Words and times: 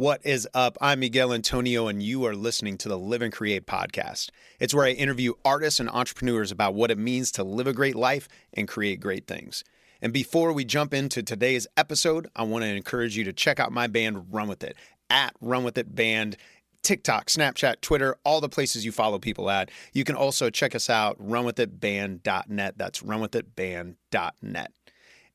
What 0.00 0.24
is 0.24 0.48
up? 0.54 0.78
I'm 0.80 1.00
Miguel 1.00 1.30
Antonio, 1.30 1.86
and 1.86 2.02
you 2.02 2.24
are 2.24 2.34
listening 2.34 2.78
to 2.78 2.88
the 2.88 2.96
Live 2.96 3.20
and 3.20 3.30
Create 3.30 3.66
podcast. 3.66 4.30
It's 4.58 4.72
where 4.72 4.86
I 4.86 4.92
interview 4.92 5.34
artists 5.44 5.78
and 5.78 5.90
entrepreneurs 5.90 6.50
about 6.50 6.72
what 6.72 6.90
it 6.90 6.96
means 6.96 7.30
to 7.32 7.44
live 7.44 7.66
a 7.66 7.74
great 7.74 7.94
life 7.94 8.26
and 8.54 8.66
create 8.66 8.98
great 8.98 9.26
things. 9.26 9.62
And 10.00 10.10
before 10.10 10.54
we 10.54 10.64
jump 10.64 10.94
into 10.94 11.22
today's 11.22 11.66
episode, 11.76 12.28
I 12.34 12.44
want 12.44 12.64
to 12.64 12.74
encourage 12.74 13.14
you 13.14 13.24
to 13.24 13.32
check 13.34 13.60
out 13.60 13.72
my 13.72 13.88
band, 13.88 14.32
Run 14.32 14.48
With 14.48 14.64
It, 14.64 14.74
at 15.10 15.34
Run 15.38 15.64
With 15.64 15.76
It 15.76 15.94
Band. 15.94 16.38
TikTok, 16.82 17.26
Snapchat, 17.26 17.82
Twitter, 17.82 18.16
all 18.24 18.40
the 18.40 18.48
places 18.48 18.86
you 18.86 18.92
follow 18.92 19.18
people 19.18 19.50
at. 19.50 19.70
You 19.92 20.04
can 20.04 20.16
also 20.16 20.48
check 20.48 20.74
us 20.74 20.88
out, 20.88 21.18
runwithitband.net. 21.22 22.78
That's 22.78 23.02
runwithitband.net. 23.02 24.72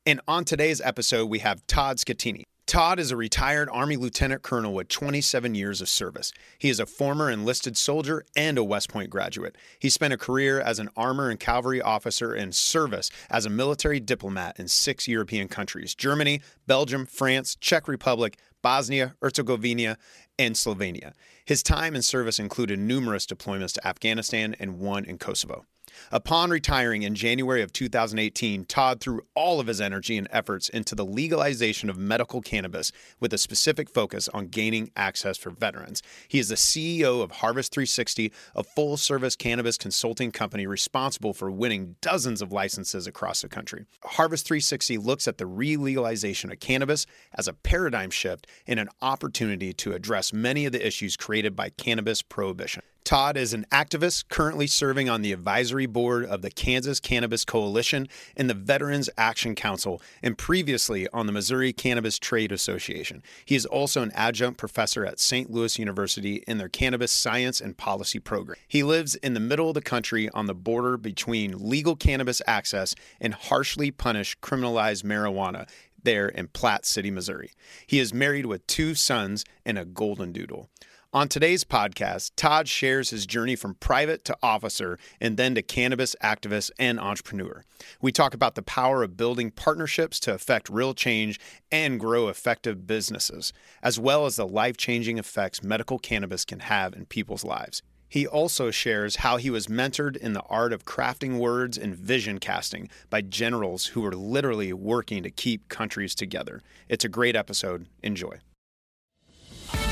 And 0.04 0.20
on 0.26 0.44
today's 0.44 0.80
episode, 0.80 1.26
we 1.26 1.38
have 1.38 1.64
Todd 1.68 1.98
Scattini. 1.98 2.46
Todd 2.66 2.98
is 2.98 3.12
a 3.12 3.16
retired 3.16 3.68
Army 3.70 3.96
Lieutenant 3.96 4.42
Colonel 4.42 4.74
with 4.74 4.88
27 4.88 5.54
years 5.54 5.80
of 5.80 5.88
service. 5.88 6.32
He 6.58 6.68
is 6.68 6.80
a 6.80 6.86
former 6.86 7.30
enlisted 7.30 7.76
soldier 7.76 8.24
and 8.34 8.58
a 8.58 8.64
West 8.64 8.90
Point 8.90 9.08
graduate. 9.08 9.54
He 9.78 9.88
spent 9.88 10.12
a 10.12 10.18
career 10.18 10.60
as 10.60 10.80
an 10.80 10.88
armor 10.96 11.30
and 11.30 11.38
cavalry 11.38 11.80
officer 11.80 12.34
in 12.34 12.50
service 12.50 13.08
as 13.30 13.46
a 13.46 13.50
military 13.50 14.00
diplomat 14.00 14.58
in 14.58 14.66
six 14.66 15.06
European 15.06 15.46
countries 15.46 15.94
Germany, 15.94 16.40
Belgium, 16.66 17.06
France, 17.06 17.54
Czech 17.60 17.86
Republic, 17.86 18.36
Bosnia, 18.62 19.14
Herzegovina, 19.22 19.96
and 20.36 20.56
Slovenia. 20.56 21.12
His 21.44 21.62
time 21.62 21.94
in 21.94 22.02
service 22.02 22.40
included 22.40 22.80
numerous 22.80 23.26
deployments 23.26 23.74
to 23.74 23.86
Afghanistan 23.86 24.56
and 24.58 24.80
one 24.80 25.04
in 25.04 25.18
Kosovo. 25.18 25.66
Upon 26.12 26.50
retiring 26.50 27.02
in 27.02 27.14
January 27.14 27.62
of 27.62 27.72
2018, 27.72 28.64
Todd 28.64 29.00
threw 29.00 29.22
all 29.34 29.60
of 29.60 29.66
his 29.66 29.80
energy 29.80 30.16
and 30.16 30.28
efforts 30.30 30.68
into 30.68 30.94
the 30.94 31.04
legalization 31.04 31.90
of 31.90 31.96
medical 31.96 32.40
cannabis 32.40 32.92
with 33.20 33.32
a 33.32 33.38
specific 33.38 33.90
focus 33.90 34.28
on 34.28 34.48
gaining 34.48 34.90
access 34.96 35.36
for 35.36 35.50
veterans. 35.50 36.02
He 36.28 36.38
is 36.38 36.48
the 36.48 36.54
CEO 36.54 37.22
of 37.22 37.30
Harvest 37.32 37.72
360, 37.72 38.32
a 38.54 38.62
full 38.62 38.96
service 38.96 39.36
cannabis 39.36 39.76
consulting 39.76 40.32
company 40.32 40.66
responsible 40.66 41.32
for 41.32 41.50
winning 41.50 41.96
dozens 42.00 42.42
of 42.42 42.52
licenses 42.52 43.06
across 43.06 43.42
the 43.42 43.48
country. 43.48 43.86
Harvest 44.04 44.46
360 44.46 44.98
looks 44.98 45.26
at 45.28 45.38
the 45.38 45.46
re 45.46 45.76
legalization 45.76 46.50
of 46.52 46.60
cannabis 46.60 47.06
as 47.34 47.48
a 47.48 47.52
paradigm 47.52 48.10
shift 48.10 48.46
and 48.66 48.78
an 48.80 48.88
opportunity 49.02 49.72
to 49.72 49.92
address 49.92 50.32
many 50.32 50.66
of 50.66 50.72
the 50.72 50.86
issues 50.86 51.16
created 51.16 51.56
by 51.56 51.70
cannabis 51.70 52.22
prohibition. 52.22 52.82
Todd 53.06 53.36
is 53.36 53.54
an 53.54 53.66
activist 53.70 54.24
currently 54.28 54.66
serving 54.66 55.08
on 55.08 55.22
the 55.22 55.32
advisory 55.32 55.86
board 55.86 56.24
of 56.24 56.42
the 56.42 56.50
Kansas 56.50 56.98
Cannabis 56.98 57.44
Coalition 57.44 58.08
and 58.36 58.50
the 58.50 58.54
Veterans 58.54 59.08
Action 59.16 59.54
Council, 59.54 60.02
and 60.24 60.36
previously 60.36 61.06
on 61.12 61.26
the 61.26 61.32
Missouri 61.32 61.72
Cannabis 61.72 62.18
Trade 62.18 62.50
Association. 62.50 63.22
He 63.44 63.54
is 63.54 63.64
also 63.64 64.02
an 64.02 64.10
adjunct 64.16 64.58
professor 64.58 65.06
at 65.06 65.20
St. 65.20 65.52
Louis 65.52 65.78
University 65.78 66.42
in 66.48 66.58
their 66.58 66.68
Cannabis 66.68 67.12
Science 67.12 67.60
and 67.60 67.76
Policy 67.76 68.18
program. 68.18 68.58
He 68.66 68.82
lives 68.82 69.14
in 69.14 69.34
the 69.34 69.40
middle 69.40 69.68
of 69.68 69.74
the 69.74 69.82
country 69.82 70.28
on 70.30 70.46
the 70.46 70.54
border 70.54 70.96
between 70.96 71.54
legal 71.56 71.94
cannabis 71.94 72.42
access 72.44 72.96
and 73.20 73.34
harshly 73.34 73.92
punished 73.92 74.40
criminalized 74.40 75.04
marijuana 75.04 75.68
there 76.02 76.28
in 76.28 76.48
Platte 76.48 76.86
City, 76.86 77.12
Missouri. 77.12 77.52
He 77.86 78.00
is 78.00 78.12
married 78.12 78.46
with 78.46 78.66
two 78.66 78.96
sons 78.96 79.44
and 79.64 79.78
a 79.78 79.84
golden 79.84 80.32
doodle. 80.32 80.70
On 81.16 81.28
today's 81.28 81.64
podcast, 81.64 82.32
Todd 82.36 82.68
shares 82.68 83.08
his 83.08 83.24
journey 83.24 83.56
from 83.56 83.76
private 83.76 84.22
to 84.26 84.36
officer 84.42 84.98
and 85.18 85.38
then 85.38 85.54
to 85.54 85.62
cannabis 85.62 86.14
activist 86.22 86.70
and 86.78 87.00
entrepreneur. 87.00 87.64
We 88.02 88.12
talk 88.12 88.34
about 88.34 88.54
the 88.54 88.60
power 88.60 89.02
of 89.02 89.16
building 89.16 89.50
partnerships 89.50 90.20
to 90.20 90.34
affect 90.34 90.68
real 90.68 90.92
change 90.92 91.40
and 91.72 91.98
grow 91.98 92.28
effective 92.28 92.86
businesses, 92.86 93.54
as 93.82 93.98
well 93.98 94.26
as 94.26 94.36
the 94.36 94.46
life 94.46 94.76
changing 94.76 95.16
effects 95.16 95.62
medical 95.62 95.98
cannabis 95.98 96.44
can 96.44 96.60
have 96.60 96.92
in 96.92 97.06
people's 97.06 97.44
lives. 97.44 97.80
He 98.10 98.26
also 98.26 98.70
shares 98.70 99.16
how 99.16 99.38
he 99.38 99.48
was 99.48 99.68
mentored 99.68 100.18
in 100.18 100.34
the 100.34 100.44
art 100.50 100.74
of 100.74 100.84
crafting 100.84 101.38
words 101.38 101.78
and 101.78 101.96
vision 101.96 102.40
casting 102.40 102.90
by 103.08 103.22
generals 103.22 103.86
who 103.86 104.02
were 104.02 104.12
literally 104.14 104.74
working 104.74 105.22
to 105.22 105.30
keep 105.30 105.70
countries 105.70 106.14
together. 106.14 106.60
It's 106.90 107.06
a 107.06 107.08
great 107.08 107.36
episode. 107.36 107.86
Enjoy 108.02 108.40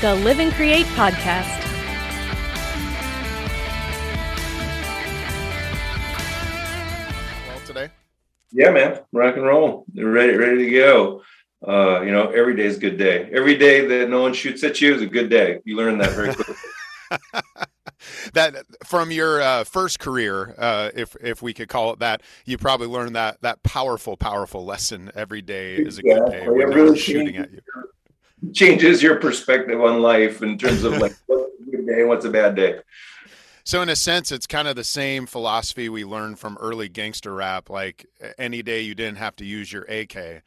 the 0.05 0.13
Live 0.13 0.37
and 0.37 0.53
Create 0.53 0.85
podcast. 0.85 1.49
Well, 7.47 7.59
today? 7.65 7.89
Yeah, 8.51 8.69
man, 8.69 8.99
rock 9.11 9.35
and 9.35 9.43
roll. 9.43 9.87
Ready, 9.95 10.37
ready 10.37 10.65
to 10.65 10.69
go. 10.69 11.23
Uh, 11.67 12.01
you 12.01 12.11
know, 12.11 12.29
every 12.29 12.55
day 12.55 12.65
is 12.65 12.77
a 12.77 12.79
good 12.79 12.99
day. 12.99 13.31
Every 13.33 13.57
day 13.57 13.83
that 13.87 14.07
no 14.11 14.21
one 14.21 14.35
shoots 14.35 14.63
at 14.63 14.79
you 14.79 14.93
is 14.93 15.01
a 15.01 15.07
good 15.07 15.31
day. 15.31 15.61
You 15.65 15.75
learn 15.75 15.97
that 15.97 16.11
very 16.11 16.35
quickly. 16.35 16.55
that 18.33 18.63
from 18.83 19.09
your 19.09 19.41
uh, 19.41 19.63
first 19.63 19.97
career, 19.97 20.53
uh, 20.59 20.91
if 20.93 21.15
if 21.19 21.41
we 21.41 21.51
could 21.51 21.67
call 21.67 21.93
it 21.93 21.97
that, 21.97 22.21
you 22.45 22.59
probably 22.59 22.85
learned 22.85 23.15
that 23.15 23.41
that 23.41 23.63
powerful, 23.63 24.17
powerful 24.17 24.65
lesson. 24.65 25.09
Every 25.15 25.41
day 25.41 25.77
is 25.77 25.97
a 25.97 26.03
good 26.03 26.27
day. 26.29 26.47
When 26.47 26.69
no 26.69 26.85
one's 26.85 26.99
shooting 26.99 27.37
at 27.37 27.51
you 27.51 27.61
changes 28.53 29.01
your 29.01 29.15
perspective 29.17 29.81
on 29.81 30.01
life 30.01 30.41
in 30.41 30.57
terms 30.57 30.83
of 30.83 30.93
like 30.93 31.13
what's 31.27 31.43
a 31.61 31.71
good 31.71 31.87
day 31.87 32.03
what's 32.03 32.25
a 32.25 32.29
bad 32.29 32.55
day. 32.55 32.79
So 33.63 33.81
in 33.81 33.89
a 33.89 33.95
sense, 33.95 34.31
it's 34.31 34.45
kind 34.45 34.67
of 34.67 34.75
the 34.75 34.83
same 34.83 35.25
philosophy 35.25 35.89
we 35.89 36.05
learned 36.05 36.37
from 36.37 36.55
early 36.59 36.87
gangster 36.87 37.33
rap. 37.33 37.69
Like 37.69 38.05
any 38.37 38.61
day 38.61 38.81
you 38.81 38.93
didn't 38.93 39.17
have 39.17 39.35
to 39.37 39.45
use 39.45 39.73
your 39.73 39.83
AK 39.89 40.43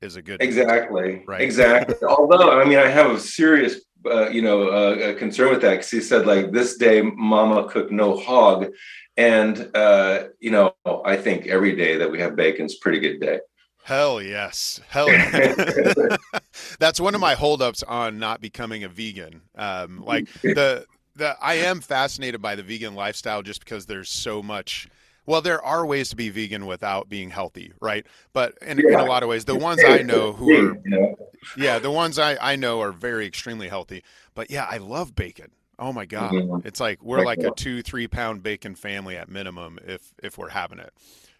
is 0.00 0.16
a 0.16 0.22
good 0.22 0.38
day. 0.38 0.46
exactly 0.46 1.12
day, 1.16 1.24
right 1.26 1.42
exactly. 1.42 1.96
Although 2.08 2.60
I 2.60 2.64
mean, 2.64 2.78
I 2.78 2.86
have 2.86 3.10
a 3.10 3.20
serious 3.20 3.80
uh, 4.06 4.28
you 4.28 4.42
know 4.42 4.68
uh, 4.68 5.14
concern 5.16 5.50
with 5.50 5.62
that 5.62 5.70
because 5.70 5.90
he 5.90 6.00
said 6.00 6.26
like 6.26 6.52
this 6.52 6.76
day, 6.76 7.02
Mama 7.02 7.68
cooked 7.68 7.90
no 7.90 8.16
hog, 8.16 8.68
and 9.16 9.70
uh, 9.74 10.28
you 10.38 10.50
know 10.50 10.74
I 11.04 11.16
think 11.16 11.48
every 11.48 11.74
day 11.74 11.96
that 11.96 12.10
we 12.10 12.20
have 12.20 12.36
bacon 12.36 12.66
is 12.66 12.76
pretty 12.76 13.00
good 13.00 13.20
day. 13.20 13.40
Hell 13.84 14.22
yes. 14.22 14.80
Hell 14.88 15.08
That's 16.78 17.00
one 17.00 17.14
of 17.14 17.20
my 17.20 17.34
holdups 17.34 17.82
on 17.82 18.18
not 18.18 18.40
becoming 18.40 18.84
a 18.84 18.88
vegan. 18.88 19.42
Um, 19.56 20.04
like 20.04 20.30
the 20.42 20.86
the 21.16 21.36
I 21.40 21.54
am 21.54 21.80
fascinated 21.80 22.40
by 22.40 22.54
the 22.54 22.62
vegan 22.62 22.94
lifestyle 22.94 23.42
just 23.42 23.60
because 23.60 23.86
there's 23.86 24.08
so 24.08 24.42
much 24.42 24.88
well, 25.26 25.42
there 25.42 25.62
are 25.62 25.86
ways 25.86 26.08
to 26.08 26.16
be 26.16 26.28
vegan 26.28 26.66
without 26.66 27.08
being 27.08 27.30
healthy, 27.30 27.72
right? 27.80 28.04
But 28.32 28.58
in, 28.62 28.78
yeah. 28.78 28.94
in 28.94 29.00
a 29.00 29.04
lot 29.04 29.22
of 29.22 29.28
ways, 29.28 29.44
the 29.44 29.54
ones 29.54 29.80
I 29.86 30.02
know 30.02 30.32
who 30.32 30.72
are, 30.72 31.16
yeah, 31.56 31.78
the 31.78 31.90
ones 31.90 32.18
I, 32.18 32.36
I 32.40 32.56
know 32.56 32.80
are 32.80 32.90
very 32.90 33.26
extremely 33.26 33.68
healthy. 33.68 34.02
But 34.34 34.50
yeah, 34.50 34.66
I 34.68 34.78
love 34.78 35.14
bacon. 35.14 35.52
Oh 35.78 35.92
my 35.92 36.04
god, 36.04 36.32
mm-hmm. 36.32 36.66
it's 36.66 36.80
like 36.80 37.02
we're 37.02 37.24
like 37.24 37.38
a 37.38 37.52
two 37.52 37.82
three 37.82 38.08
pound 38.08 38.42
bacon 38.42 38.74
family 38.74 39.16
at 39.16 39.28
minimum 39.28 39.78
if 39.86 40.12
if 40.22 40.36
we're 40.36 40.50
having 40.50 40.78
it. 40.78 40.92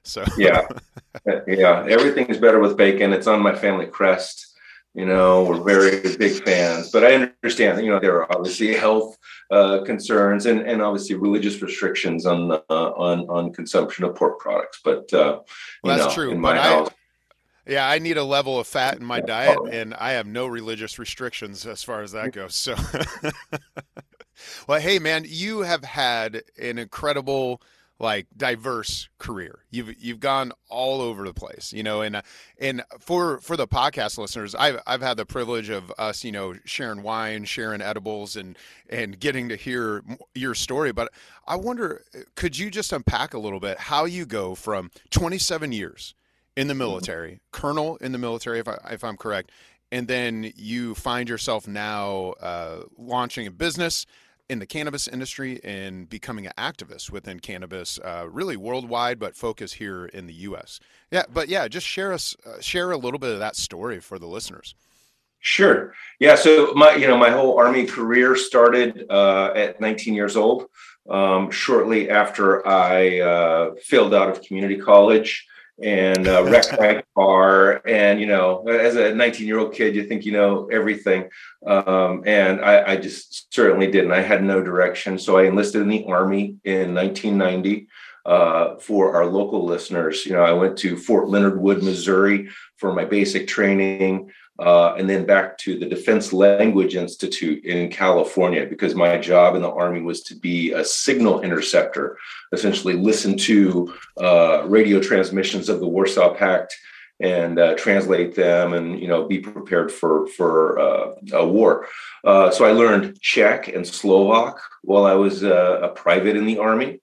So 0.05 0.25
yeah, 0.39 0.67
yeah, 1.47 1.87
everything 1.89 2.27
is 2.27 2.39
better 2.39 2.59
with 2.59 2.77
bacon. 2.77 3.13
It's 3.13 3.27
on 3.27 3.43
my 3.43 3.55
family 3.55 3.87
crest. 3.87 4.47
You 4.95 5.07
know, 5.07 5.45
we're 5.45 5.63
very 5.63 6.17
big 6.17 6.43
fans, 6.43 6.91
but 6.91 7.05
I 7.05 7.15
understand. 7.15 7.85
You 7.85 7.93
know, 7.93 8.01
there 8.01 8.17
are 8.17 8.33
obviously 8.37 8.75
health 8.75 9.17
uh, 9.51 9.83
concerns 9.85 10.47
and, 10.47 10.63
and 10.63 10.83
obviously 10.83 11.15
religious 11.15 11.63
restrictions 11.63 12.27
on 12.27 12.51
uh, 12.51 12.61
on 12.69 13.21
on 13.29 13.53
consumption 13.53 14.05
of 14.05 14.17
pork 14.17 14.41
products. 14.41 14.81
But 14.85 15.13
uh, 15.13 15.41
well, 15.85 15.97
that's 15.97 16.09
know, 16.09 16.15
true. 16.15 16.31
In 16.33 16.41
my 16.41 16.55
but 16.55 16.63
house, 16.63 16.89
I, 16.89 16.93
yeah, 17.71 17.89
I 17.89 18.01
need 18.01 18.17
a 18.17 18.25
level 18.25 18.59
of 18.59 18.67
fat 18.67 18.99
in 18.99 19.05
my 19.05 19.21
diet, 19.21 19.59
and 19.71 19.95
I 19.95 20.13
have 20.13 20.27
no 20.27 20.47
religious 20.47 20.99
restrictions 20.99 21.67
as 21.67 21.85
far 21.85 22.03
as 22.03 22.11
that 22.13 22.33
goes. 22.33 22.57
So, 22.57 22.75
well, 24.67 24.81
hey, 24.81 24.99
man, 24.99 25.25
you 25.27 25.61
have 25.61 25.85
had 25.85 26.43
an 26.61 26.79
incredible 26.79 27.63
like 28.01 28.27
diverse 28.35 29.11
career. 29.19 29.61
You've 29.71 29.95
you've 30.03 30.21
gone 30.21 30.53
all 30.69 31.03
over 31.03 31.25
the 31.25 31.35
place, 31.35 31.73
you 31.73 31.83
know, 31.83 32.01
and 32.01 32.23
and 32.59 32.83
for 32.99 33.39
for 33.41 33.57
the 33.57 33.69
podcast 33.69 34.17
listeners, 34.17 34.55
I've 34.55 34.81
I've 34.87 35.03
had 35.03 35.19
the 35.19 35.27
privilege 35.27 35.69
of 35.69 35.93
us, 35.99 36.25
you 36.25 36.33
know, 36.33 36.55
sharing 36.65 37.03
wine, 37.03 37.45
sharing 37.45 37.83
edibles, 37.83 38.37
and 38.37 38.57
and 38.89 39.21
getting 39.21 39.51
to 39.51 39.57
hear 39.57 40.03
your 40.35 40.55
story. 40.55 40.93
But 40.93 41.13
I 41.47 41.57
wonder, 41.57 42.03
could 42.35 42.59
you 42.59 42.71
just 42.71 42.93
unpack 42.93 43.35
a 43.35 43.39
little 43.39 43.61
bit 43.61 43.79
how 43.79 44.07
you 44.07 44.25
go 44.25 44.55
from 44.55 44.91
27 45.11 45.71
years 45.71 46.15
in 46.57 46.67
the 46.67 46.73
mm-hmm. 46.73 46.79
military, 46.79 47.41
colonel 47.53 47.97
in 47.99 48.13
the 48.13 48.19
military, 48.19 48.61
if 48.61 48.67
I 48.67 48.79
if 48.91 49.05
I'm 49.05 49.19
correct, 49.19 49.51
and 49.93 50.09
then 50.09 50.53
you 50.57 50.95
find 50.95 51.29
yourself 51.29 51.69
now 51.69 52.31
uh, 52.41 52.85
launching 52.97 53.47
a 53.47 53.51
business 53.51 54.07
in 54.51 54.59
the 54.59 54.67
cannabis 54.67 55.07
industry 55.07 55.61
and 55.63 56.11
becoming 56.11 56.45
an 56.45 56.53
activist 56.59 57.09
within 57.11 57.39
cannabis, 57.39 58.01
uh, 58.01 58.27
really 58.29 58.57
worldwide, 58.57 59.21
but 59.21 59.37
focus 59.37 59.75
here 59.75 60.07
in 60.07 60.27
the 60.27 60.35
U.S. 60.35 60.81
Yeah, 61.13 61.23
but 61.33 61.49
yeah, 61.49 61.69
just 61.69 61.87
share 61.87 62.13
us 62.13 62.37
uh, 62.45 62.61
share 62.61 62.91
a 62.91 62.97
little 62.97 63.21
bit 63.21 63.33
of 63.33 63.39
that 63.39 63.55
story 63.55 64.01
for 64.01 64.19
the 64.19 64.27
listeners. 64.27 64.75
Sure. 65.39 65.95
Yeah. 66.19 66.35
So 66.35 66.73
my 66.75 66.97
you 66.97 67.07
know 67.07 67.17
my 67.17 67.31
whole 67.31 67.57
army 67.59 67.87
career 67.87 68.35
started 68.35 69.07
uh, 69.09 69.53
at 69.55 69.81
19 69.81 70.15
years 70.15 70.37
old. 70.37 70.67
Um, 71.09 71.51
shortly 71.51 72.11
after 72.11 72.67
I 72.67 73.21
uh, 73.21 73.75
failed 73.83 74.15
out 74.15 74.29
of 74.29 74.43
community 74.43 74.77
college 74.77 75.47
and 75.83 76.29
uh, 76.29 76.45
wrecked 76.45 76.75
my 76.79 77.03
car. 77.15 77.83
And 77.87 78.21
you 78.21 78.27
know, 78.27 78.67
as 78.69 78.97
a 78.97 79.15
19 79.15 79.47
year 79.47 79.59
old 79.59 79.75
kid, 79.75 79.95
you 79.95 80.05
think 80.05 80.25
you 80.25 80.33
know 80.33 80.69
everything, 80.71 81.29
um, 81.67 82.23
and 82.27 82.61
I, 82.65 82.93
I, 82.93 82.97
just 82.97 83.53
certainly 83.53 83.91
didn't. 83.91 84.13
I 84.13 84.23
had 84.23 84.43
no 84.43 84.63
direction, 84.63 85.19
so 85.19 85.39
I 85.39 85.45
enlisted 85.45 85.83
in 85.83 85.89
the 85.89 86.05
army 86.07 86.57
in 86.65 86.95
1990. 86.95 87.89
Uh, 88.27 88.77
for 88.77 89.17
our 89.17 89.25
local 89.25 89.65
listeners, 89.65 90.27
you 90.27 90.33
know, 90.33 90.43
I 90.43 90.53
went 90.53 90.77
to 90.79 90.99
Fort 90.99 91.31
Leonard 91.31 91.59
Wood, 91.59 91.83
Missouri, 91.83 92.51
for 92.77 92.93
my 92.93 93.07
basic 93.07 93.49
training. 93.49 94.31
Uh, 94.61 94.95
and 94.99 95.09
then 95.09 95.25
back 95.25 95.57
to 95.57 95.79
the 95.79 95.87
Defense 95.87 96.35
Language 96.35 96.95
Institute 96.95 97.65
in 97.65 97.91
California 97.91 98.67
because 98.67 98.95
my 98.95 99.17
job 99.17 99.55
in 99.55 99.63
the 99.63 99.71
Army 99.71 100.03
was 100.03 100.23
to 100.25 100.35
be 100.35 100.73
a 100.73 100.85
signal 100.85 101.41
interceptor, 101.41 102.19
essentially 102.53 102.93
listen 102.93 103.39
to 103.39 103.95
uh, 104.21 104.65
radio 104.67 105.01
transmissions 105.01 105.71
of 105.71 105.81
the 105.81 105.89
Warsaw 105.89 106.35
Pact 106.35 106.77
and 107.21 107.59
uh, 107.59 107.75
translate 107.75 108.35
them 108.35 108.73
and 108.73 109.01
you 109.01 109.07
know 109.09 109.27
be 109.27 109.39
prepared 109.39 109.93
for 109.93 110.27
for 110.29 110.79
uh, 110.79 111.15
a 111.33 111.47
war. 111.47 111.87
Uh, 112.25 112.51
so 112.51 112.65
I 112.65 112.73
learned 112.73 113.21
Czech 113.21 113.69
and 113.69 113.87
Slovak 113.87 114.61
while 114.83 115.07
I 115.07 115.15
was 115.15 115.45
uh, 115.45 115.81
a 115.83 115.89
private 115.89 116.37
in 116.37 116.47
the 116.47 116.59
Army. 116.59 117.01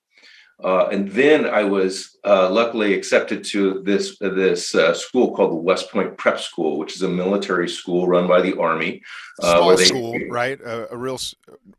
Uh, 0.64 0.88
and 0.88 1.10
then 1.10 1.46
I 1.46 1.64
was 1.64 2.18
uh, 2.26 2.50
luckily 2.50 2.96
accepted 2.96 3.44
to 3.46 3.84
this 3.84 4.18
this 4.18 4.74
uh, 4.74 4.94
school 4.96 5.36
called 5.36 5.52
the 5.52 5.56
West 5.56 5.92
Point 5.92 6.18
Prep 6.18 6.40
School, 6.40 6.80
which 6.80 6.96
is 6.96 7.04
a 7.04 7.08
military 7.08 7.70
school 7.70 8.08
run 8.08 8.28
by 8.28 8.42
the 8.42 8.58
Army. 8.58 9.04
Uh, 9.42 9.58
Small 9.58 9.78
they, 9.78 9.86
school, 9.86 10.20
right? 10.32 10.60
a 10.66 10.98
real, 10.98 11.20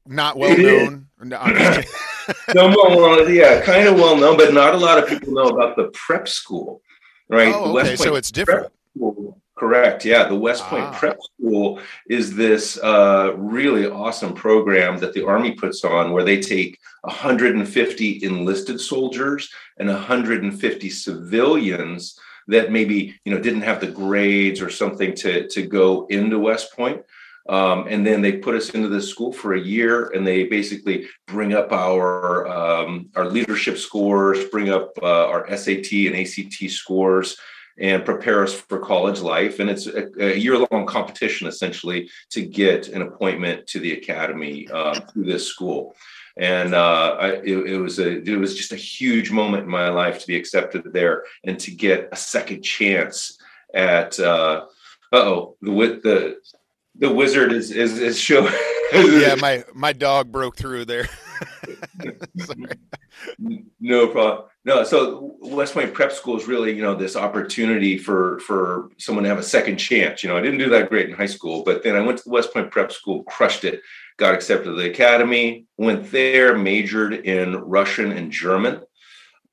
not 0.06 0.36
well 0.38 0.56
known. 0.56 1.08
no, 1.20 2.68
well, 2.68 3.28
yeah, 3.28 3.60
kind 3.62 3.88
of 3.88 3.96
well 3.96 4.16
known, 4.16 4.36
but 4.36 4.54
not 4.54 4.74
a 4.74 4.78
lot 4.78 5.02
of 5.02 5.08
people 5.08 5.32
know 5.32 5.48
about 5.48 5.74
the 5.74 5.90
prep 5.92 6.28
school, 6.28 6.80
right? 7.28 7.52
Oh, 7.52 7.76
okay, 7.80 7.96
so 7.96 8.14
it's 8.14 8.30
different. 8.30 8.72
School, 8.96 9.40
Correct. 9.58 10.04
Yeah. 10.04 10.28
The 10.28 10.36
West 10.36 10.62
Point 10.64 10.84
ah. 10.84 10.96
Prep 10.98 11.18
School 11.20 11.80
is 12.08 12.36
this 12.36 12.78
uh, 12.78 13.32
really 13.36 13.86
awesome 13.86 14.32
program 14.32 14.98
that 14.98 15.14
the 15.14 15.26
Army 15.26 15.52
puts 15.52 15.84
on 15.84 16.12
where 16.12 16.22
they 16.22 16.40
take 16.40 16.78
150 17.02 18.24
enlisted 18.24 18.80
soldiers 18.80 19.50
and 19.78 19.88
150 19.88 20.90
civilians 20.90 22.18
that 22.46 22.70
maybe 22.70 23.18
you 23.24 23.34
know 23.34 23.40
didn't 23.40 23.62
have 23.62 23.80
the 23.80 23.88
grades 23.88 24.62
or 24.62 24.70
something 24.70 25.14
to, 25.16 25.48
to 25.48 25.62
go 25.62 26.06
into 26.06 26.38
West 26.38 26.74
Point. 26.74 27.02
Um, 27.48 27.86
and 27.88 28.06
then 28.06 28.20
they 28.20 28.32
put 28.32 28.54
us 28.54 28.70
into 28.70 28.88
this 28.88 29.08
school 29.08 29.32
for 29.32 29.54
a 29.54 29.60
year, 29.60 30.10
and 30.10 30.26
they 30.26 30.44
basically 30.44 31.08
bring 31.26 31.54
up 31.54 31.72
our 31.72 32.46
um, 32.46 33.08
our 33.16 33.24
leadership 33.24 33.78
scores, 33.78 34.44
bring 34.50 34.68
up 34.68 34.92
uh, 35.02 35.26
our 35.26 35.56
SAT 35.56 35.90
and 35.92 36.16
ACT 36.16 36.70
scores, 36.70 37.38
and 37.80 38.04
prepare 38.04 38.42
us 38.42 38.52
for 38.52 38.78
college 38.78 39.20
life. 39.20 39.60
And 39.60 39.70
it's 39.70 39.86
a, 39.86 40.08
a 40.18 40.36
year 40.36 40.58
long 40.70 40.86
competition 40.86 41.46
essentially 41.46 42.10
to 42.30 42.42
get 42.44 42.88
an 42.88 43.02
appointment 43.02 43.66
to 43.68 43.80
the 43.80 43.92
academy 43.92 44.68
uh, 44.72 45.00
through 45.00 45.24
this 45.24 45.46
school. 45.46 45.94
And 46.36 46.74
uh, 46.74 47.16
I, 47.20 47.28
it, 47.42 47.56
it, 47.66 47.78
was 47.78 47.98
a 47.98 48.22
it 48.22 48.36
was 48.38 48.56
just 48.56 48.72
a 48.72 48.76
huge 48.76 49.30
moment 49.30 49.64
in 49.64 49.70
my 49.70 49.88
life 49.88 50.20
to 50.20 50.26
be 50.26 50.36
accepted 50.36 50.92
there 50.92 51.24
and 51.44 51.58
to 51.60 51.72
get 51.72 52.08
a 52.12 52.16
second 52.16 52.62
chance 52.62 53.38
at 53.74 54.18
uh 54.18 54.64
oh 55.12 55.56
the 55.60 55.70
the 56.02 56.36
the 56.94 57.12
wizard 57.12 57.52
is 57.52 57.70
is, 57.70 57.98
is 57.98 58.18
showing. 58.18 58.52
yeah, 58.92 59.34
my 59.40 59.64
my 59.74 59.92
dog 59.92 60.30
broke 60.30 60.56
through 60.56 60.84
there. 60.84 61.08
no 63.80 64.08
problem. 64.08 64.44
No, 64.64 64.84
so 64.84 65.36
West 65.40 65.74
Point 65.74 65.94
Prep 65.94 66.12
School 66.12 66.36
is 66.36 66.46
really, 66.46 66.74
you 66.74 66.82
know, 66.82 66.94
this 66.94 67.16
opportunity 67.16 67.96
for 67.96 68.38
for 68.40 68.90
someone 68.98 69.24
to 69.24 69.30
have 69.30 69.38
a 69.38 69.42
second 69.42 69.76
chance. 69.76 70.22
You 70.22 70.28
know, 70.28 70.36
I 70.36 70.42
didn't 70.42 70.58
do 70.58 70.70
that 70.70 70.88
great 70.88 71.08
in 71.08 71.14
high 71.14 71.26
school, 71.26 71.62
but 71.62 71.82
then 71.82 71.96
I 71.96 72.00
went 72.00 72.18
to 72.18 72.24
the 72.24 72.30
West 72.30 72.52
Point 72.52 72.70
Prep 72.70 72.92
School, 72.92 73.22
crushed 73.24 73.64
it, 73.64 73.80
got 74.18 74.34
accepted 74.34 74.64
to 74.64 74.72
the 74.72 74.90
academy, 74.90 75.66
went 75.76 76.10
there, 76.10 76.56
majored 76.56 77.14
in 77.14 77.56
Russian 77.56 78.12
and 78.12 78.30
German, 78.30 78.82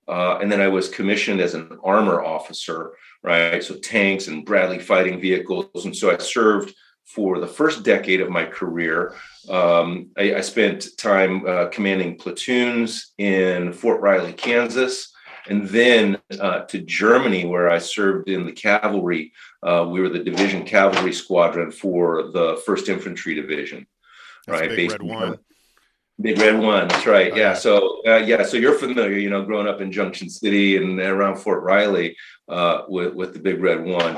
uh, 0.08 0.40
and 0.42 0.52
then 0.52 0.62
I 0.62 0.68
was 0.68 0.90
commissioned 0.90 1.40
as 1.40 1.54
an 1.54 1.78
armor 1.84 2.24
officer, 2.24 2.94
right? 3.24 3.64
So 3.64 3.76
tanks 3.76 4.28
and 4.28 4.46
Bradley 4.46 4.80
fighting 4.80 5.20
vehicles, 5.20 5.86
and 5.86 5.96
so 5.96 6.12
I 6.12 6.18
served 6.18 6.74
for 7.06 7.40
the 7.40 7.48
first 7.48 7.84
decade 7.84 8.22
of 8.22 8.30
my 8.30 8.46
career. 8.46 9.16
Um, 9.50 10.10
I, 10.18 10.36
I, 10.36 10.42
spent 10.42 10.98
time 10.98 11.46
uh, 11.46 11.68
commanding 11.68 12.18
platoons 12.18 13.14
in 13.20 13.74
Fort 13.74 14.02
Riley, 14.02 14.34
Kansas, 14.34 15.14
and 15.48 15.68
then 15.68 16.18
uh, 16.40 16.62
to 16.62 16.80
Germany, 16.80 17.46
where 17.46 17.70
I 17.70 17.78
served 17.78 18.28
in 18.28 18.46
the 18.46 18.52
cavalry. 18.52 19.34
Uh, 19.62 19.88
we 19.90 20.02
were 20.02 20.10
the 20.10 20.24
division 20.24 20.66
cavalry 20.66 21.14
squadron 21.14 21.72
for 21.72 22.32
the 22.32 22.62
First 22.66 22.90
Infantry 22.90 23.36
Division. 23.36 23.86
That's 24.48 24.62
right, 24.62 24.70
Big 24.70 24.92
Red 24.92 25.04
One. 25.04 25.38
Big 26.22 26.38
Red 26.40 26.60
One. 26.60 26.88
That's 26.88 27.06
right. 27.06 27.36
Yeah. 27.36 27.54
So 27.54 28.02
uh, 28.08 28.18
yeah. 28.18 28.44
So 28.44 28.58
you're 28.58 28.78
familiar, 28.78 29.18
you 29.18 29.30
know, 29.30 29.44
growing 29.44 29.68
up 29.68 29.82
in 29.82 29.92
Junction 29.92 30.30
City 30.30 30.78
and 30.78 31.00
around 31.00 31.38
Fort 31.38 31.62
Riley 31.64 32.16
uh, 32.48 32.84
with 32.88 33.14
with 33.14 33.34
the 33.34 33.40
Big 33.40 33.62
Red 33.62 33.84
One. 33.84 34.18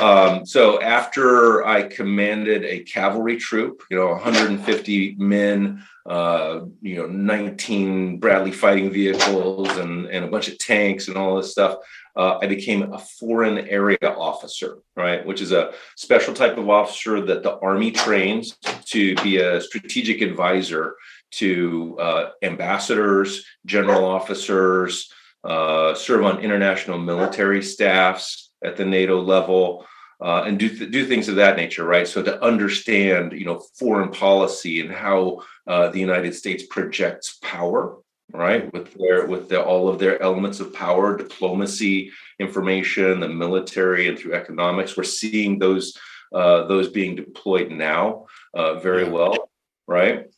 Um, 0.00 0.46
so 0.46 0.80
after 0.80 1.66
I 1.66 1.82
commanded 1.82 2.64
a 2.64 2.80
cavalry 2.80 3.36
troop, 3.36 3.82
you 3.90 3.96
know, 3.96 4.08
150 4.08 5.16
men, 5.18 5.84
uh, 6.06 6.60
you 6.80 6.96
know, 6.96 7.06
19 7.06 8.18
Bradley 8.18 8.52
fighting 8.52 8.90
vehicles 8.90 9.68
and, 9.76 10.06
and 10.06 10.24
a 10.24 10.28
bunch 10.28 10.48
of 10.48 10.58
tanks 10.58 11.08
and 11.08 11.16
all 11.16 11.36
this 11.36 11.52
stuff, 11.52 11.76
uh, 12.16 12.38
I 12.40 12.46
became 12.46 12.92
a 12.92 12.98
foreign 12.98 13.58
area 13.68 13.98
officer, 14.02 14.78
right? 14.96 15.24
Which 15.24 15.40
is 15.40 15.52
a 15.52 15.72
special 15.96 16.34
type 16.34 16.58
of 16.58 16.68
officer 16.68 17.20
that 17.26 17.42
the 17.42 17.58
Army 17.58 17.90
trains 17.90 18.56
to 18.86 19.14
be 19.16 19.38
a 19.38 19.60
strategic 19.60 20.20
advisor 20.20 20.96
to 21.32 21.98
uh, 21.98 22.30
ambassadors, 22.42 23.44
general 23.66 24.04
officers, 24.04 25.12
uh, 25.44 25.94
serve 25.94 26.24
on 26.24 26.40
international 26.40 26.98
military 26.98 27.62
staffs, 27.62 28.50
at 28.64 28.76
the 28.76 28.84
NATO 28.84 29.20
level 29.20 29.86
uh, 30.20 30.44
and 30.46 30.58
do 30.58 30.68
th- 30.68 30.90
do 30.90 31.04
things 31.04 31.28
of 31.28 31.36
that 31.36 31.56
nature, 31.56 31.84
right? 31.84 32.06
So 32.06 32.22
to 32.22 32.42
understand, 32.44 33.32
you 33.32 33.44
know, 33.44 33.58
foreign 33.74 34.10
policy 34.10 34.80
and 34.80 34.90
how 34.90 35.42
uh, 35.66 35.88
the 35.88 35.98
United 35.98 36.34
States 36.34 36.64
projects 36.66 37.38
power, 37.42 37.98
right, 38.32 38.72
with 38.72 38.94
their 38.94 39.26
with 39.26 39.48
the, 39.48 39.60
all 39.60 39.88
of 39.88 39.98
their 39.98 40.22
elements 40.22 40.60
of 40.60 40.72
power, 40.72 41.16
diplomacy, 41.16 42.12
information, 42.38 43.18
the 43.18 43.28
military, 43.28 44.08
and 44.08 44.16
through 44.16 44.34
economics, 44.34 44.96
we're 44.96 45.02
seeing 45.02 45.58
those 45.58 45.98
uh, 46.32 46.66
those 46.66 46.88
being 46.88 47.16
deployed 47.16 47.72
now 47.72 48.26
uh, 48.54 48.78
very 48.78 49.08
well, 49.08 49.50
right? 49.88 50.31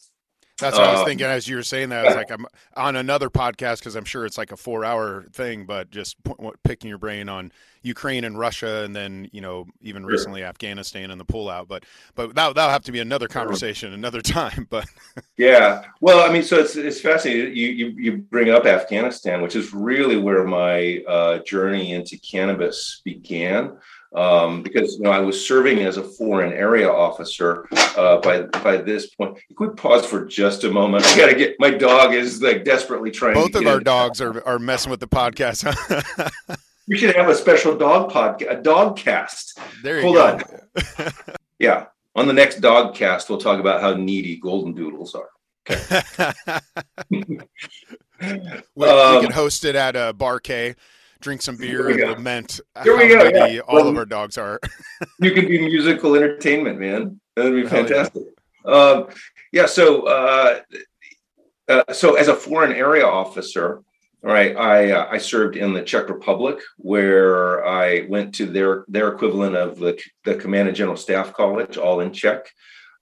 That's 0.61 0.79
what 0.79 0.87
I 0.87 0.93
was 0.93 1.01
uh, 1.01 1.05
thinking 1.05 1.27
as 1.27 1.49
you 1.49 1.57
were 1.57 1.65
saying 1.65 1.89
that. 1.89 2.05
I 2.05 2.09
was 2.09 2.15
like, 2.15 2.31
I'm 2.31 2.47
on 2.77 2.95
another 2.95 3.29
podcast 3.29 3.79
because 3.79 3.97
I'm 3.97 4.05
sure 4.05 4.25
it's 4.25 4.39
like 4.39 4.53
a 4.53 4.57
four 4.57 4.85
hour 4.85 5.25
thing, 5.33 5.67
but 5.67 5.91
just 5.91 6.17
picking 6.63 6.89
your 6.89 6.99
brain 6.99 7.29
on 7.29 7.51
Ukraine 7.83 8.23
and 8.23 8.39
Russia, 8.39 8.85
and 8.85 8.95
then 8.95 9.29
you 9.33 9.41
know 9.41 9.67
even 9.83 10.03
sure. 10.03 10.11
recently 10.11 10.45
Afghanistan 10.45 11.11
and 11.11 11.21
the 11.21 11.25
pullout. 11.25 11.67
But 11.67 11.85
but 12.15 12.37
that 12.37 12.55
that'll 12.55 12.71
have 12.71 12.85
to 12.85 12.93
be 12.93 13.01
another 13.01 13.27
conversation 13.27 13.93
another 13.93 14.21
time. 14.23 14.69
But 14.71 14.87
yeah, 15.37 15.87
well, 16.01 16.21
I 16.21 16.33
mean, 16.33 16.45
so 16.45 16.59
it's 16.59 16.77
it's 16.77 17.01
fascinating. 17.01 17.57
You 17.57 17.69
you 17.69 17.87
you 17.89 18.17
bring 18.19 18.51
up 18.51 18.65
Afghanistan, 18.65 19.43
which 19.43 19.57
is 19.57 19.75
really 19.75 20.17
where 20.17 20.45
my 20.45 21.03
uh, 21.09 21.39
journey 21.39 21.93
into 21.93 22.17
cannabis 22.17 23.03
began 23.05 23.77
um, 24.15 24.63
because 24.63 24.97
you 24.97 25.03
know 25.03 25.11
I 25.11 25.19
was 25.19 25.47
serving 25.47 25.81
as 25.81 25.97
a 25.97 26.03
foreign 26.03 26.53
area 26.53 26.91
officer 26.91 27.67
uh, 27.97 28.19
by 28.19 28.43
by 28.43 28.77
this 28.77 29.15
point. 29.15 29.39
Could 29.57 29.71
we 29.71 29.75
pause 29.75 30.07
for 30.07 30.25
just 30.25 30.65
a 30.65 30.71
moment? 30.71 31.05
I 31.07 31.17
got 31.17 31.27
to 31.27 31.35
get 31.35 31.57
my 31.59 31.71
dog 31.71 32.15
is 32.15 32.41
like 32.41 32.65
desperately 32.65 33.11
trying. 33.11 33.35
Both 33.35 33.55
of 33.55 33.67
our 33.67 33.81
dogs 33.81 34.21
are 34.21 34.47
are 34.47 34.59
messing 34.59 34.91
with 34.91 35.01
the 35.01 35.09
podcast. 35.09 35.65
we 36.89 36.97
should 36.97 37.15
have 37.17 37.29
a 37.29 37.35
special 37.35 37.77
dog 37.77 38.11
podcast, 38.11 38.59
a 38.59 38.63
dog 38.63 38.97
cast. 38.97 39.59
There 39.83 39.97
you 39.97 40.03
Hold 40.03 40.15
go. 40.17 40.27
on. 40.27 41.13
yeah, 41.59 41.87
on 42.15 42.27
the 42.27 42.33
next 42.33 42.61
dog 42.61 42.95
cast, 42.95 43.29
we'll 43.29 43.39
talk 43.39 43.59
about 43.59 43.81
how 43.81 43.95
needy 43.95 44.37
golden 44.37 44.75
doodles 44.75 45.15
are. 45.15 45.31
Okay. 45.69 46.03
we, 48.77 48.87
um, 48.87 49.15
we 49.17 49.23
can 49.23 49.33
host 49.33 49.65
it 49.65 49.75
at 49.75 49.97
a 49.97 50.01
uh, 50.01 50.13
Bar 50.13 50.39
K 50.39 50.77
drink 51.25 51.41
some 51.41 51.57
beer 51.57 51.89
and 51.89 51.99
lament 52.01 52.61
Here 52.83 52.97
we 52.97 53.09
go. 53.09 53.25
Yeah. 53.25 53.61
all 53.61 53.77
well, 53.77 53.89
of 53.89 53.97
our 53.97 54.05
dogs 54.05 54.37
are. 54.37 54.61
you 55.21 55.33
could 55.33 55.49
be 55.49 55.59
musical 55.59 56.15
entertainment, 56.15 56.79
man. 56.79 57.19
That'd 57.35 57.55
be 57.55 57.67
fantastic. 57.67 58.23
Yeah. 58.65 58.73
Um, 58.73 59.07
yeah. 59.51 59.67
So, 59.67 60.03
uh, 60.07 60.61
uh, 61.69 61.93
so 61.93 62.15
as 62.17 62.29
a 62.29 62.35
foreign 62.35 62.73
area 62.73 63.07
officer, 63.07 63.83
right, 64.23 64.55
I 64.55 64.93
uh, 64.93 65.09
I 65.11 65.19
served 65.19 65.57
in 65.57 65.73
the 65.73 65.83
Czech 65.83 66.11
Republic, 66.11 66.59
where 66.77 67.67
I 67.67 68.07
went 68.09 68.35
to 68.37 68.47
their 68.47 68.85
their 68.87 69.09
equivalent 69.09 69.57
of 69.57 69.79
the 69.79 69.99
the 70.25 70.35
Command 70.35 70.69
and 70.69 70.77
General 70.77 70.97
Staff 70.97 71.33
College, 71.33 71.79
all 71.79 72.01
in 72.01 72.13
Czech. 72.13 72.51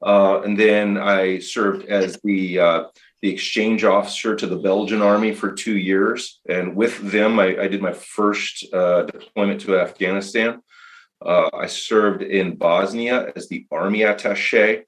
Uh, 0.00 0.43
and 0.43 0.59
then 0.59 0.97
I 0.97 1.41
served 1.41 1.87
as 1.87 2.19
the 2.25 2.59
uh, 2.59 2.85
the 3.23 3.31
exchange 3.31 3.85
officer 3.85 4.35
to 4.35 4.47
the 4.47 4.59
Belgian 4.59 5.00
army 5.00 5.33
for 5.33 5.52
two 5.52 5.79
years. 5.79 6.41
And 6.49 6.75
with 6.75 6.99
them, 6.99 7.38
I, 7.38 7.57
I 7.57 7.69
did 7.69 7.81
my 7.81 7.93
first 7.93 8.67
uh, 8.75 9.02
deployment 9.02 9.61
to 9.62 9.79
Afghanistan. 9.79 10.61
Uh, 11.25 11.49
I 11.55 11.67
served 11.67 12.23
in 12.23 12.57
Bosnia 12.57 13.33
as 13.37 13.49
the 13.49 13.64
army 13.71 14.02
attache. 14.02 14.83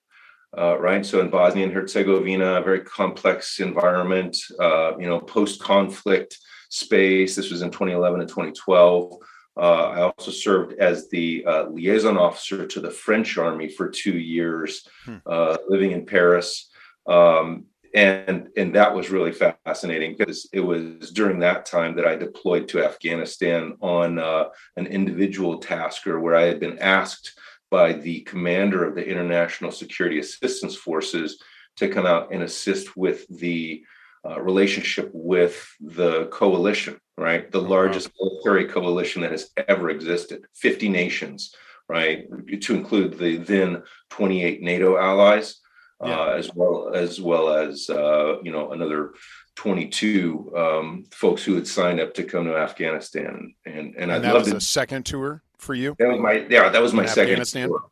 Uh, 0.56 0.78
right, 0.78 1.06
so 1.06 1.20
in 1.20 1.30
Bosnia 1.30 1.64
and 1.64 1.72
Herzegovina, 1.72 2.56
a 2.56 2.62
very 2.62 2.80
complex 2.80 3.60
environment. 3.60 4.36
Uh, 4.60 4.96
you 4.98 5.06
know, 5.06 5.20
post-conflict 5.20 6.38
space. 6.70 7.36
This 7.36 7.50
was 7.50 7.62
in 7.62 7.70
2011 7.70 8.20
and 8.20 8.28
2012. 8.28 9.14
Uh, 9.56 9.60
I 9.60 10.00
also 10.02 10.32
served 10.32 10.74
as 10.80 11.08
the 11.08 11.44
uh, 11.46 11.68
liaison 11.68 12.16
officer 12.16 12.66
to 12.66 12.80
the 12.80 12.90
French 12.90 13.38
army 13.38 13.68
for 13.68 13.88
two 13.88 14.18
years, 14.18 14.88
hmm. 15.04 15.18
uh, 15.24 15.56
living 15.68 15.92
in 15.92 16.04
Paris. 16.04 16.68
Um, 17.06 17.66
and, 17.94 18.48
and 18.56 18.74
that 18.74 18.94
was 18.94 19.10
really 19.10 19.32
fascinating 19.32 20.16
because 20.18 20.48
it 20.52 20.60
was 20.60 21.12
during 21.12 21.38
that 21.38 21.64
time 21.64 21.94
that 21.94 22.06
I 22.06 22.16
deployed 22.16 22.66
to 22.68 22.84
Afghanistan 22.84 23.76
on 23.80 24.18
uh, 24.18 24.46
an 24.76 24.86
individual 24.86 25.58
tasker 25.58 26.18
where 26.18 26.34
I 26.34 26.42
had 26.42 26.58
been 26.58 26.78
asked 26.80 27.38
by 27.70 27.92
the 27.92 28.22
commander 28.22 28.84
of 28.84 28.96
the 28.96 29.08
International 29.08 29.70
Security 29.70 30.18
Assistance 30.18 30.74
Forces 30.74 31.40
to 31.76 31.88
come 31.88 32.04
out 32.04 32.32
and 32.32 32.42
assist 32.42 32.96
with 32.96 33.26
the 33.28 33.84
uh, 34.26 34.40
relationship 34.40 35.10
with 35.12 35.68
the 35.80 36.26
coalition, 36.26 36.98
right? 37.16 37.50
The 37.52 37.60
oh, 37.60 37.64
largest 37.64 38.10
military 38.20 38.66
coalition 38.66 39.22
that 39.22 39.30
has 39.30 39.50
ever 39.68 39.90
existed, 39.90 40.46
50 40.54 40.88
nations, 40.88 41.54
right? 41.88 42.26
To 42.60 42.74
include 42.74 43.18
the 43.18 43.36
then 43.36 43.82
28 44.10 44.62
NATO 44.62 44.96
allies, 44.96 45.60
yeah. 46.06 46.20
uh, 46.20 46.26
as 46.26 46.54
well 46.54 46.92
as 46.94 47.20
well 47.20 47.52
as 47.52 47.88
uh, 47.90 48.40
you 48.42 48.52
know 48.52 48.73
another 48.73 49.14
22 49.56 50.52
um, 50.56 51.04
folks 51.11 51.44
who 51.44 51.54
had 51.54 51.66
signed 51.66 52.00
up 52.00 52.14
to 52.14 52.25
come 52.25 52.44
to 52.44 52.56
Afghanistan, 52.56 53.54
and 53.64 53.94
and, 53.96 54.11
and 54.11 54.25
that 54.25 54.34
was 54.34 54.52
a 54.52 54.61
second 54.61 55.04
tour 55.04 55.42
for 55.58 55.75
you. 55.75 55.94
That 55.99 56.08
was 56.08 56.20
my 56.20 56.46
yeah, 56.49 56.68
that 56.68 56.82
was 56.82 56.92
my 56.92 57.06
second 57.06 57.44
tour. 57.44 57.84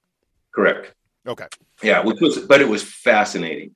Correct. 0.55 0.95
Okay. 1.27 1.47
Yeah, 1.83 2.01
which 2.05 2.21
was 2.21 2.39
but 2.39 2.61
it 2.61 2.69
was 2.69 2.83
fascinating 2.83 3.75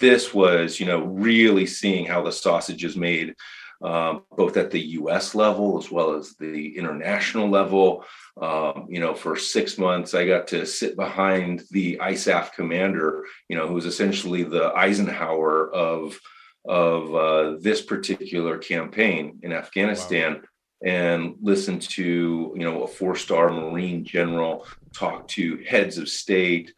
this 0.00 0.32
was, 0.32 0.80
you 0.80 0.86
know, 0.86 1.04
really 1.04 1.66
seeing 1.66 2.06
how 2.06 2.22
the 2.22 2.32
sausage 2.32 2.84
is 2.84 2.96
made, 2.96 3.34
um, 3.82 4.22
both 4.36 4.56
at 4.56 4.70
the 4.70 4.80
U.S. 4.80 5.34
level 5.34 5.78
as 5.78 5.90
well 5.90 6.14
as 6.14 6.34
the 6.36 6.76
international 6.76 7.48
level. 7.48 8.04
Um, 8.40 8.86
you 8.88 9.00
know, 9.00 9.14
for 9.14 9.36
six 9.36 9.78
months, 9.78 10.14
I 10.14 10.26
got 10.26 10.48
to 10.48 10.66
sit 10.66 10.96
behind 10.96 11.62
the 11.70 11.98
ISAF 11.98 12.52
commander, 12.52 13.24
you 13.48 13.56
know, 13.56 13.66
who 13.66 13.74
was 13.74 13.86
essentially 13.86 14.42
the 14.42 14.72
Eisenhower 14.74 15.72
of 15.72 16.18
of 16.64 17.14
uh, 17.14 17.56
this 17.60 17.80
particular 17.80 18.58
campaign 18.58 19.38
in 19.42 19.52
Afghanistan. 19.52 20.34
Wow 20.34 20.40
and 20.84 21.34
listen 21.40 21.78
to 21.78 22.54
you 22.56 22.62
know 22.62 22.84
a 22.84 22.86
four 22.86 23.16
star 23.16 23.50
marine 23.50 24.04
general 24.04 24.66
talk 24.92 25.26
to 25.28 25.56
heads 25.66 25.98
of 25.98 26.08
state 26.08 26.72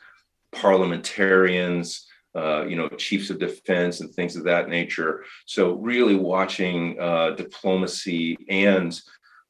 parliamentarians 0.53 2.07
uh, 2.37 2.65
you 2.65 2.77
know, 2.77 2.89
chiefs 2.89 3.31
of 3.31 3.39
defense 3.39 4.01
and 4.01 4.13
things 4.13 4.37
of 4.37 4.45
that 4.45 4.69
nature. 4.69 5.25
So 5.47 5.73
really 5.73 6.15
watching 6.15 6.97
uh, 7.01 7.31
diplomacy 7.31 8.37
and 8.49 9.01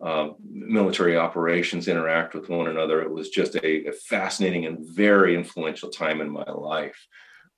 uh, 0.00 0.30
military 0.50 1.16
operations 1.18 1.88
interact 1.88 2.34
with 2.34 2.49
one 2.49 2.68
another, 2.68 3.02
it 3.02 3.10
was 3.10 3.28
just 3.28 3.54
a, 3.56 3.88
a 3.88 3.92
fascinating 3.92 4.64
and 4.64 4.78
very 4.80 5.34
influential 5.34 5.90
time 5.90 6.20
in 6.22 6.30
my 6.30 6.44
life. 6.50 7.06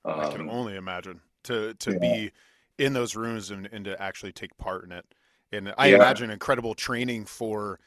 Um, 0.03 0.19
I 0.19 0.31
can 0.31 0.41
um, 0.41 0.49
only 0.49 0.75
imagine 0.75 1.21
to 1.43 1.73
to 1.75 1.93
yeah. 1.93 1.99
be 1.99 2.31
in 2.77 2.93
those 2.93 3.15
rooms 3.15 3.51
and, 3.51 3.69
and 3.71 3.85
to 3.85 4.01
actually 4.01 4.33
take 4.33 4.57
part 4.57 4.83
in 4.83 4.91
it. 4.91 5.05
And 5.53 5.73
I 5.77 5.87
yeah. 5.87 5.97
imagine 5.97 6.31
incredible 6.31 6.73
training 6.73 7.25
for 7.25 7.79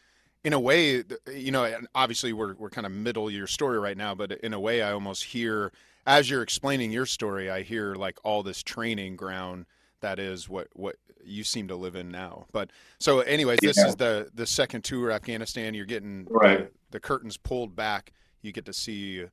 in 0.44 0.52
a 0.52 0.60
way, 0.60 1.02
you 1.34 1.50
know, 1.50 1.76
obviously 1.94 2.32
we're 2.32 2.54
we're 2.54 2.70
kind 2.70 2.86
of 2.86 2.92
middle 2.92 3.26
of 3.26 3.34
your 3.34 3.48
story 3.48 3.78
right 3.78 3.96
now, 3.96 4.14
but 4.14 4.32
in 4.32 4.54
a 4.54 4.60
way, 4.60 4.80
I 4.80 4.92
almost 4.92 5.24
hear 5.24 5.72
as 6.06 6.30
you're 6.30 6.42
explaining 6.42 6.92
your 6.92 7.06
story, 7.06 7.50
I 7.50 7.62
hear 7.62 7.94
like 7.94 8.18
all 8.24 8.42
this 8.42 8.62
training 8.62 9.16
ground 9.16 9.66
that 10.00 10.18
is 10.18 10.48
what 10.48 10.68
what 10.74 10.96
you 11.24 11.42
seem 11.42 11.68
to 11.68 11.76
live 11.76 11.96
in 11.96 12.10
now. 12.10 12.46
But 12.52 12.70
so, 13.00 13.20
anyways, 13.20 13.58
this 13.60 13.76
yeah. 13.76 13.88
is 13.88 13.96
the 13.96 14.30
the 14.34 14.46
second 14.46 14.84
tour 14.84 15.10
Afghanistan. 15.10 15.74
You're 15.74 15.86
getting 15.86 16.26
right. 16.30 16.58
the, 16.58 16.70
the 16.92 17.00
curtains 17.00 17.36
pulled 17.36 17.74
back. 17.74 18.12
You 18.42 18.52
get 18.52 18.66
to 18.66 18.72
see 18.72 19.24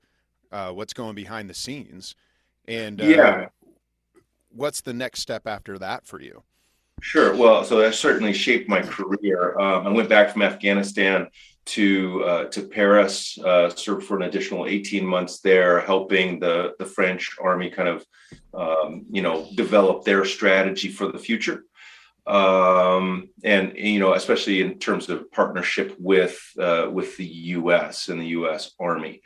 uh, 0.52 0.72
what's 0.72 0.94
going 0.94 1.16
behind 1.16 1.50
the 1.50 1.54
scenes, 1.54 2.16
and 2.68 3.02
uh, 3.02 3.06
yeah, 3.06 3.48
what's 4.50 4.82
the 4.82 4.94
next 4.94 5.20
step 5.20 5.48
after 5.48 5.78
that 5.78 6.08
for 6.08 6.20
you? 6.20 6.44
Sure. 7.02 7.36
Well, 7.36 7.64
so 7.64 7.80
that 7.80 7.96
certainly 7.96 8.34
shaped 8.34 8.70
my 8.70 8.82
career. 8.82 9.60
Um, 9.60 9.88
I 9.88 9.90
went 9.90 10.10
back 10.10 10.32
from 10.32 10.42
Afghanistan 10.42 11.28
to 11.66 12.24
uh, 12.24 12.44
to 12.46 12.68
Paris, 12.68 13.38
uh, 13.40 13.70
served 13.70 14.06
for 14.06 14.18
an 14.18 14.24
additional 14.24 14.66
18 14.66 15.06
months 15.06 15.40
there, 15.40 15.80
helping 15.82 16.40
the 16.40 16.74
the 16.80 16.86
French 16.86 17.36
army 17.42 17.70
kind 17.70 17.90
of 17.90 18.06
um, 18.54 19.06
you 19.10 19.22
know 19.22 19.48
develop 19.56 20.04
their 20.04 20.26
strategy 20.26 20.90
for 20.90 21.12
the 21.12 21.20
future, 21.20 21.64
um, 22.28 23.30
and 23.44 23.74
you 23.76 24.00
know 24.00 24.14
especially 24.14 24.62
in 24.62 24.80
terms 24.80 25.10
of 25.10 25.32
partnership 25.32 25.96
with 26.00 26.40
uh, 26.60 26.88
with 26.92 27.16
the 27.18 27.26
U.S. 27.26 28.10
and 28.10 28.20
the 28.20 28.28
U.S. 28.28 28.72
Army. 28.80 29.22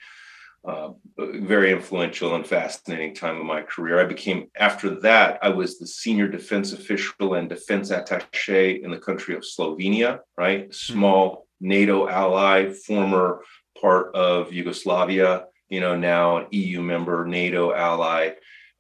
Uh, 0.66 0.90
very 1.18 1.72
influential 1.72 2.36
and 2.36 2.46
fascinating 2.46 3.16
time 3.16 3.38
of 3.38 3.46
my 3.46 3.62
career. 3.62 4.02
I 4.02 4.04
became, 4.04 4.50
after 4.58 5.00
that, 5.00 5.40
I 5.42 5.48
was 5.48 5.80
the 5.80 5.88
senior 5.88 6.28
defense 6.28 6.74
official 6.74 7.36
and 7.36 7.48
defense 7.48 7.90
attache 7.90 8.84
in 8.84 8.92
the 8.92 9.00
country 9.00 9.34
of 9.36 9.44
Slovenia, 9.44 10.20
right? 10.38 10.66
Hmm. 10.66 10.72
Small 10.72 11.48
NATO 11.62 12.08
ally, 12.10 12.72
former 12.72 13.44
part 13.82 14.14
of 14.16 14.52
Yugoslavia, 14.52 15.46
you 15.70 15.80
know, 15.80 15.96
now 15.96 16.38
an 16.38 16.48
EU 16.52 16.82
member, 16.82 17.26
NATO 17.26 17.74
ally, 17.74 18.32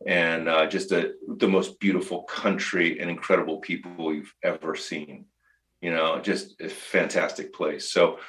and 0.05 0.47
uh, 0.47 0.67
just 0.67 0.91
a, 0.91 1.13
the 1.27 1.47
most 1.47 1.79
beautiful 1.79 2.23
country 2.23 2.99
and 2.99 3.09
incredible 3.09 3.59
people 3.59 4.13
you've 4.13 4.33
ever 4.43 4.75
seen. 4.75 5.25
You 5.81 5.91
know, 5.91 6.19
just 6.19 6.59
a 6.59 6.69
fantastic 6.69 7.53
place. 7.53 7.91
So, 7.91 8.19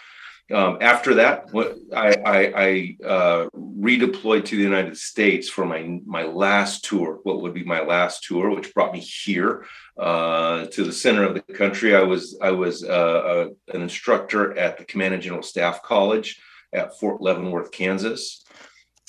um, 0.50 0.78
after 0.81 1.14
that, 1.14 1.50
I, 1.95 2.17
I, 2.25 2.52
I 2.57 2.97
uh, 3.05 3.49
redeployed 3.55 4.47
to 4.47 4.57
the 4.57 4.62
United 4.62 4.97
States 4.97 5.49
for 5.49 5.67
my 5.67 6.00
my 6.07 6.23
last 6.23 6.85
tour. 6.85 7.21
What 7.23 7.43
would 7.43 7.52
be 7.52 7.64
my 7.64 7.83
last 7.83 8.25
tour, 8.25 8.49
which 8.50 8.73
brought 8.73 8.95
me 8.95 9.00
here 9.00 9.67
uh, 9.99 10.64
to 10.67 10.85
the 10.85 10.93
center 10.93 11.25
of 11.25 11.35
the 11.35 11.43
country. 11.43 11.95
I 11.95 12.02
was 12.02 12.38
I 12.40 12.52
was 12.52 12.83
uh, 12.83 13.49
a, 13.69 13.75
an 13.75 13.83
instructor 13.83 14.57
at 14.57 14.78
the 14.78 14.85
Command 14.85 15.14
and 15.14 15.23
General 15.23 15.43
Staff 15.43 15.83
College 15.83 16.40
at 16.73 16.99
Fort 16.99 17.21
Leavenworth, 17.21 17.71
Kansas, 17.71 18.43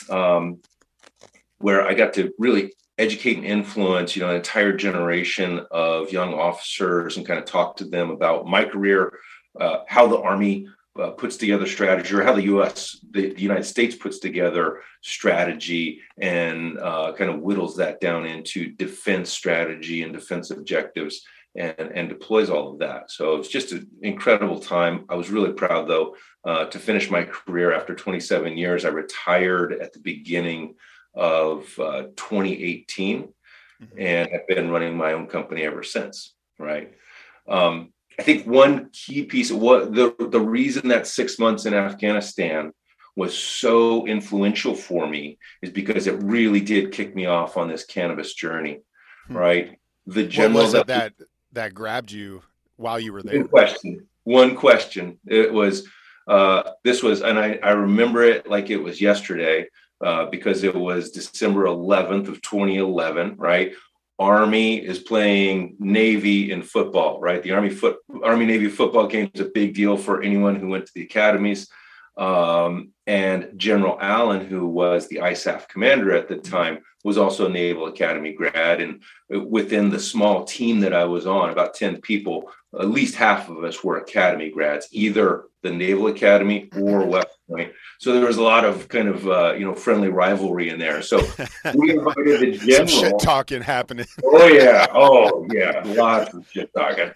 um, 0.10 0.60
where 1.60 1.88
I 1.88 1.94
got 1.94 2.14
to 2.16 2.34
really 2.38 2.74
educate 2.98 3.38
and 3.38 3.46
influence 3.46 4.14
you 4.14 4.24
know 4.24 4.30
an 4.30 4.36
entire 4.36 4.74
generation 4.74 5.66
of 5.72 6.12
young 6.12 6.34
officers 6.34 7.16
and 7.16 7.26
kind 7.26 7.40
of 7.40 7.46
talk 7.46 7.78
to 7.78 7.86
them 7.86 8.10
about 8.10 8.46
my 8.46 8.66
career, 8.66 9.18
uh, 9.58 9.80
how 9.88 10.06
the 10.06 10.20
Army 10.20 10.68
uh, 11.00 11.12
puts 11.12 11.38
together 11.38 11.66
strategy 11.66 12.14
or 12.14 12.24
how 12.24 12.34
the 12.34 12.44
U.S. 12.44 13.00
The, 13.12 13.34
the, 13.34 13.42
United 13.42 13.64
States 13.64 13.96
puts 13.96 14.20
together 14.20 14.82
strategy 15.02 16.02
and 16.20 16.78
uh, 16.80 17.14
kind 17.18 17.30
of 17.30 17.42
whittles 17.42 17.78
that 17.78 18.02
down 18.02 18.26
into 18.26 18.72
defense 18.72 19.30
strategy 19.30 20.04
and 20.04 20.14
defense 20.14 20.52
objectives 20.52 21.22
and, 21.56 21.80
and 21.80 22.10
deploys 22.10 22.50
all 22.50 22.72
of 22.72 22.80
that. 22.80 23.12
So 23.12 23.38
it's 23.38 23.50
just 23.50 23.72
an 23.72 23.88
incredible 24.02 24.60
time. 24.60 25.06
I 25.10 25.16
was 25.16 25.30
really 25.30 25.54
proud 25.54 25.88
though 25.88 26.16
uh, 26.46 26.66
to 26.66 26.80
finish 26.80 27.10
my 27.10 27.24
career 27.24 27.74
after 27.74 27.96
27 27.96 28.58
years. 28.58 28.86
I 28.86 28.90
retired 28.90 29.74
at 29.74 29.94
the 29.94 30.00
beginning 30.00 30.76
of 31.16 31.78
uh, 31.80 32.04
2018 32.16 33.24
mm-hmm. 33.24 34.00
and 34.00 34.30
have 34.32 34.48
been 34.48 34.70
running 34.70 34.96
my 34.96 35.14
own 35.14 35.28
company 35.28 35.64
ever 35.64 35.84
since. 35.84 36.36
Right. 36.58 36.94
Um, 37.48 37.94
I 38.20 38.22
think 38.22 38.46
one 38.46 38.90
key 38.92 39.24
piece 39.24 39.50
what 39.50 39.94
the, 39.94 40.14
the 40.20 40.42
reason 40.42 40.90
that 40.90 41.08
six 41.08 41.40
months 41.40 41.66
in 41.66 41.74
Afghanistan 41.74 42.74
was 43.16 43.38
so 43.38 44.06
influential 44.08 44.76
for 44.76 45.08
me 45.08 45.38
is 45.62 45.70
because 45.70 46.06
it 46.06 46.22
really 46.22 46.60
did 46.60 46.92
kick 46.92 47.16
me 47.16 47.28
off 47.28 47.56
on 47.56 47.70
this 47.70 47.86
cannabis 47.86 48.34
journey, 48.34 48.82
hmm. 49.28 49.38
right? 49.38 49.80
The 50.06 50.26
general 50.26 50.56
what 50.56 50.64
was 50.64 50.74
it 50.74 50.88
that, 50.88 51.18
that 51.18 51.28
that 51.54 51.74
grabbed 51.74 52.12
you 52.12 52.42
while 52.76 53.00
you 53.00 53.14
were 53.14 53.24
there? 53.24 53.40
One 53.40 53.48
question. 53.48 54.08
One 54.26 54.56
question. 54.56 55.18
It 55.26 55.54
was 55.54 55.88
uh, 56.28 56.72
this 56.84 57.02
was, 57.02 57.22
and 57.22 57.40
I, 57.40 57.58
I 57.64 57.72
remember 57.72 58.24
it 58.24 58.48
like 58.48 58.70
it 58.70 58.78
was 58.84 59.02
yesterday 59.02 59.68
uh, 60.04 60.26
because 60.26 60.64
it 60.64 60.76
was 60.76 61.12
December 61.12 61.66
11th 61.66 62.28
of 62.28 62.42
2011, 62.42 63.36
right? 63.38 63.74
Army 64.20 64.76
is 64.76 65.00
playing 65.00 65.76
Navy 65.80 66.52
in 66.52 66.62
football, 66.62 67.22
right? 67.22 67.42
The 67.42 67.52
Army 67.52 67.70
foot 67.70 67.98
Army 68.22 68.46
Navy 68.46 68.68
football 68.68 69.08
game 69.08 69.32
is 69.34 69.42
a 69.42 69.46
big 69.46 69.74
deal 69.74 69.96
for 69.96 70.22
anyone 70.22 70.56
who 70.56 70.68
went 70.68 70.86
to 70.86 70.92
the 70.94 71.04
academies. 71.04 71.70
Um, 72.18 72.90
and 73.08 73.52
General 73.56 73.98
Allen, 74.02 74.46
who 74.46 74.68
was 74.68 75.08
the 75.08 75.18
ISAF 75.18 75.70
commander 75.70 76.14
at 76.14 76.28
the 76.28 76.36
time, 76.36 76.80
was 77.06 77.18
also 77.18 77.46
a 77.46 77.50
Naval 77.50 77.88
Academy 77.88 78.34
grad. 78.34 78.82
And 78.82 79.02
within 79.30 79.90
the 79.90 80.00
small 80.00 80.44
team 80.44 80.82
that 80.82 80.94
I 80.94 81.06
was 81.06 81.26
on, 81.26 81.50
about 81.50 81.76
10 81.76 82.02
people, 82.02 82.52
at 82.78 82.90
least 82.90 83.16
half 83.16 83.50
of 83.50 83.64
us 83.64 83.84
were 83.84 83.98
Academy 83.98 84.50
grads, 84.50 84.90
either 84.92 85.46
the 85.64 85.72
Naval 85.72 86.08
Academy 86.08 86.70
or 86.76 87.06
So 88.00 88.14
there 88.14 88.26
was 88.26 88.38
a 88.38 88.44
lot 88.44 88.66
of 88.66 88.88
kind 88.88 89.08
of 89.08 89.28
uh, 89.28 89.54
you 89.54 89.66
know 89.66 89.74
friendly 89.74 90.10
rivalry 90.10 90.70
in 90.70 90.80
there. 90.80 91.02
So 91.02 91.20
we 91.76 91.92
invited 91.98 92.40
the 92.40 92.58
general. 92.58 92.88
Some 92.88 93.10
shit 93.10 93.20
talking 93.20 93.62
happening. 93.62 94.06
oh 94.24 94.48
yeah, 94.48 94.88
oh 94.94 95.46
yeah, 95.52 95.82
lots 95.86 96.34
of 96.34 96.48
shit 96.50 96.72
talking. 96.74 97.12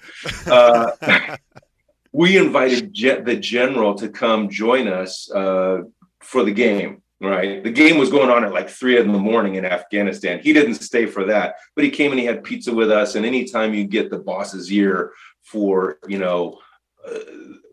Uh, 0.46 1.38
we 2.12 2.38
invited 2.38 2.94
the 2.94 3.38
general 3.38 3.96
to 3.96 4.10
come 4.10 4.50
join 4.50 4.88
us 4.88 5.32
uh, 5.32 5.82
for 6.22 6.44
the 6.44 6.54
game. 6.54 7.02
Right, 7.22 7.64
the 7.64 7.72
game 7.72 7.98
was 7.98 8.10
going 8.10 8.30
on 8.30 8.44
at 8.44 8.52
like 8.52 8.70
three 8.70 9.00
in 9.00 9.14
the 9.14 9.18
morning 9.18 9.56
in 9.56 9.64
Afghanistan. 9.64 10.42
He 10.44 10.52
didn't 10.52 10.76
stay 10.76 11.06
for 11.06 11.24
that, 11.26 11.56
but 11.74 11.86
he 11.86 11.90
came 11.90 12.12
and 12.12 12.20
he 12.20 12.26
had 12.26 12.44
pizza 12.44 12.74
with 12.74 12.92
us. 12.92 13.16
And 13.16 13.26
anytime 13.26 13.74
you 13.74 13.86
get 13.86 14.10
the 14.10 14.20
boss's 14.20 14.70
ear 14.70 15.14
for 15.42 16.00
you 16.06 16.18
know 16.18 16.60
uh, 17.08 17.20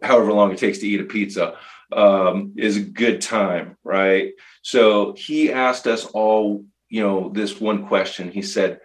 however 0.02 0.32
long 0.32 0.52
it 0.52 0.58
takes 0.58 0.78
to 0.78 0.86
eat 0.86 1.00
a 1.00 1.04
pizza 1.04 1.56
um, 1.92 2.54
is 2.56 2.76
a 2.76 2.80
good 2.80 3.20
time, 3.20 3.76
right? 3.84 4.32
So 4.62 5.14
he 5.16 5.52
asked 5.52 5.86
us 5.86 6.04
all, 6.06 6.64
you 6.88 7.02
know, 7.02 7.30
this 7.30 7.60
one 7.60 7.86
question. 7.86 8.30
He 8.30 8.42
said, 8.42 8.80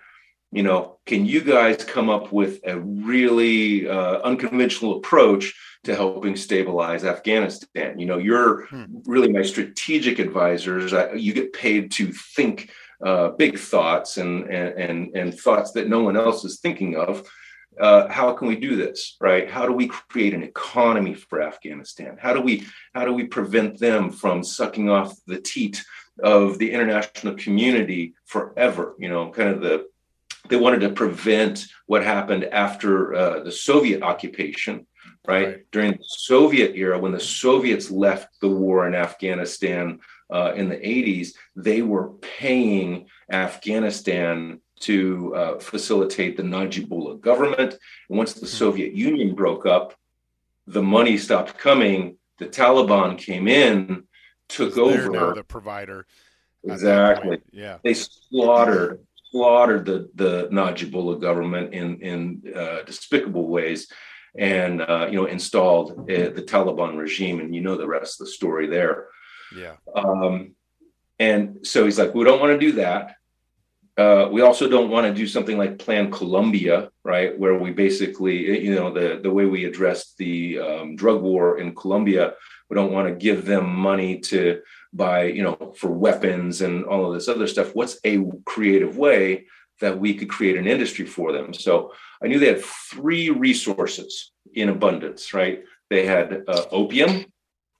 you 0.52 0.64
know, 0.64 1.00
can 1.06 1.26
you 1.26 1.42
guys 1.42 1.84
come 1.84 2.10
up 2.10 2.32
with 2.32 2.62
a 2.66 2.80
really 2.80 3.90
uh, 3.90 4.20
unconventional 4.22 4.98
approach 4.98 5.54
to 5.84 5.96
helping 5.96 6.36
stabilize 6.36 7.04
Afghanistan? 7.04 8.00
You 8.00 8.06
know, 8.06 8.18
you're 8.18 8.68
hmm. 8.68 8.86
really 9.06 9.32
my 9.32 9.42
strategic 9.42 10.20
advisors. 10.20 10.94
I, 10.94 11.14
you 11.14 11.34
get 11.34 11.54
paid 11.54 11.92
to 11.94 12.12
think 12.12 12.72
uh, 13.06 13.30
big 13.30 13.60
thoughts 13.60 14.18
and, 14.18 14.46
and 14.46 14.80
and 14.80 15.16
and 15.16 15.38
thoughts 15.38 15.74
that 15.74 15.90
no 15.90 16.02
one 16.02 16.16
else 16.16 16.46
is 16.46 16.60
thinking 16.60 16.96
of 16.96 17.28
uh, 17.80 18.08
how 18.08 18.34
can 18.34 18.48
we 18.48 18.56
do 18.56 18.76
this 18.76 19.18
right 19.20 19.50
how 19.50 19.66
do 19.66 19.74
we 19.74 19.88
create 19.88 20.34
an 20.34 20.44
economy 20.44 21.14
for 21.14 21.42
afghanistan 21.42 22.18
how 22.20 22.34
do 22.34 22.42
we 22.42 22.66
how 22.94 23.06
do 23.06 23.14
we 23.14 23.24
prevent 23.26 23.80
them 23.80 24.10
from 24.10 24.44
sucking 24.44 24.90
off 24.90 25.16
the 25.28 25.40
teat 25.40 25.84
of 26.24 26.58
the 26.58 26.72
international 26.72 27.36
community 27.36 28.14
forever 28.26 28.96
you 29.00 29.10
know 29.10 29.32
kind 29.32 29.50
of 29.50 29.62
the 29.62 29.86
they 30.48 30.56
wanted 30.56 30.82
to 30.82 30.90
prevent 30.90 31.66
what 31.88 32.04
happened 32.04 32.46
after 32.46 33.14
uh, 33.16 33.44
the 33.44 33.52
soviet 33.52 34.02
occupation 34.02 34.86
right? 35.28 35.48
right? 35.48 35.72
during 35.72 35.92
the 35.92 36.04
soviet 36.04 36.76
era 36.76 36.98
when 37.00 37.12
the 37.12 37.20
soviets 37.20 37.92
left 37.92 38.40
the 38.42 38.50
war 38.50 38.88
in 38.88 38.96
afghanistan 38.96 40.00
uh, 40.32 40.54
in 40.56 40.70
the 40.70 40.78
80s 40.78 41.34
they 41.56 41.82
were 41.82 42.10
paying 42.40 43.08
afghanistan 43.32 44.62
to 44.86 45.36
uh, 45.36 45.60
facilitate 45.60 46.38
the 46.38 46.44
Najibullah 46.44 47.20
government. 47.20 47.76
And 48.10 48.18
once 48.18 48.34
the 48.34 48.42
hmm. 48.42 48.46
Soviet 48.46 48.94
Union 48.94 49.36
broke 49.36 49.66
up, 49.66 49.96
the 50.68 50.84
money 50.84 51.18
stopped 51.18 51.58
coming. 51.58 52.18
The 52.38 52.48
Taliban 52.48 53.18
came 53.18 53.48
in, 53.48 54.04
took 54.50 54.78
over. 54.78 55.10
Now 55.10 55.34
the 55.34 55.44
provider. 55.44 56.06
Exactly. 56.64 57.40
Yeah. 57.52 57.78
They 57.84 57.94
slaughtered 57.94 59.06
slaughtered 59.32 59.86
the 59.86 60.10
the 60.16 60.48
Najibullah 60.52 61.22
government 61.22 61.74
in 61.74 62.02
in 62.02 62.54
uh, 62.56 62.84
despicable 62.86 63.48
ways, 63.48 63.88
and 64.38 64.82
uh, 64.82 65.08
you 65.10 65.18
know 65.18 65.26
installed 65.26 65.92
uh, 66.10 66.30
the 66.38 66.46
Taliban 66.46 66.98
regime. 66.98 67.40
And 67.40 67.54
you 67.56 67.62
know 67.62 67.78
the 67.78 67.88
rest 67.88 68.20
of 68.20 68.28
the 68.28 68.32
story 68.32 68.68
there. 68.68 69.08
Yeah. 69.56 69.76
Um, 69.96 70.56
and 71.18 71.66
so 71.66 71.86
he's 71.86 71.98
like, 71.98 72.14
we 72.14 72.26
don't 72.26 72.42
want 72.42 72.60
to 72.60 72.66
do 72.66 72.74
that. 72.74 73.16
Uh, 73.98 74.28
we 74.30 74.42
also 74.42 74.68
don't 74.68 74.90
want 74.90 75.08
to 75.08 75.14
do 75.14 75.26
something 75.26 75.58
like 75.58 75.80
Plan 75.80 76.12
Colombia, 76.12 76.90
right, 77.04 77.38
where 77.40 77.58
we 77.58 77.72
basically, 77.72 78.62
you 78.62 78.76
know, 78.76 78.92
the 78.92 79.20
the 79.24 79.32
way 79.32 79.46
we 79.46 79.66
addressed 79.66 80.18
the 80.18 80.60
um, 80.60 80.96
drug 80.98 81.22
war 81.22 81.60
in 81.60 81.74
Colombia, 81.74 82.34
we 82.70 82.76
don't 82.76 82.92
want 82.92 83.08
to 83.08 83.16
give 83.16 83.46
them 83.46 83.74
money 83.74 84.20
to 84.20 84.62
buy, 84.92 85.24
you 85.24 85.44
know, 85.44 85.74
for 85.78 85.92
weapons 85.92 86.62
and 86.62 86.84
all 86.86 87.08
of 87.08 87.14
this 87.14 87.30
other 87.30 87.48
stuff. 87.48 87.74
What's 87.74 87.98
a 88.04 88.22
creative 88.46 88.98
way 88.98 89.46
that 89.80 89.98
we 89.98 90.14
could 90.14 90.30
create 90.30 90.58
an 90.58 90.68
industry 90.68 91.06
for 91.06 91.32
them? 91.32 91.54
So 91.54 91.94
I 92.22 92.28
knew 92.28 92.40
they 92.40 92.54
had 92.54 92.64
three 92.64 93.30
resources 93.30 94.32
in 94.54 94.70
abundance, 94.70 95.34
right? 95.34 95.64
They 95.90 96.06
had 96.06 96.44
uh, 96.48 96.66
opium, 96.72 97.26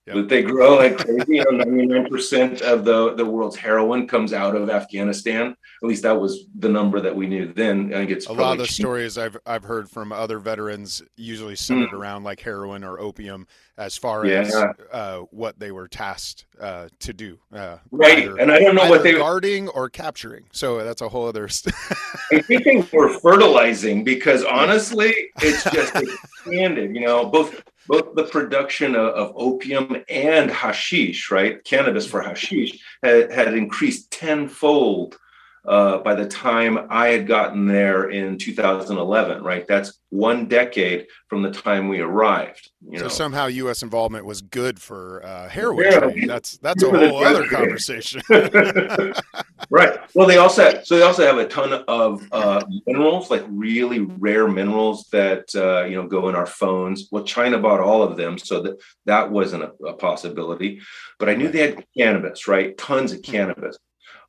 Yep. 0.06 0.28
They 0.28 0.42
grow 0.42 0.76
like 0.76 0.98
crazy. 0.98 1.40
99% 1.40 2.62
of 2.62 2.84
the, 2.84 3.14
the 3.14 3.24
world's 3.24 3.56
heroin 3.56 4.06
comes 4.06 4.32
out 4.32 4.54
of 4.54 4.70
Afghanistan. 4.70 5.56
At 5.82 5.88
least 5.88 6.04
that 6.04 6.20
was 6.20 6.44
the 6.58 6.68
number 6.68 7.00
that 7.00 7.14
we 7.14 7.26
knew 7.26 7.52
then. 7.52 7.92
I 7.92 7.98
think 7.98 8.10
it's 8.10 8.26
a 8.26 8.32
lot 8.32 8.52
of 8.52 8.58
the 8.58 8.66
cheap. 8.66 8.84
stories 8.84 9.18
I've 9.18 9.36
I've 9.44 9.64
heard 9.64 9.90
from 9.90 10.12
other 10.12 10.38
veterans 10.38 11.02
usually 11.16 11.56
centered 11.56 11.90
mm. 11.90 11.94
around 11.94 12.22
like 12.22 12.40
heroin 12.40 12.84
or 12.84 13.00
opium 13.00 13.48
as 13.78 13.96
far 13.96 14.24
yeah. 14.24 14.40
as 14.40 14.54
uh, 14.92 15.18
what 15.30 15.58
they 15.58 15.72
were 15.72 15.88
tasked 15.88 16.46
uh, 16.60 16.88
to 17.00 17.12
do. 17.12 17.38
Uh, 17.52 17.78
right, 17.90 18.20
either, 18.20 18.38
and 18.38 18.50
I 18.50 18.60
don't 18.60 18.74
know 18.74 18.88
what 18.88 19.02
they 19.02 19.12
guarding 19.12 19.68
or 19.68 19.90
capturing. 19.90 20.44
So 20.52 20.82
that's 20.82 21.02
a 21.02 21.08
whole 21.08 21.26
other. 21.26 21.48
St- 21.48 21.74
I 22.32 22.40
think 22.40 22.92
we're 22.92 23.18
fertilizing 23.18 24.04
because 24.04 24.44
honestly, 24.44 25.30
it's 25.42 25.64
just 25.64 25.94
expanded. 25.96 26.94
You 26.94 27.06
know, 27.06 27.26
both 27.26 27.62
both 27.86 28.14
the 28.14 28.24
production 28.24 28.94
of, 28.94 29.08
of, 29.14 29.32
opium 29.36 30.04
and 30.08 30.50
hashish, 30.50 31.30
right? 31.30 31.62
Cannabis 31.64 32.06
for 32.06 32.22
hashish 32.22 32.78
had, 33.02 33.30
had 33.32 33.54
increased 33.54 34.10
tenfold 34.10 35.18
uh, 35.66 35.98
by 35.98 36.14
the 36.14 36.26
time 36.26 36.86
I 36.90 37.08
had 37.08 37.26
gotten 37.26 37.66
there 37.66 38.10
in 38.10 38.38
2011, 38.38 39.42
right? 39.42 39.66
That's 39.66 39.98
one 40.10 40.46
decade 40.46 41.08
from 41.28 41.42
the 41.42 41.50
time 41.50 41.88
we 41.88 42.00
arrived. 42.00 42.70
You 42.88 42.98
so 42.98 43.04
know? 43.04 43.08
somehow 43.08 43.46
U.S. 43.46 43.82
involvement 43.82 44.24
was 44.24 44.42
good 44.42 44.80
for 44.80 45.24
uh, 45.24 45.48
heroin 45.48 45.86
yeah. 46.14 46.26
That's 46.26 46.58
that's 46.58 46.82
a 46.84 46.90
whole 47.08 47.24
other 47.24 47.46
conversation. 47.48 48.22
right. 49.70 49.98
Well, 50.14 50.28
they 50.28 50.36
also 50.36 50.62
have, 50.62 50.86
so 50.86 50.96
they 50.96 51.02
also 51.02 51.26
have 51.26 51.38
a 51.38 51.48
ton 51.48 51.72
of 51.88 52.26
uh, 52.30 52.64
minerals, 52.86 53.30
like 53.30 53.44
really 53.48 54.00
rare 54.00 54.46
minerals 54.46 55.08
that 55.10 55.52
uh, 55.56 55.84
you 55.84 55.96
know 55.96 56.06
go 56.06 56.28
in 56.28 56.36
our 56.36 56.46
phones. 56.46 57.08
Well, 57.10 57.24
China 57.24 57.58
bought 57.58 57.80
all 57.80 58.04
of 58.04 58.16
them, 58.16 58.38
so 58.38 58.62
that 58.62 58.80
that 59.06 59.32
wasn't 59.32 59.64
a, 59.64 59.72
a 59.84 59.94
possibility. 59.94 60.80
But 61.18 61.28
I 61.28 61.34
knew 61.34 61.48
they 61.48 61.72
had 61.72 61.84
cannabis, 61.96 62.46
right? 62.46 62.78
Tons 62.78 63.12
of 63.12 63.22
cannabis. 63.22 63.76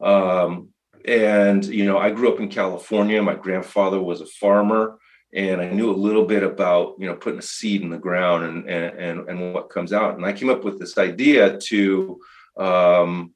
Um, 0.02 0.70
and 1.08 1.66
you 1.66 1.86
know, 1.86 1.98
I 1.98 2.12
grew 2.12 2.32
up 2.32 2.40
in 2.40 2.50
California. 2.50 3.22
My 3.22 3.36
grandfather 3.36 4.02
was 4.02 4.22
a 4.22 4.26
farmer 4.26 5.00
and 5.34 5.62
I 5.62 5.70
knew 5.70 5.92
a 5.92 5.96
little 5.96 6.26
bit 6.26 6.44
about 6.44 6.96
you 6.98 7.06
know 7.06 7.16
putting 7.16 7.40
a 7.40 7.44
seed 7.44 7.82
in 7.82 7.90
the 7.90 7.98
ground 7.98 8.44
and 8.46 8.70
and 8.70 9.30
and, 9.30 9.54
what 9.54 9.70
comes 9.70 9.94
out. 9.94 10.16
And 10.16 10.26
I 10.26 10.34
came 10.34 10.50
up 10.50 10.64
with 10.64 10.80
this 10.80 10.98
idea 10.98 11.58
to 11.58 12.20
um, 12.58 13.34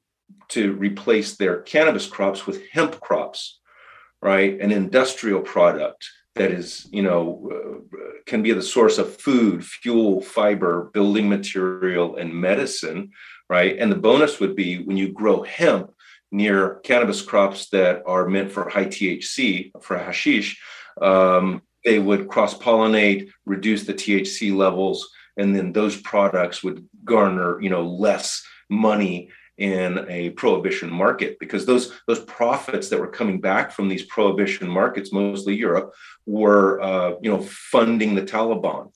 to 0.48 0.72
replace 0.74 1.36
their 1.36 1.60
cannabis 1.62 2.06
crops 2.06 2.46
with 2.46 2.66
hemp 2.70 3.00
crops, 3.00 3.60
right? 4.20 4.60
An 4.60 4.72
industrial 4.72 5.40
product 5.40 6.08
that 6.34 6.50
is 6.50 6.88
you 6.92 7.02
know 7.02 7.50
uh, 7.52 8.20
can 8.26 8.42
be 8.42 8.52
the 8.52 8.62
source 8.62 8.98
of 8.98 9.16
food, 9.20 9.64
fuel, 9.64 10.20
fiber, 10.22 10.90
building 10.94 11.28
material, 11.28 12.16
and 12.16 12.34
medicine, 12.34 13.10
right? 13.50 13.76
And 13.78 13.92
the 13.92 13.96
bonus 13.96 14.40
would 14.40 14.56
be 14.56 14.82
when 14.82 14.96
you 14.96 15.12
grow 15.12 15.42
hemp 15.42 15.92
near 16.32 16.76
cannabis 16.82 17.22
crops 17.22 17.68
that 17.68 18.02
are 18.06 18.26
meant 18.26 18.50
for 18.50 18.68
high 18.68 18.86
THC 18.86 19.70
for 19.82 19.96
hashish. 19.98 20.60
Um, 21.00 21.62
they 21.84 21.98
would 21.98 22.28
cross 22.28 22.56
pollinate, 22.56 23.30
reduce 23.44 23.84
the 23.84 23.94
THC 23.94 24.54
levels, 24.54 25.08
and 25.36 25.54
then 25.54 25.72
those 25.72 26.00
products 26.00 26.62
would 26.62 26.88
garner, 27.04 27.60
you 27.60 27.70
know, 27.70 27.86
less 27.86 28.44
money 28.68 29.30
in 29.58 30.06
a 30.08 30.30
prohibition 30.30 30.90
market 30.90 31.38
because 31.38 31.66
those 31.66 31.92
those 32.08 32.20
profits 32.20 32.88
that 32.88 32.98
were 32.98 33.06
coming 33.06 33.40
back 33.40 33.70
from 33.70 33.88
these 33.88 34.04
prohibition 34.06 34.68
markets, 34.68 35.12
mostly 35.12 35.54
Europe, 35.54 35.92
were 36.26 36.80
uh, 36.80 37.12
you 37.20 37.30
know 37.30 37.42
funding 37.42 38.14
the 38.14 38.22
Taliban, 38.22 38.90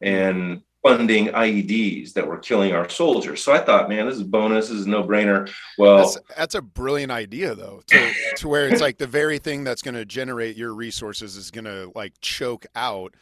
and 0.00 0.62
funding 0.82 1.26
IEDs 1.28 2.12
that 2.12 2.26
were 2.26 2.38
killing 2.38 2.72
our 2.72 2.88
soldiers. 2.88 3.42
So 3.42 3.52
I 3.52 3.58
thought, 3.58 3.88
man, 3.88 4.06
this 4.06 4.16
is 4.16 4.22
bonus. 4.22 4.68
This 4.68 4.78
is 4.78 4.86
no 4.86 5.02
brainer. 5.02 5.50
Well, 5.76 5.98
that's, 5.98 6.18
that's, 6.36 6.54
a 6.54 6.62
brilliant 6.62 7.12
idea, 7.12 7.54
though, 7.54 7.82
to, 7.88 8.12
to 8.36 8.48
where 8.48 8.68
it's 8.68 8.80
like 8.80 8.98
the 8.98 9.06
very 9.06 9.38
thing 9.38 9.64
that's 9.64 9.82
going 9.82 9.94
to 9.94 10.04
generate 10.04 10.56
your 10.56 10.72
resources 10.74 11.36
is 11.36 11.50
going 11.50 11.64
to 11.64 11.90
like 11.94 12.14
choke 12.20 12.66
out 12.76 13.14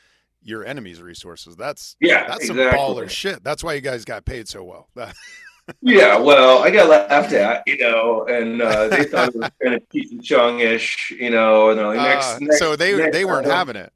your 0.43 0.65
enemy's 0.65 1.03
resources. 1.03 1.57
That's 1.57 1.97
yeah, 2.01 2.27
that's 2.27 2.49
exactly. 2.49 2.65
some 2.65 2.79
baller 2.79 3.09
shit. 3.09 3.43
That's 3.43 3.65
why 3.65 3.75
you 3.75 3.81
guys 3.81 4.05
got 4.05 4.25
paid 4.25 4.49
so 4.49 4.63
well. 4.63 4.89
yeah, 5.81 6.17
well, 6.19 6.63
I 6.63 6.71
got 6.71 6.89
laughed 6.89 7.33
at, 7.33 7.63
you 7.67 7.79
know, 7.79 8.27
and 8.27 8.63
uh, 8.63 8.89
they 8.89 9.05
thought 9.05 9.29
it 9.31 9.37
was 9.37 9.51
kind 9.63 9.75
of 9.75 9.83
Cheech 9.89 10.13
and 10.13 10.25
Chong 10.25 10.61
ish, 10.61 11.13
you 11.19 11.31
know, 11.31 11.71
and 11.71 11.79
they're 11.79 11.87
like, 11.87 11.97
next, 11.97 12.27
uh, 12.27 12.39
next, 12.41 12.59
so 12.59 12.77
they 12.77 12.97
next 12.97 13.13
they 13.13 13.25
weren't 13.25 13.47
having 13.47 13.77
it. 13.77 13.93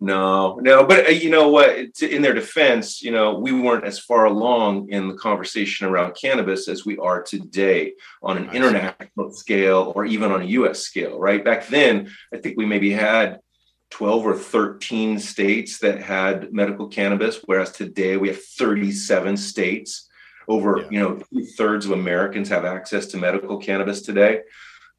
No, 0.00 0.58
no, 0.60 0.84
but 0.84 1.06
uh, 1.06 1.10
you 1.10 1.30
know 1.30 1.48
what? 1.48 1.78
In 2.02 2.22
their 2.22 2.34
defense, 2.34 3.02
you 3.02 3.10
know, 3.10 3.38
we 3.38 3.52
weren't 3.52 3.84
as 3.84 3.98
far 3.98 4.26
along 4.26 4.90
in 4.90 5.08
the 5.08 5.14
conversation 5.14 5.86
around 5.86 6.16
cannabis 6.20 6.68
as 6.68 6.84
we 6.84 6.98
are 6.98 7.22
today 7.22 7.94
on 8.22 8.36
an 8.36 8.50
international 8.50 9.32
scale 9.32 9.92
or 9.94 10.04
even 10.04 10.32
on 10.32 10.42
a 10.42 10.46
US 10.46 10.80
scale, 10.80 11.18
right? 11.18 11.44
Back 11.44 11.68
then, 11.68 12.10
I 12.32 12.38
think 12.38 12.56
we 12.56 12.66
maybe 12.66 12.92
had 12.92 13.40
12 13.90 14.26
or 14.26 14.36
13 14.36 15.18
states 15.18 15.78
that 15.78 16.02
had 16.02 16.52
medical 16.52 16.88
cannabis, 16.88 17.40
whereas 17.46 17.72
today 17.72 18.16
we 18.16 18.28
have 18.28 18.42
37 18.42 19.36
states. 19.36 20.04
Over, 20.50 20.78
yeah. 20.78 20.86
you 20.90 20.98
know, 21.00 21.22
two 21.30 21.44
thirds 21.44 21.84
of 21.84 21.92
Americans 21.92 22.48
have 22.48 22.64
access 22.64 23.06
to 23.08 23.18
medical 23.18 23.58
cannabis 23.58 24.00
today. 24.00 24.40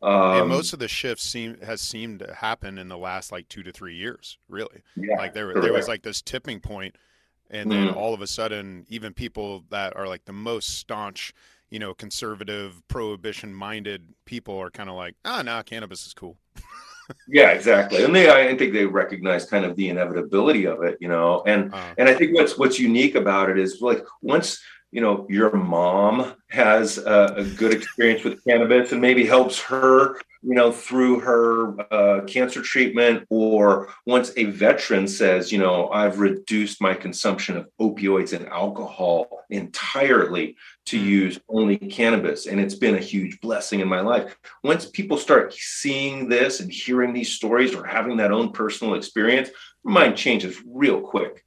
Um, 0.02 0.42
and 0.42 0.50
most 0.50 0.72
of 0.72 0.80
the 0.80 0.88
shifts 0.88 1.24
seem 1.24 1.60
has 1.62 1.82
seemed 1.82 2.20
to 2.20 2.34
happen 2.34 2.78
in 2.78 2.88
the 2.88 2.98
last 2.98 3.32
like 3.32 3.50
two 3.50 3.64
to 3.64 3.72
three 3.72 3.96
years, 3.96 4.38
really. 4.48 4.82
Yeah, 4.96 5.18
like 5.18 5.34
there 5.34 5.52
correct. 5.52 5.62
there 5.62 5.74
was 5.74 5.88
like 5.88 6.04
this 6.04 6.22
tipping 6.22 6.62
point, 6.62 6.96
and 7.50 7.70
then 7.70 7.90
mm. 7.90 7.96
all 7.96 8.14
of 8.14 8.22
a 8.22 8.28
sudden, 8.28 8.86
even 8.90 9.14
people 9.14 9.66
that 9.72 9.96
are 9.98 10.08
like 10.08 10.24
the 10.24 10.34
most 10.34 10.78
staunch, 10.78 11.34
you 11.70 11.80
know, 11.80 11.94
conservative, 11.94 12.82
prohibition-minded 12.88 14.14
people 14.26 14.58
are 14.58 14.72
kind 14.72 14.90
of 14.90 14.96
like, 14.96 15.16
ah, 15.26 15.42
nah, 15.42 15.64
cannabis 15.64 16.08
is 16.08 16.14
cool. 16.14 16.38
yeah, 17.28 17.50
exactly. 17.50 18.04
And 18.04 18.16
they, 18.16 18.30
I 18.30 18.56
think 18.56 18.72
they 18.72 18.86
recognize 18.86 19.46
kind 19.46 19.66
of 19.66 19.76
the 19.76 19.90
inevitability 19.90 20.66
of 20.66 20.82
it, 20.84 20.98
you 21.02 21.10
know. 21.10 21.44
And 21.46 21.74
uh, 21.74 21.94
and 21.98 22.08
I 22.08 22.14
think 22.14 22.34
what's 22.34 22.58
what's 22.58 22.80
unique 22.80 23.16
about 23.16 23.50
it 23.50 23.60
is 23.60 23.82
like 23.82 24.06
once 24.22 24.62
you 24.92 25.02
know 25.02 25.26
your 25.30 25.52
mom 25.52 26.34
has 26.50 26.98
a, 26.98 27.34
a, 27.38 27.44
good 27.44 27.74
experience 27.74 28.24
with 28.24 28.44
cannabis 28.44 28.92
and 28.92 29.02
maybe 29.02 29.26
helps 29.26 29.62
her 29.62 30.16
you 30.42 30.56
know 30.56 30.72
through 30.72 31.20
her 31.20 31.80
uh, 31.94 32.22
cancer 32.26 32.62
treatment 32.62 33.26
or 33.30 33.94
once 34.06 34.32
a 34.38 34.46
veteran 34.46 35.08
says 35.08 35.52
you 35.52 35.60
know 35.60 35.90
i've 35.90 36.20
reduced 36.20 36.82
my 36.82 36.94
consumption 36.94 37.58
of 37.58 37.70
opioids 37.80 38.34
and 38.34 38.48
alcohol 38.48 39.44
entirely 39.50 40.56
to 40.86 40.98
hmm. 40.98 41.06
use 41.06 41.40
only 41.50 41.78
cannabis 41.78 42.48
and 42.48 42.60
it's 42.60 42.76
been 42.76 42.96
a 42.96 43.00
huge 43.00 43.40
blessing 43.42 43.80
in 43.80 43.88
my 43.88 44.00
life. 44.00 44.36
Once 44.64 44.86
people 44.86 45.18
start 45.18 45.54
seeing 45.54 46.30
this 46.30 46.60
and 46.60 46.72
hearing 46.72 47.14
these 47.14 47.32
stories 47.32 47.76
or 47.76 47.84
having 47.84 48.18
that 48.18 48.32
own 48.32 48.52
personal 48.52 48.96
experience 48.96 49.50
mind 49.84 50.16
changes 50.16 50.58
real 50.66 51.02
quick 51.02 51.44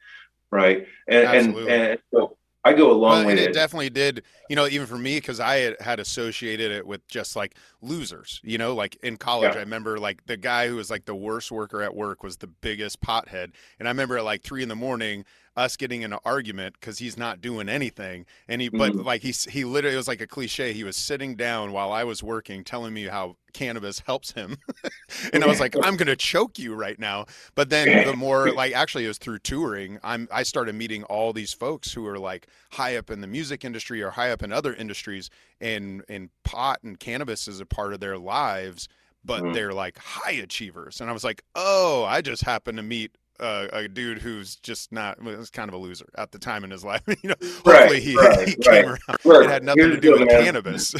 right? 0.52 0.87
And 1.09 1.57
and, 1.57 1.68
and 1.68 1.98
so 2.12 2.37
I 2.64 2.72
go 2.72 2.90
a 2.90 2.94
long 2.94 3.25
way. 3.25 3.33
And 3.33 3.40
it 3.40 3.53
definitely 3.53 3.90
did, 3.90 4.22
you 4.48 4.57
know, 4.57 4.66
even 4.66 4.87
for 4.87 4.98
me, 4.98 5.16
because 5.16 5.40
I 5.40 5.57
had, 5.57 5.77
had, 5.81 6.01
associated 6.01 6.70
it 6.70 6.87
with 6.87 7.07
just 7.09 7.35
like 7.35 7.57
losers, 7.83 8.40
you 8.42 8.57
know, 8.59 8.75
like 8.75 8.97
in 9.03 9.16
college, 9.16 9.53
yeah. 9.53 9.59
I 9.59 9.62
remember 9.62 9.99
like 9.99 10.27
the 10.27 10.37
guy 10.37 10.68
who 10.68 10.77
was 10.77 10.90
like 10.90 11.05
the 11.05 11.14
worst 11.14 11.51
worker 11.51 11.83
at 11.83 11.95
work 11.95 12.23
was 12.23 12.38
the 12.38 12.47
biggest 12.47 13.01
pothead. 13.01 13.53
And 13.79 13.88
I 13.88 13.90
remember 13.90 14.18
at 14.18 14.25
like 14.25 14.42
three 14.42 14.62
in 14.62 14.68
the 14.68 14.77
morning, 14.77 15.25
us 15.57 15.77
getting 15.77 16.03
in 16.03 16.12
an 16.12 16.18
argument 16.25 16.75
because 16.81 16.99
he's 16.99 17.18
not 17.18 17.40
doing 17.40 17.68
anything. 17.68 18.25
And 18.49 18.62
he, 18.62 18.68
but 18.68 18.92
mm-hmm. 18.92 19.03
like 19.03 19.23
he, 19.23 19.33
he 19.51 19.64
literally, 19.64 19.95
it 19.95 19.99
was 19.99 20.09
like 20.09 20.21
a 20.21 20.27
cliche. 20.27 20.73
He 20.73 20.85
was 20.85 20.97
sitting 20.97 21.35
down 21.35 21.73
while 21.73 21.92
I 21.92 22.05
was 22.05 22.23
working, 22.23 22.64
telling 22.64 22.95
me 22.95 23.05
how 23.05 23.37
cannabis 23.53 24.01
helps 24.01 24.33
him. 24.33 24.57
and 25.33 25.45
I 25.45 25.47
was 25.47 25.61
like, 25.61 25.77
I'm 25.83 25.97
going 25.97 26.07
to 26.07 26.16
choke 26.16 26.59
you 26.59 26.75
right 26.75 26.99
now. 26.99 27.27
But 27.55 27.68
then 27.68 28.07
the 28.07 28.16
more 28.16 28.51
like, 28.55 28.73
actually 28.73 29.05
it 29.05 29.09
was 29.09 29.18
through 29.18 29.40
touring, 29.40 29.99
I'm, 30.03 30.27
I 30.33 30.42
started 30.42 30.75
meeting 30.75 31.05
all 31.05 31.35
these 31.35 31.53
folks 31.53 31.92
who 31.92 32.07
are 32.07 32.18
like 32.18 32.47
high 32.71 32.97
up 32.97 33.11
in 33.11 33.21
the 33.21 33.27
music 33.27 33.64
industry 33.64 34.03
or 34.03 34.11
high 34.11 34.31
up 34.31 34.42
in 34.42 34.53
other 34.53 34.75
industries 34.75 35.29
and, 35.62 36.03
and 36.09 36.29
pot 36.44 36.81
and 36.83 36.98
cannabis 36.98 37.48
is 37.48 37.61
a 37.61 37.66
part 37.66 37.94
of 37.94 38.01
their 38.01 38.18
lives 38.18 38.88
but 39.25 39.42
mm-hmm. 39.42 39.53
they're 39.53 39.72
like 39.72 39.98
high 39.98 40.33
achievers. 40.33 41.01
And 41.01 41.09
I 41.09 41.12
was 41.12 41.25
like, 41.25 41.42
oh, 41.55 42.05
I 42.09 42.20
just 42.20 42.42
happened 42.42 42.77
to 42.79 42.83
meet 42.83 43.16
uh, 43.40 43.68
a 43.72 43.88
dude 43.88 44.18
who's 44.18 44.57
just 44.57 44.92
not 44.92 45.20
was 45.22 45.51
kind 45.51 45.68
of 45.68 45.75
a 45.75 45.79
loser 45.79 46.07
at 46.16 46.33
the 46.33 46.38
time 46.38 46.64
in 46.64 46.70
his 46.70 46.85
life. 46.85 47.03
you 47.07 47.31
know, 47.31 47.35
hopefully 47.40 47.72
right, 47.72 48.03
he, 48.03 48.16
right, 48.16 48.48
he 48.48 48.55
came 48.55 48.87
right. 48.87 49.01
around. 49.27 49.44
It 49.44 49.51
had 49.51 49.64
nothing 49.64 49.90
to 49.90 50.01
do 50.01 50.12
with 50.12 50.29
man. 50.29 50.44
cannabis. 50.44 50.94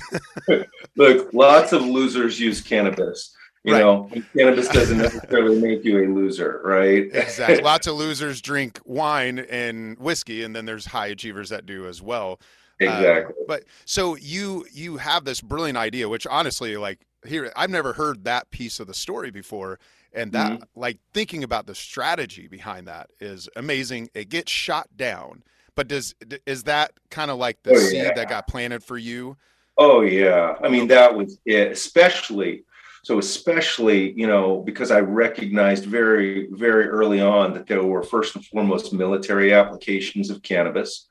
Look, 0.96 1.33
lots 1.33 1.72
of 1.72 1.83
losers 1.83 2.38
use 2.40 2.61
cannabis. 2.61 3.35
You 3.64 3.75
know, 3.75 4.11
cannabis 4.37 4.66
doesn't 4.70 4.98
necessarily 4.98 5.61
make 5.61 5.85
you 5.85 5.98
a 5.98 6.11
loser, 6.12 6.61
right? 6.64 7.05
exactly. 7.12 7.62
Lots 7.62 7.87
of 7.87 7.94
losers 7.94 8.42
drink 8.42 8.81
wine 8.85 9.38
and 9.38 9.96
whiskey, 10.01 10.42
and 10.42 10.55
then 10.57 10.64
there's 10.66 10.85
high 10.85 11.07
achievers 11.07 11.51
that 11.51 11.64
do 11.64 11.87
as 11.87 12.03
well. 12.03 12.40
Uh, 12.87 12.99
exactly. 12.99 13.35
But 13.47 13.64
so 13.85 14.16
you 14.16 14.66
you 14.73 14.97
have 14.99 15.25
this 15.25 15.40
brilliant 15.40 15.79
idea, 15.79 16.09
which 16.09 16.27
honestly, 16.27 16.77
like 16.77 17.07
here, 17.27 17.53
I've 17.57 17.71
never 17.71 17.92
heard 17.92 18.25
that 18.25 18.51
piece 18.51 18.81
of 18.81 18.87
the 18.87 18.95
story 18.95 19.31
before. 19.31 19.79
And 20.14 20.33
that 20.33 20.53
mm-hmm. 20.53 20.81
like 20.81 20.99
thinking 21.14 21.42
about 21.42 21.66
the 21.66 21.75
strategy 21.75 22.47
behind 22.47 22.87
that 22.87 23.11
is 23.18 23.49
amazing. 23.57 24.11
It 24.14 24.29
gets 24.29 24.53
shot 24.53 24.88
down. 24.97 25.42
But 25.75 25.88
does 25.88 26.14
is 26.47 26.64
that 26.64 26.92
kind 27.11 27.31
of 27.31 27.38
like 27.38 27.62
the 27.62 27.73
oh, 27.73 27.79
seed 27.79 28.03
yeah. 28.03 28.12
that 28.14 28.29
got 28.29 28.47
planted 28.47 28.85
for 28.85 28.99
you? 28.99 29.38
Oh 29.79 30.03
yeah. 30.03 30.57
I 30.62 30.68
mean 30.68 30.87
that 30.88 31.14
was 31.16 31.38
it 31.47 31.73
especially 31.73 32.64
so 33.03 33.18
especially 33.18 34.12
you 34.12 34.27
know 34.27 34.61
because 34.61 34.90
i 34.90 35.01
recognized 35.01 35.85
very 35.85 36.49
very 36.53 36.87
early 36.87 37.21
on 37.21 37.53
that 37.53 37.66
there 37.66 37.83
were 37.83 38.03
first 38.03 38.37
and 38.37 38.47
foremost 38.47 38.92
military 38.92 39.53
applications 39.53 40.31
of 40.31 40.42
cannabis 40.42 41.09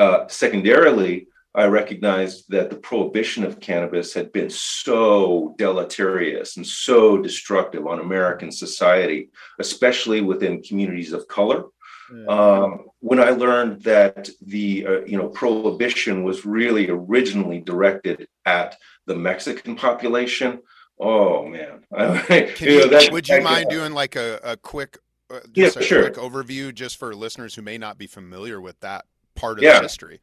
uh, 0.00 0.26
secondarily 0.28 1.28
I 1.54 1.64
recognized 1.66 2.48
that 2.50 2.70
the 2.70 2.76
prohibition 2.76 3.44
of 3.44 3.58
cannabis 3.58 4.14
had 4.14 4.32
been 4.32 4.50
so 4.50 5.54
deleterious 5.58 6.56
and 6.56 6.66
so 6.66 7.20
destructive 7.20 7.86
on 7.86 7.98
American 7.98 8.52
society, 8.52 9.30
especially 9.58 10.20
within 10.20 10.62
communities 10.62 11.12
of 11.12 11.26
color. 11.26 11.64
Um, 12.28 12.86
when 12.98 13.20
I 13.20 13.30
learned 13.30 13.82
that 13.82 14.28
the 14.40 14.86
uh, 14.86 15.00
you 15.06 15.16
know 15.16 15.28
prohibition 15.28 16.24
was 16.24 16.44
really 16.44 16.90
originally 16.90 17.60
directed 17.60 18.26
at 18.44 18.76
the 19.06 19.14
Mexican 19.14 19.76
population, 19.76 20.60
oh 20.98 21.46
man! 21.46 21.84
you 22.30 22.46
you, 22.58 22.80
know, 22.80 22.88
that, 22.88 23.12
would 23.12 23.28
you 23.28 23.36
that, 23.36 23.44
mind 23.44 23.68
doing 23.70 23.92
like 23.92 24.16
a, 24.16 24.40
a 24.42 24.56
quick, 24.56 24.98
uh, 25.30 25.38
just 25.52 25.76
yeah, 25.76 25.82
a 25.82 25.84
sure. 25.84 26.02
quick 26.02 26.14
overview 26.14 26.74
just 26.74 26.96
for 26.96 27.14
listeners 27.14 27.54
who 27.54 27.62
may 27.62 27.78
not 27.78 27.96
be 27.96 28.08
familiar 28.08 28.60
with 28.60 28.80
that 28.80 29.04
part 29.40 29.58
of 29.58 29.64
yeah. 29.64 29.80
history? 29.80 30.20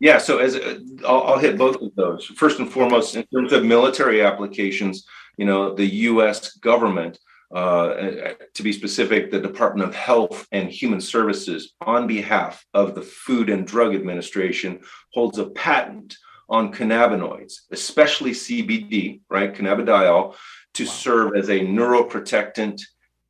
Yeah, 0.00 0.18
so 0.18 0.38
as 0.38 0.54
uh, 0.54 0.78
I'll, 1.06 1.22
I'll, 1.24 1.38
hit 1.38 1.58
both 1.58 1.80
of 1.82 1.94
those. 1.96 2.26
First 2.26 2.60
and 2.60 2.70
foremost, 2.70 3.16
in 3.16 3.24
terms 3.34 3.52
of 3.52 3.64
military 3.64 4.22
applications, 4.22 5.04
you 5.36 5.44
know, 5.44 5.74
the 5.74 5.86
U.S. 5.86 6.56
government, 6.58 7.18
uh, 7.52 8.34
to 8.54 8.62
be 8.62 8.72
specific, 8.72 9.30
the 9.30 9.40
Department 9.40 9.88
of 9.88 9.94
Health 9.94 10.46
and 10.52 10.70
Human 10.70 11.00
Services, 11.00 11.74
on 11.80 12.06
behalf 12.06 12.64
of 12.74 12.94
the 12.94 13.02
Food 13.02 13.50
and 13.50 13.66
Drug 13.66 13.94
Administration, 13.94 14.80
holds 15.12 15.38
a 15.38 15.46
patent 15.50 16.16
on 16.48 16.72
cannabinoids, 16.72 17.60
especially 17.72 18.30
CBD, 18.30 19.20
right, 19.28 19.52
cannabidiol, 19.52 20.34
to 20.74 20.84
wow. 20.84 20.90
serve 20.90 21.36
as 21.36 21.48
a 21.48 21.60
neuroprotectant, 21.60 22.80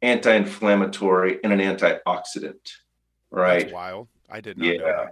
anti-inflammatory, 0.03 1.38
and 1.42 1.53
an 1.53 1.61
antioxidant. 1.61 2.72
Right. 3.31 3.61
That's 3.61 3.72
wild. 3.72 4.09
I 4.31 4.40
did 4.40 4.59
not 4.59 4.66
yeah. 4.66 5.07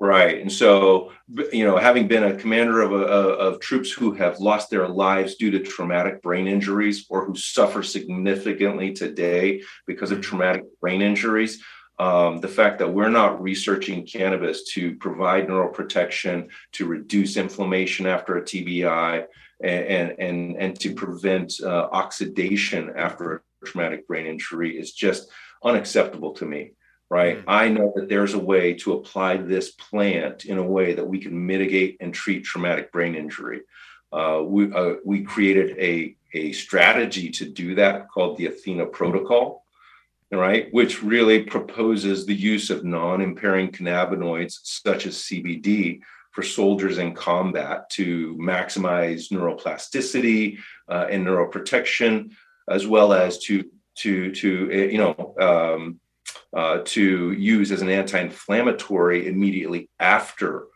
Right. 0.00 0.40
And 0.40 0.52
so, 0.52 1.10
you 1.52 1.64
know, 1.64 1.76
having 1.76 2.06
been 2.06 2.22
a 2.22 2.36
commander 2.36 2.82
of, 2.82 2.92
a, 2.92 3.04
of 3.04 3.58
troops 3.58 3.90
who 3.90 4.12
have 4.12 4.38
lost 4.38 4.70
their 4.70 4.86
lives 4.86 5.34
due 5.34 5.50
to 5.50 5.58
traumatic 5.58 6.22
brain 6.22 6.46
injuries 6.46 7.06
or 7.10 7.24
who 7.24 7.34
suffer 7.34 7.82
significantly 7.82 8.92
today 8.92 9.60
because 9.88 10.12
of 10.12 10.20
traumatic 10.20 10.62
brain 10.80 11.02
injuries, 11.02 11.60
um, 11.98 12.38
the 12.38 12.46
fact 12.46 12.78
that 12.78 12.94
we're 12.94 13.08
not 13.08 13.42
researching 13.42 14.06
cannabis 14.06 14.62
to 14.74 14.94
provide 14.96 15.48
neural 15.48 15.72
protection, 15.72 16.48
to 16.72 16.86
reduce 16.86 17.36
inflammation 17.36 18.06
after 18.06 18.36
a 18.36 18.42
TBI, 18.42 19.26
and, 19.64 20.14
and, 20.20 20.56
and 20.56 20.78
to 20.78 20.94
prevent 20.94 21.54
uh, 21.60 21.88
oxidation 21.90 22.92
after 22.96 23.42
a 23.62 23.66
traumatic 23.66 24.06
brain 24.06 24.26
injury 24.26 24.78
is 24.78 24.92
just 24.92 25.28
unacceptable 25.64 26.34
to 26.34 26.44
me 26.44 26.70
right? 27.10 27.38
Mm-hmm. 27.38 27.50
I 27.50 27.68
know 27.68 27.92
that 27.96 28.08
there's 28.08 28.34
a 28.34 28.38
way 28.38 28.74
to 28.74 28.94
apply 28.94 29.38
this 29.38 29.70
plant 29.70 30.44
in 30.44 30.58
a 30.58 30.62
way 30.62 30.94
that 30.94 31.06
we 31.06 31.18
can 31.18 31.46
mitigate 31.46 31.96
and 32.00 32.12
treat 32.12 32.44
traumatic 32.44 32.92
brain 32.92 33.14
injury. 33.14 33.62
Uh, 34.12 34.42
we, 34.44 34.72
uh, 34.72 34.94
we 35.04 35.22
created 35.22 35.76
a, 35.78 36.16
a 36.34 36.52
strategy 36.52 37.30
to 37.30 37.48
do 37.48 37.74
that 37.74 38.08
called 38.08 38.36
the 38.36 38.46
Athena 38.46 38.86
Protocol, 38.86 39.64
right? 40.30 40.72
Which 40.72 41.02
really 41.02 41.42
proposes 41.42 42.26
the 42.26 42.34
use 42.34 42.70
of 42.70 42.84
non 42.84 43.20
impairing 43.20 43.70
cannabinoids 43.70 44.58
such 44.62 45.06
as 45.06 45.16
CBD 45.16 46.00
for 46.32 46.42
soldiers 46.42 46.98
in 46.98 47.14
combat 47.14 47.90
to 47.90 48.36
maximize 48.36 49.30
neuroplasticity 49.32 50.58
uh, 50.88 51.06
and 51.10 51.26
neuroprotection, 51.26 52.32
as 52.68 52.86
well 52.86 53.12
as 53.12 53.38
to 53.38 53.64
to 53.96 54.32
to 54.32 54.70
eh, 54.70 54.84
you 54.92 54.98
know 54.98 55.34
um, 55.40 56.00
uh, 56.54 56.80
to 56.84 57.32
use 57.32 57.72
as 57.72 57.82
an 57.82 57.88
anti-inflammatory 57.88 59.26
immediately 59.28 59.88
after 60.00 60.66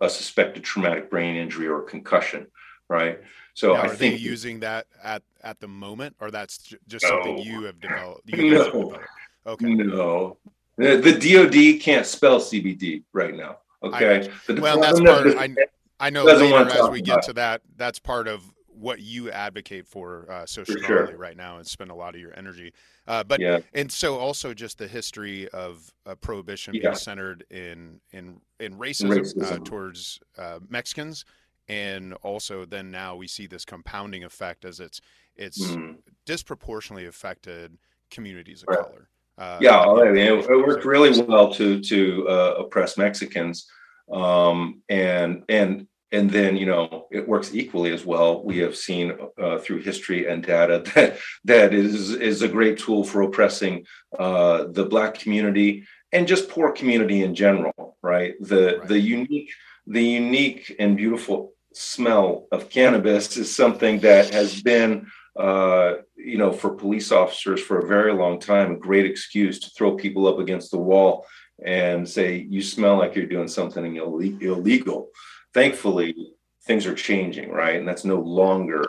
a 0.00 0.10
suspected 0.10 0.64
traumatic 0.64 1.10
brain 1.10 1.36
injury 1.36 1.68
or 1.68 1.82
concussion, 1.82 2.46
right? 2.88 3.20
So 3.54 3.74
now, 3.74 3.82
I 3.82 3.88
think 3.88 4.20
using 4.20 4.60
that 4.60 4.86
at 5.02 5.22
at 5.42 5.60
the 5.60 5.68
moment, 5.68 6.16
or 6.20 6.30
that's 6.30 6.74
just 6.88 7.06
something 7.06 7.36
no, 7.36 7.42
you 7.42 7.62
have 7.64 7.80
developed. 7.80 8.22
You 8.26 8.36
no. 8.50 8.58
Have 8.58 8.72
developed? 8.72 9.06
Okay. 9.46 9.66
No, 9.66 10.36
the, 10.76 10.96
the 10.96 11.12
DoD 11.12 11.82
can't 11.82 12.06
spell 12.06 12.38
CBD 12.40 13.02
right 13.12 13.34
now. 13.34 13.58
Okay. 13.82 14.28
I, 14.48 14.52
well, 14.52 14.80
that's 14.80 15.00
part. 15.00 15.26
Of, 15.26 15.36
I, 15.36 15.54
I 16.00 16.10
know 16.10 16.24
later 16.24 16.68
as 16.68 16.88
we 16.88 17.02
get 17.02 17.22
to 17.24 17.32
that, 17.34 17.62
that's 17.76 17.98
part 17.98 18.28
of 18.28 18.42
what 18.82 19.00
you 19.00 19.30
advocate 19.30 19.86
for 19.86 20.26
uh, 20.28 20.44
so 20.44 20.64
strongly 20.64 20.86
sure. 20.86 21.16
right 21.16 21.36
now 21.36 21.58
and 21.58 21.66
spend 21.66 21.90
a 21.90 21.94
lot 21.94 22.14
of 22.14 22.20
your 22.20 22.36
energy. 22.36 22.72
Uh, 23.06 23.22
but 23.22 23.40
yeah. 23.40 23.60
and 23.74 23.90
so 23.90 24.18
also 24.18 24.52
just 24.52 24.76
the 24.76 24.88
history 24.88 25.48
of 25.50 25.92
uh, 26.04 26.16
prohibition 26.16 26.74
yeah. 26.74 26.80
being 26.82 26.94
centered 26.94 27.44
in 27.50 28.00
in 28.10 28.40
in 28.58 28.74
racism, 28.74 29.10
uh, 29.12 29.20
racism. 29.20 29.64
towards 29.64 30.20
uh, 30.36 30.58
Mexicans, 30.68 31.24
and 31.68 32.14
also 32.22 32.64
then 32.64 32.90
now 32.90 33.14
we 33.14 33.28
see 33.28 33.46
this 33.46 33.64
compounding 33.64 34.24
effect 34.24 34.64
as 34.64 34.80
it's 34.80 35.00
it's 35.36 35.64
mm. 35.64 35.96
disproportionately 36.26 37.06
affected 37.06 37.78
communities 38.10 38.62
of 38.62 38.68
right. 38.68 38.84
color. 38.84 39.08
Uh, 39.38 39.58
yeah, 39.60 39.80
I 39.80 40.10
mean, 40.10 40.16
it, 40.16 40.50
it, 40.50 40.66
worked 40.66 40.84
really 40.84 41.22
well 41.22 41.52
to 41.54 41.80
to 41.80 42.26
oppress 42.58 42.98
Mexicans, 42.98 43.66
um, 44.12 44.82
and 44.88 45.44
and 45.48 45.86
and 46.12 46.30
then 46.30 46.56
you 46.56 46.66
know 46.66 47.06
it 47.10 47.26
works 47.26 47.54
equally 47.54 47.92
as 47.92 48.04
well. 48.04 48.42
We 48.42 48.58
have 48.58 48.76
seen 48.76 49.16
uh, 49.40 49.58
through 49.58 49.82
history 49.82 50.28
and 50.28 50.42
data 50.42 50.82
that 50.94 51.18
that 51.44 51.74
is 51.74 52.10
is 52.10 52.42
a 52.42 52.48
great 52.48 52.78
tool 52.78 53.04
for 53.04 53.22
oppressing 53.22 53.86
uh, 54.18 54.64
the 54.70 54.84
black 54.84 55.14
community 55.14 55.86
and 56.12 56.28
just 56.28 56.48
poor 56.48 56.72
community 56.72 57.22
in 57.22 57.34
general 57.34 57.92
right? 58.02 58.34
The 58.40 58.78
right. 58.78 58.88
the 58.88 58.98
unique 58.98 59.52
the 59.86 60.02
unique 60.02 60.74
and 60.78 60.96
beautiful 60.96 61.52
smell 61.72 62.46
of 62.52 62.68
cannabis 62.68 63.36
is 63.36 63.54
something 63.54 64.00
that 64.00 64.32
has 64.32 64.62
been 64.62 65.06
uh, 65.38 65.94
you 66.16 66.36
know 66.36 66.52
for 66.52 66.74
police 66.74 67.10
officers 67.10 67.60
for 67.60 67.78
a 67.78 67.86
very 67.86 68.12
long 68.12 68.38
time 68.38 68.72
a 68.72 68.76
great 68.76 69.06
excuse 69.06 69.58
to 69.60 69.70
throw 69.70 69.96
people 69.96 70.26
up 70.26 70.38
against 70.38 70.70
the 70.70 70.78
wall 70.78 71.26
and 71.64 72.08
say 72.08 72.46
you 72.50 72.60
smell 72.60 72.98
like 72.98 73.14
you're 73.14 73.26
doing 73.26 73.48
something 73.48 73.96
illegal 73.96 75.08
thankfully 75.54 76.14
things 76.62 76.86
are 76.86 76.94
changing, 76.94 77.50
right? 77.50 77.76
And 77.76 77.86
that's 77.86 78.04
no 78.04 78.20
longer 78.20 78.84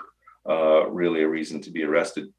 uh, 0.47 0.89
really 0.89 1.23
a 1.23 1.27
reason 1.27 1.61
to 1.61 1.71
be 1.71 1.83
arrested. 1.83 2.33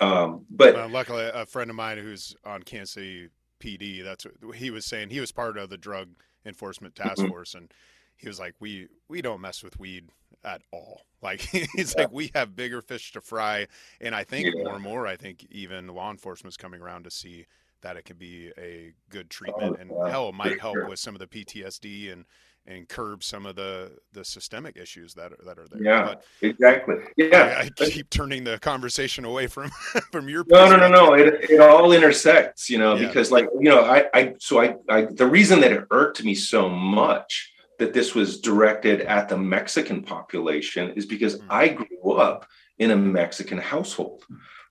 Um, 0.00 0.46
but 0.50 0.74
well, 0.74 0.88
luckily, 0.88 1.30
a 1.32 1.46
friend 1.46 1.70
of 1.70 1.76
mine 1.76 1.98
who's 1.98 2.34
on 2.44 2.62
Kansas 2.62 2.92
City 2.92 3.28
PD, 3.60 4.02
that's 4.02 4.26
what 4.42 4.56
he 4.56 4.70
was 4.70 4.84
saying. 4.84 5.10
He 5.10 5.20
was 5.20 5.32
part 5.32 5.56
of 5.56 5.70
the 5.70 5.76
drug 5.76 6.08
enforcement 6.44 6.94
task 6.94 7.18
mm-hmm. 7.18 7.28
force, 7.28 7.54
and 7.54 7.72
he 8.16 8.28
was 8.28 8.40
like, 8.40 8.54
"We 8.58 8.88
we 9.08 9.22
don't 9.22 9.40
mess 9.40 9.62
with 9.62 9.78
weed 9.78 10.08
at 10.44 10.62
all. 10.72 11.02
Like 11.22 11.40
he's 11.40 11.94
yeah. 11.96 12.02
like, 12.02 12.12
we 12.12 12.32
have 12.34 12.56
bigger 12.56 12.82
fish 12.82 13.12
to 13.12 13.20
fry." 13.20 13.68
And 14.00 14.12
I 14.12 14.24
think 14.24 14.46
yeah. 14.46 14.64
more 14.64 14.74
and 14.74 14.82
more, 14.82 15.06
I 15.06 15.14
think 15.14 15.46
even 15.50 15.86
law 15.86 16.10
enforcement's 16.10 16.56
coming 16.56 16.80
around 16.80 17.04
to 17.04 17.12
see 17.12 17.46
that 17.82 17.96
it 17.96 18.04
can 18.04 18.16
be 18.16 18.50
a 18.58 18.92
good 19.08 19.30
treatment, 19.30 19.76
oh, 19.78 19.80
and 19.80 19.92
yeah. 19.92 20.10
hell, 20.10 20.32
might 20.32 20.60
help 20.60 20.74
sure. 20.74 20.88
with 20.88 20.98
some 20.98 21.14
of 21.14 21.20
the 21.20 21.28
PTSD 21.28 22.12
and 22.12 22.24
and 22.66 22.88
curb 22.88 23.24
some 23.24 23.44
of 23.44 23.56
the 23.56 23.92
the 24.12 24.24
systemic 24.24 24.76
issues 24.76 25.14
that 25.14 25.32
are 25.32 25.38
that 25.44 25.58
are 25.58 25.66
there. 25.68 25.82
Yeah, 25.82 26.04
but 26.04 26.24
exactly. 26.40 26.96
Yeah, 27.16 27.62
I, 27.62 27.70
I, 27.80 27.90
keep 27.90 28.08
turning 28.10 28.44
the 28.44 28.58
conversation 28.58 29.24
away 29.24 29.46
from 29.46 29.70
from 30.12 30.28
your. 30.28 30.44
No, 30.48 30.68
no, 30.68 30.76
no, 30.76 30.88
no. 30.88 31.14
It 31.14 31.50
it 31.50 31.60
all 31.60 31.92
intersects, 31.92 32.70
you 32.70 32.78
know, 32.78 32.94
yeah. 32.94 33.06
because 33.06 33.30
like 33.30 33.48
you 33.58 33.68
know, 33.68 33.84
I 33.84 34.04
I 34.14 34.34
so 34.38 34.60
I 34.60 34.76
I 34.88 35.02
the 35.10 35.26
reason 35.26 35.60
that 35.60 35.72
it 35.72 35.86
irked 35.90 36.22
me 36.24 36.34
so 36.34 36.68
much 36.68 37.52
that 37.78 37.92
this 37.92 38.14
was 38.14 38.40
directed 38.40 39.00
at 39.02 39.28
the 39.28 39.36
Mexican 39.36 40.02
population 40.02 40.90
is 40.90 41.06
because 41.06 41.36
mm-hmm. 41.36 41.48
I 41.50 41.68
grew 41.68 42.12
up 42.12 42.46
in 42.78 42.92
a 42.92 42.96
Mexican 42.96 43.58
household. 43.58 44.22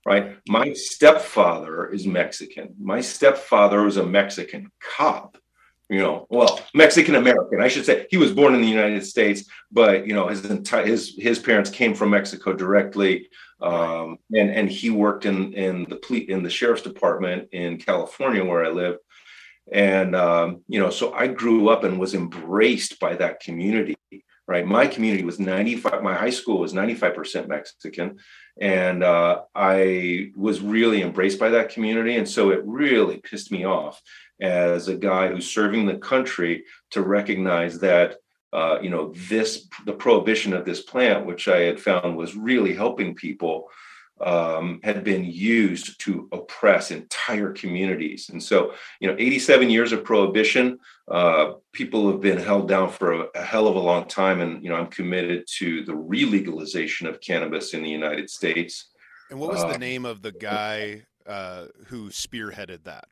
Right. 0.04 0.36
My 0.48 0.72
stepfather 0.72 1.88
is 1.92 2.08
Mexican. 2.08 2.74
My 2.80 3.00
stepfather 3.00 3.82
was 3.82 3.98
a 3.98 4.04
Mexican 4.04 4.72
cop 4.80 5.38
you 5.92 5.98
know, 5.98 6.26
well, 6.30 6.58
Mexican 6.72 7.16
American, 7.16 7.60
I 7.60 7.68
should 7.68 7.84
say. 7.84 8.06
He 8.08 8.16
was 8.16 8.32
born 8.32 8.54
in 8.54 8.62
the 8.62 8.66
United 8.66 9.04
States, 9.04 9.44
but 9.70 10.06
you 10.06 10.14
know, 10.14 10.26
his 10.26 10.42
entire 10.46 10.86
his 10.86 11.14
his 11.18 11.38
parents 11.38 11.68
came 11.68 11.92
from 11.92 12.08
Mexico 12.08 12.54
directly, 12.54 13.28
um, 13.60 14.16
and 14.34 14.50
and 14.50 14.70
he 14.70 14.88
worked 14.88 15.26
in 15.26 15.52
in 15.52 15.84
the 15.84 15.96
police 15.96 16.30
in 16.30 16.42
the 16.42 16.48
sheriff's 16.48 16.80
department 16.80 17.50
in 17.52 17.76
California 17.76 18.42
where 18.42 18.64
I 18.64 18.70
live, 18.70 18.96
and 19.70 20.16
um, 20.16 20.62
you 20.66 20.80
know, 20.80 20.88
so 20.88 21.12
I 21.12 21.26
grew 21.26 21.68
up 21.68 21.84
and 21.84 22.00
was 22.00 22.14
embraced 22.14 22.98
by 22.98 23.14
that 23.16 23.40
community. 23.40 23.94
Right, 24.48 24.66
my 24.66 24.86
community 24.86 25.24
was 25.24 25.38
ninety 25.38 25.76
five. 25.76 26.02
My 26.02 26.14
high 26.14 26.30
school 26.30 26.58
was 26.58 26.72
ninety 26.72 26.94
five 26.94 27.14
percent 27.14 27.48
Mexican, 27.48 28.18
and 28.58 29.04
uh, 29.04 29.42
I 29.54 30.32
was 30.36 30.62
really 30.62 31.02
embraced 31.02 31.38
by 31.38 31.50
that 31.50 31.68
community, 31.68 32.16
and 32.16 32.28
so 32.28 32.50
it 32.50 32.60
really 32.64 33.18
pissed 33.18 33.52
me 33.52 33.64
off 33.66 34.02
as 34.42 34.88
a 34.88 34.96
guy 34.96 35.28
who's 35.28 35.50
serving 35.50 35.86
the 35.86 35.96
country 35.96 36.64
to 36.90 37.00
recognize 37.00 37.78
that 37.78 38.16
uh, 38.52 38.78
you 38.82 38.90
know 38.90 39.14
this 39.28 39.68
the 39.86 39.92
prohibition 39.92 40.52
of 40.52 40.66
this 40.66 40.82
plant 40.82 41.24
which 41.24 41.48
i 41.48 41.60
had 41.60 41.80
found 41.80 42.16
was 42.16 42.36
really 42.36 42.74
helping 42.74 43.14
people 43.14 43.70
um, 44.20 44.80
had 44.84 45.02
been 45.02 45.24
used 45.24 45.98
to 46.00 46.28
oppress 46.30 46.90
entire 46.90 47.52
communities. 47.52 48.28
And 48.28 48.42
so 48.42 48.74
you 49.00 49.08
know 49.08 49.16
87 49.18 49.70
years 49.70 49.92
of 49.92 50.04
prohibition 50.04 50.78
uh, 51.08 51.54
people 51.72 52.10
have 52.10 52.20
been 52.20 52.38
held 52.38 52.68
down 52.68 52.90
for 52.90 53.12
a, 53.12 53.26
a, 53.34 53.42
hell 53.42 53.66
of 53.66 53.74
a 53.74 53.80
long 53.80 54.06
time. 54.06 54.40
And 54.40 54.62
you 54.62 54.70
know 54.70 54.76
i'm 54.76 54.88
committed 54.88 55.46
to 55.58 55.84
the 55.84 55.92
relegalization 55.92 57.08
of 57.08 57.20
cannabis 57.20 57.74
in 57.74 57.82
the 57.82 57.90
united 57.90 58.30
states. 58.30 58.90
And 59.30 59.40
what 59.40 59.50
was 59.50 59.64
uh, 59.64 59.72
the 59.72 59.78
name 59.78 60.04
of 60.04 60.22
the 60.22 60.32
guy 60.32 61.02
uh, 61.26 61.66
who 61.86 62.10
spearheaded 62.10 62.84
that 62.84 63.06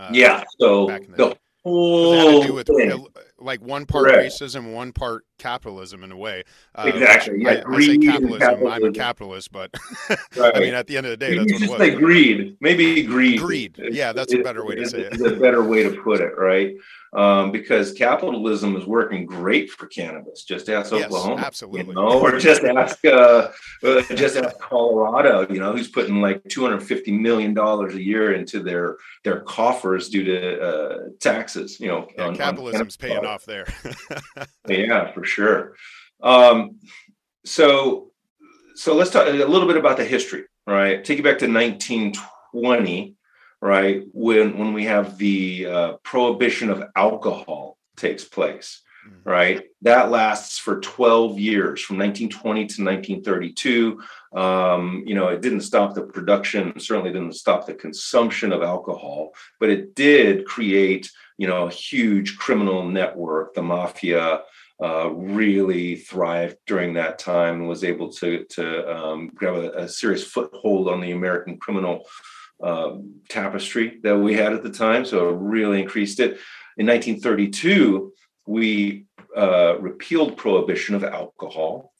uh, 0.00 0.10
yeah. 0.12 0.44
So 0.58 0.86
the 0.86 1.36
whole 1.62 2.52
with, 2.52 2.66
thing. 2.66 3.06
Like 3.38 3.60
one 3.60 3.86
part 3.86 4.06
Correct. 4.06 4.32
racism, 4.32 4.72
one 4.72 4.92
part 4.92 5.24
capitalism 5.38 6.04
in 6.04 6.12
a 6.12 6.16
way. 6.16 6.44
Uh, 6.74 6.90
exactly. 6.92 7.42
Yeah. 7.42 7.62
I, 7.66 7.74
I 7.74 7.80
say 7.80 7.98
capitalism, 7.98 8.38
capitalism, 8.40 8.72
I'm 8.72 8.84
a 8.84 8.92
capitalist, 8.92 9.52
but 9.52 9.70
right. 10.36 10.56
I 10.56 10.60
mean, 10.60 10.74
at 10.74 10.86
the 10.86 10.96
end 10.96 11.06
of 11.06 11.10
the 11.10 11.16
day, 11.16 11.36
Maybe 11.36 11.52
that's 11.52 11.60
just 11.60 11.78
say 11.78 11.94
greed. 11.94 12.56
Maybe 12.60 13.02
greed. 13.02 13.40
Greed. 13.40 13.80
Yeah, 13.90 14.12
that's 14.12 14.32
it, 14.32 14.40
a 14.40 14.42
better 14.42 14.64
way 14.64 14.76
to 14.76 14.88
say 14.88 15.00
it. 15.00 15.20
a 15.20 15.36
better 15.36 15.62
way 15.62 15.82
to 15.82 16.00
put 16.02 16.20
it, 16.20 16.36
right? 16.38 16.74
um, 17.14 17.52
because 17.52 17.92
capitalism 17.92 18.76
is 18.76 18.86
working 18.86 19.24
great 19.24 19.70
for 19.70 19.86
cannabis. 19.86 20.42
Just 20.42 20.68
ask 20.68 20.92
yes, 20.92 21.04
Oklahoma, 21.04 21.42
absolutely, 21.42 21.86
you 21.86 21.94
know, 21.94 22.20
or 22.20 22.38
just 22.38 22.64
ask 22.64 23.04
uh, 23.04 23.50
uh, 23.84 24.02
just 24.14 24.36
ask 24.36 24.58
Colorado. 24.58 25.46
You 25.48 25.60
know, 25.60 25.72
who's 25.72 25.88
putting 25.88 26.20
like 26.20 26.42
two 26.48 26.62
hundred 26.62 26.82
fifty 26.82 27.12
million 27.12 27.54
dollars 27.54 27.94
a 27.94 28.02
year 28.02 28.34
into 28.34 28.60
their 28.60 28.96
their 29.22 29.40
coffers 29.40 30.08
due 30.08 30.24
to 30.24 30.60
uh, 30.60 30.98
taxes. 31.20 31.78
You 31.78 31.88
know, 31.88 32.08
yeah, 32.16 32.26
on, 32.26 32.36
capitalism's 32.36 32.96
on 33.00 33.08
paying 33.08 33.23
off 33.24 33.44
there. 33.44 33.66
yeah, 34.68 35.12
for 35.12 35.24
sure. 35.24 35.74
Um, 36.22 36.78
so, 37.44 38.10
so 38.74 38.94
let's 38.94 39.10
talk 39.10 39.26
a 39.26 39.32
little 39.32 39.66
bit 39.66 39.76
about 39.76 39.96
the 39.96 40.04
history. 40.04 40.44
Right, 40.66 41.04
take 41.04 41.18
you 41.18 41.24
back 41.24 41.40
to 41.40 41.48
nineteen 41.48 42.14
twenty 42.50 43.16
right? 43.64 44.02
When 44.12 44.58
when 44.58 44.74
we 44.74 44.84
have 44.84 45.16
the 45.16 45.66
uh, 45.66 45.92
prohibition 46.02 46.68
of 46.68 46.84
alcohol 46.94 47.78
takes 47.96 48.22
place, 48.22 48.82
mm-hmm. 49.08 49.28
right? 49.28 49.62
That 49.80 50.10
lasts 50.10 50.58
for 50.58 50.80
12 50.80 51.38
years, 51.38 51.80
from 51.80 51.96
1920 51.96 52.60
to 52.60 52.84
1932. 52.84 54.02
Um, 54.38 55.02
you 55.06 55.14
know, 55.14 55.28
it 55.28 55.40
didn't 55.40 55.62
stop 55.62 55.94
the 55.94 56.02
production, 56.02 56.78
certainly 56.78 57.10
didn't 57.10 57.36
stop 57.36 57.64
the 57.64 57.72
consumption 57.72 58.52
of 58.52 58.62
alcohol, 58.62 59.32
but 59.58 59.70
it 59.70 59.94
did 59.94 60.44
create, 60.44 61.10
you 61.38 61.46
know, 61.46 61.68
huge 61.68 62.36
criminal 62.38 62.84
network. 62.88 63.54
The 63.54 63.62
mafia 63.62 64.42
uh, 64.82 65.10
really 65.10 65.96
thrived 65.96 66.56
during 66.66 66.94
that 66.94 67.18
time 67.18 67.60
and 67.60 67.68
was 67.68 67.84
able 67.84 68.12
to 68.12 68.44
to 68.50 68.96
um, 68.96 69.30
grab 69.34 69.54
a, 69.54 69.70
a 69.84 69.88
serious 69.88 70.24
foothold 70.24 70.88
on 70.88 71.00
the 71.00 71.12
American 71.12 71.58
criminal 71.58 72.06
um, 72.62 73.20
tapestry 73.28 74.00
that 74.02 74.16
we 74.16 74.34
had 74.34 74.52
at 74.52 74.62
the 74.62 74.70
time. 74.70 75.04
So 75.04 75.28
it 75.28 75.36
really 75.38 75.80
increased 75.80 76.20
it. 76.20 76.38
In 76.76 76.86
1932, 76.86 78.12
we 78.46 79.06
uh, 79.36 79.76
repealed 79.78 80.36
prohibition 80.36 80.94
of 80.94 81.04
alcohol. 81.04 81.93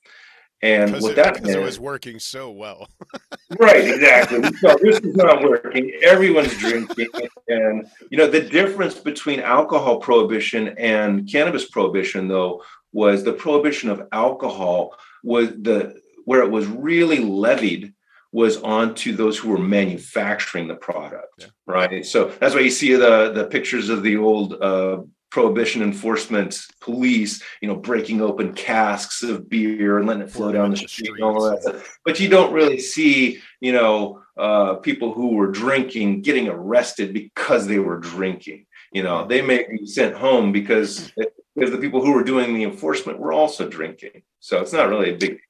And 0.62 0.92
what 1.02 1.12
it, 1.12 1.16
that 1.16 1.34
because 1.34 1.54
it 1.54 1.60
was 1.60 1.78
working 1.78 2.18
so 2.18 2.50
well. 2.50 2.88
right, 3.58 3.84
exactly. 3.84 4.40
So 4.60 4.78
this 4.80 4.98
is 5.00 5.14
not 5.14 5.42
working. 5.42 5.92
Everyone's 6.02 6.56
drinking, 6.56 7.08
and 7.48 7.86
you 8.10 8.16
know 8.16 8.26
the 8.26 8.40
difference 8.40 8.94
between 8.94 9.40
alcohol 9.40 9.98
prohibition 9.98 10.68
and 10.78 11.30
cannabis 11.30 11.68
prohibition, 11.68 12.28
though, 12.28 12.62
was 12.92 13.24
the 13.24 13.32
prohibition 13.32 13.90
of 13.90 14.08
alcohol 14.12 14.96
was 15.22 15.50
the 15.50 16.00
where 16.24 16.42
it 16.42 16.50
was 16.50 16.66
really 16.66 17.18
levied 17.18 17.92
was 18.32 18.56
on 18.62 18.94
to 18.96 19.14
those 19.14 19.38
who 19.38 19.50
were 19.50 19.58
manufacturing 19.58 20.66
the 20.66 20.74
product, 20.74 21.28
yeah. 21.38 21.46
right? 21.66 22.04
So 22.04 22.32
that's 22.40 22.54
why 22.54 22.62
you 22.62 22.70
see 22.70 22.94
the 22.94 23.32
the 23.32 23.44
pictures 23.44 23.90
of 23.90 24.02
the 24.02 24.16
old 24.16 24.54
uh, 24.54 25.02
prohibition 25.34 25.82
enforcement 25.82 26.64
police, 26.80 27.42
you 27.60 27.66
know, 27.66 27.74
breaking 27.74 28.20
open 28.20 28.52
casks 28.52 29.24
of 29.24 29.50
beer 29.50 29.98
and 29.98 30.06
letting 30.06 30.22
it 30.22 30.30
flow 30.30 30.52
down 30.52 30.70
the 30.70 30.76
street 30.76 31.10
and 31.10 31.24
all 31.24 31.50
that 31.50 31.60
stuff. 31.60 31.98
But 32.04 32.20
you 32.20 32.28
don't 32.28 32.52
really 32.52 32.78
see, 32.78 33.40
you 33.58 33.72
know, 33.72 34.22
uh, 34.38 34.74
people 34.74 35.12
who 35.12 35.34
were 35.34 35.50
drinking 35.50 36.22
getting 36.22 36.46
arrested 36.46 37.12
because 37.12 37.66
they 37.66 37.80
were 37.80 37.98
drinking. 37.98 38.66
You 38.92 39.02
know, 39.02 39.26
they 39.26 39.42
may 39.42 39.66
be 39.68 39.84
sent 39.86 40.14
home 40.14 40.52
because 40.52 41.10
because 41.56 41.72
the 41.72 41.78
people 41.78 42.00
who 42.00 42.12
were 42.12 42.22
doing 42.22 42.54
the 42.54 42.62
enforcement 42.62 43.18
were 43.18 43.32
also 43.32 43.68
drinking. 43.68 44.22
So 44.38 44.60
it's 44.60 44.72
not 44.72 44.88
really 44.88 45.14
a 45.14 45.16
big, 45.16 45.40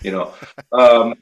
you 0.00 0.10
know. 0.10 0.32
Um, 0.72 1.16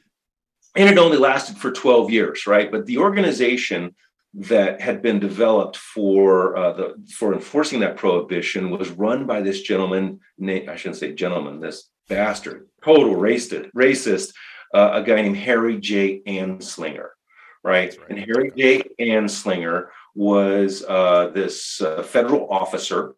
and 0.77 0.89
it 0.89 0.97
only 0.97 1.17
lasted 1.17 1.57
for 1.57 1.73
12 1.73 2.09
years, 2.09 2.47
right? 2.47 2.71
But 2.71 2.85
the 2.85 2.99
organization 2.99 3.95
that 4.37 4.79
had 4.79 5.01
been 5.01 5.19
developed 5.19 5.77
for 5.77 6.55
uh, 6.55 6.73
the 6.73 6.95
for 7.17 7.33
enforcing 7.33 7.79
that 7.79 7.97
prohibition 7.97 8.69
was 8.69 8.91
run 8.91 9.25
by 9.25 9.41
this 9.41 9.61
gentleman. 9.61 10.19
I 10.41 10.75
shouldn't 10.75 10.97
say 10.97 11.13
gentleman. 11.13 11.59
This 11.59 11.89
bastard, 12.07 12.67
total 12.83 13.15
racist, 13.15 13.71
racist, 13.73 14.33
uh, 14.73 14.91
a 14.93 15.03
guy 15.03 15.21
named 15.21 15.37
Harry 15.37 15.79
J. 15.79 16.21
Anslinger, 16.27 17.09
right? 17.63 17.97
right. 17.97 18.09
And 18.09 18.19
Harry 18.19 18.51
J. 18.55 18.83
Anslinger 18.99 19.87
was 20.13 20.85
uh, 20.87 21.31
this 21.33 21.81
uh, 21.81 22.03
federal 22.03 22.47
officer. 22.51 23.15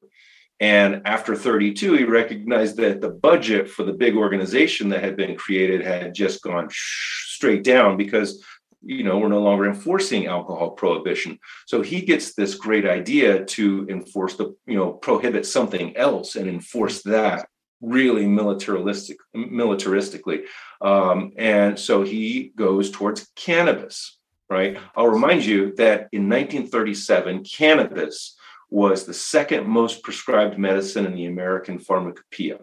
And 0.62 1.02
after 1.06 1.36
32, 1.36 1.94
he 1.94 2.04
recognized 2.04 2.76
that 2.78 3.00
the 3.00 3.10
budget 3.10 3.70
for 3.70 3.84
the 3.84 3.94
big 3.94 4.16
organization 4.16 4.90
that 4.90 5.04
had 5.04 5.16
been 5.16 5.38
created 5.38 5.82
had 5.82 6.14
just 6.14 6.44
gone 6.44 6.68
straight 6.72 7.64
down 7.64 7.96
because 7.96 8.44
you 8.82 9.04
know, 9.04 9.18
we're 9.18 9.28
no 9.28 9.42
longer 9.42 9.66
enforcing 9.66 10.28
alcohol 10.28 10.72
prohibition. 10.72 11.38
So 11.68 11.82
he 11.82 12.02
gets 12.02 12.34
this 12.34 12.56
great 12.56 12.86
idea 12.86 13.44
to 13.46 13.88
enforce 13.90 14.36
the, 14.36 14.56
you 14.66 14.78
know, 14.78 14.94
prohibit 14.94 15.46
something 15.46 15.96
else 15.98 16.36
and 16.36 16.48
enforce 16.48 17.04
that 17.04 17.48
really 17.82 18.26
militaristic, 18.26 19.18
militaristically. 19.36 20.44
Um, 20.82 21.32
and 21.38 21.78
so 21.78 22.04
he 22.04 22.52
goes 22.56 22.92
towards 22.92 23.28
cannabis, 23.36 24.18
right? 24.50 24.78
I'll 24.96 25.08
remind 25.08 25.46
you 25.46 25.74
that 25.76 26.10
in 26.12 26.30
1937, 26.30 27.44
cannabis 27.44 28.36
was 28.70 29.06
the 29.06 29.14
second 29.14 29.68
most 29.68 30.04
prescribed 30.04 30.58
medicine 30.58 31.06
in 31.06 31.16
the 31.16 31.26
American 31.26 31.80
pharmacopoeia. 31.80 32.60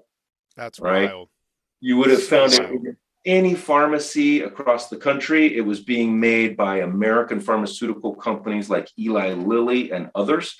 That's 0.57 0.81
right. 0.81 1.11
Wild. 1.11 1.29
You 1.81 1.98
would 1.98 2.11
have 2.11 2.22
found 2.22 2.52
it 2.55 2.96
any 3.26 3.54
pharmacy 3.54 4.40
across 4.40 4.88
the 4.88 4.96
country. 4.96 5.56
It 5.56 5.62
was 5.62 5.80
being 5.80 6.18
made 6.18 6.56
by 6.56 6.78
American 6.78 7.40
pharmaceutical 7.40 8.14
companies 8.14 8.70
like 8.70 8.90
Eli 8.98 9.32
Lilly 9.32 9.90
and 9.90 10.10
others. 10.14 10.56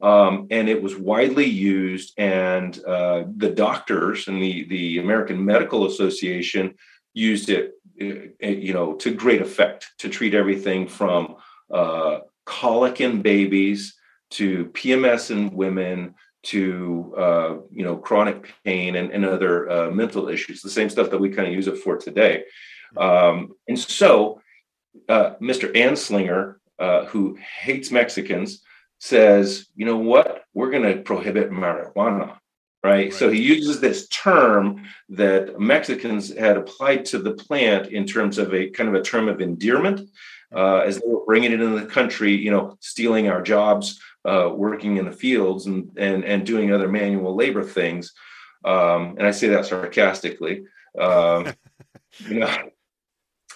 Um, 0.00 0.46
and 0.50 0.68
it 0.68 0.80
was 0.80 0.96
widely 0.96 1.46
used, 1.46 2.14
and 2.18 2.78
uh, 2.84 3.24
the 3.36 3.50
doctors 3.50 4.28
and 4.28 4.40
the, 4.40 4.64
the 4.68 4.98
American 4.98 5.44
Medical 5.44 5.86
Association 5.86 6.74
used 7.14 7.48
it, 7.48 7.72
uh, 8.00 8.46
you 8.46 8.72
know, 8.72 8.94
to 8.94 9.12
great 9.12 9.42
effect 9.42 9.90
to 9.98 10.08
treat 10.08 10.34
everything 10.34 10.86
from 10.86 11.36
uh, 11.72 12.20
colic 12.44 13.00
in 13.00 13.22
babies 13.22 13.94
to 14.30 14.66
PMS 14.66 15.32
in 15.32 15.50
women 15.50 16.14
to 16.48 17.14
uh, 17.16 17.56
you 17.70 17.84
know 17.84 17.96
chronic 17.96 18.54
pain 18.64 18.96
and, 18.96 19.10
and 19.10 19.24
other 19.24 19.70
uh, 19.70 19.90
mental 19.90 20.28
issues 20.28 20.62
the 20.62 20.70
same 20.70 20.88
stuff 20.88 21.10
that 21.10 21.20
we 21.20 21.28
kind 21.28 21.46
of 21.46 21.54
use 21.54 21.68
it 21.68 21.78
for 21.78 21.96
today 21.96 22.44
um, 22.96 23.52
and 23.68 23.78
so 23.78 24.40
uh, 25.08 25.34
mr 25.42 25.72
anslinger 25.74 26.56
uh, 26.78 27.04
who 27.06 27.36
hates 27.60 27.90
mexicans 27.90 28.62
says 28.98 29.66
you 29.76 29.84
know 29.84 29.98
what 29.98 30.44
we're 30.54 30.70
going 30.70 30.82
to 30.82 31.02
prohibit 31.02 31.50
marijuana 31.50 32.28
right? 32.28 32.38
right? 32.82 33.14
so 33.14 33.30
he 33.30 33.42
uses 33.42 33.78
this 33.80 34.08
term 34.08 34.82
that 35.10 35.60
mexicans 35.60 36.34
had 36.34 36.56
applied 36.56 37.04
to 37.04 37.18
the 37.18 37.34
plant 37.34 37.88
in 37.88 38.06
terms 38.06 38.38
of 38.38 38.54
a 38.54 38.70
kind 38.70 38.88
of 38.88 38.94
a 38.94 39.02
term 39.02 39.28
of 39.28 39.42
endearment 39.42 40.08
uh, 40.54 40.78
as 40.78 40.98
they 40.98 41.06
were 41.06 41.26
bringing 41.26 41.52
it 41.52 41.60
into 41.60 41.78
the 41.78 41.86
country 41.86 42.34
you 42.34 42.50
know 42.50 42.78
stealing 42.80 43.28
our 43.28 43.42
jobs 43.42 44.00
uh, 44.24 44.50
working 44.54 44.96
in 44.96 45.04
the 45.04 45.12
fields 45.12 45.66
and, 45.66 45.90
and, 45.96 46.24
and 46.24 46.46
doing 46.46 46.72
other 46.72 46.88
manual 46.88 47.34
labor 47.34 47.62
things. 47.62 48.12
Um, 48.64 49.16
and 49.18 49.26
I 49.26 49.30
say 49.30 49.48
that 49.48 49.66
sarcastically, 49.66 50.64
um, 50.98 51.52
you 52.28 52.40
know, 52.40 52.70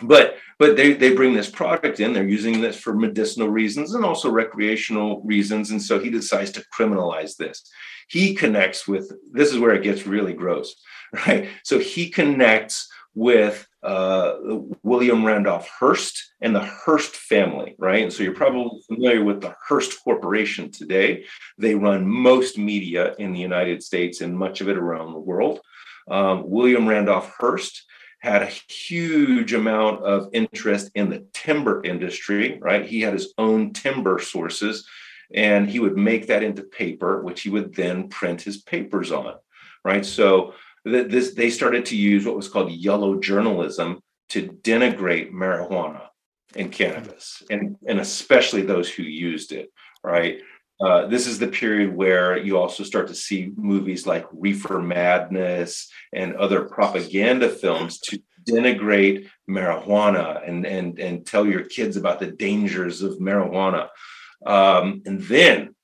but, 0.01 0.37
but 0.59 0.77
they, 0.77 0.95
they 0.95 1.15
bring 1.15 1.35
this 1.35 1.51
product 1.51 2.01
in, 2.01 2.13
they're 2.13 2.27
using 2.27 2.61
this 2.61 2.77
for 2.77 2.95
medicinal 2.95 3.49
reasons 3.49 3.95
and 3.95 4.05
also 4.05 4.31
recreational 4.31 5.23
reasons. 5.23 5.71
And 5.71 5.83
so 5.83 5.99
he 5.99 6.11
decides 6.11 6.51
to 6.53 6.65
criminalize 6.75 7.37
this. 7.37 7.69
He 8.09 8.35
connects 8.35 8.89
with, 8.89 9.13
this 9.33 9.53
is 9.53 9.59
where 9.59 9.75
it 9.75 9.83
gets 9.83 10.07
really 10.07 10.33
gross, 10.33 10.75
right? 11.27 11.49
So 11.63 11.79
he 11.79 12.09
connects 12.11 12.91
with 13.15 13.67
uh, 13.83 14.35
William 14.83 15.25
Randolph 15.25 15.69
Hearst 15.69 16.35
and 16.41 16.55
the 16.55 16.61
Hearst 16.61 17.17
family, 17.17 17.75
right? 17.79 18.03
And 18.03 18.13
so 18.13 18.23
you're 18.23 18.35
probably 18.35 18.81
familiar 18.87 19.25
with 19.25 19.41
the 19.41 19.55
Hearst 19.67 20.03
Corporation 20.05 20.71
today. 20.71 21.25
They 21.59 21.75
run 21.75 22.07
most 22.07 22.59
media 22.59 23.15
in 23.19 23.33
the 23.33 23.41
United 23.41 23.83
States 23.83 24.21
and 24.21 24.39
much 24.39 24.61
of 24.61 24.69
it 24.69 24.77
around 24.77 25.13
the 25.13 25.19
world. 25.19 25.61
Um, 26.09 26.49
William 26.49 26.89
Randolph 26.89 27.35
Hearst 27.39 27.85
had 28.21 28.43
a 28.43 28.47
huge 28.73 29.53
amount 29.53 30.05
of 30.05 30.29
interest 30.33 30.91
in 30.95 31.11
the 31.11 31.27
timber 31.33 31.83
industry, 31.85 32.59
right? 32.61 32.87
He 32.87 33.01
had 33.01 33.15
his 33.15 33.35
own 33.37 33.73
timber 33.73 34.21
sources 34.21 34.87
and 35.35 35.69
he 35.69 35.81
would 35.81 35.97
make 35.97 36.29
that 36.29 36.45
into 36.45 36.63
paper, 36.63 37.23
which 37.23 37.43
he 37.43 37.51
would 37.51 37.75
then 37.75 38.09
print 38.09 38.43
his 38.43 38.59
papers 38.59 39.11
on, 39.11 39.35
right? 39.85 40.05
So 40.05 40.55
this 40.85 41.35
they 41.35 41.51
started 41.51 41.87
to 41.87 41.97
use 41.97 42.25
what 42.25 42.37
was 42.37 42.49
called 42.49 42.71
yellow 42.73 43.21
journalism 43.21 44.01
to 44.31 44.49
denigrate 44.49 45.33
marijuana 45.33 46.03
and 46.57 46.73
cannabis, 46.73 47.43
and 47.51 47.77
and 47.87 48.01
especially 48.01 48.63
those 48.63 48.91
who 48.91 49.03
used 49.03 49.53
it. 49.53 49.71
Right. 50.03 50.41
Uh, 50.81 51.07
this 51.07 51.29
is 51.29 51.39
the 51.39 51.47
period 51.47 51.95
where 51.95 52.37
you 52.37 52.59
also 52.59 52.83
start 52.83 53.07
to 53.07 53.15
see 53.15 53.53
movies 53.57 54.05
like 54.05 54.27
Reefer 54.33 54.83
Madness 54.83 55.89
and 56.13 56.35
other 56.35 56.65
propaganda 56.65 57.49
films 57.49 58.01
to 58.01 58.21
denigrate 58.49 59.29
marijuana 59.49 60.47
and 60.49 60.67
and 60.67 60.99
and 60.99 61.25
tell 61.25 61.47
your 61.47 61.65
kids 61.65 61.97
about 61.97 62.19
the 62.19 62.33
dangers 62.33 63.03
of 63.03 63.19
marijuana. 63.19 63.89
Um, 64.45 65.03
and 65.07 65.23
then 65.23 65.75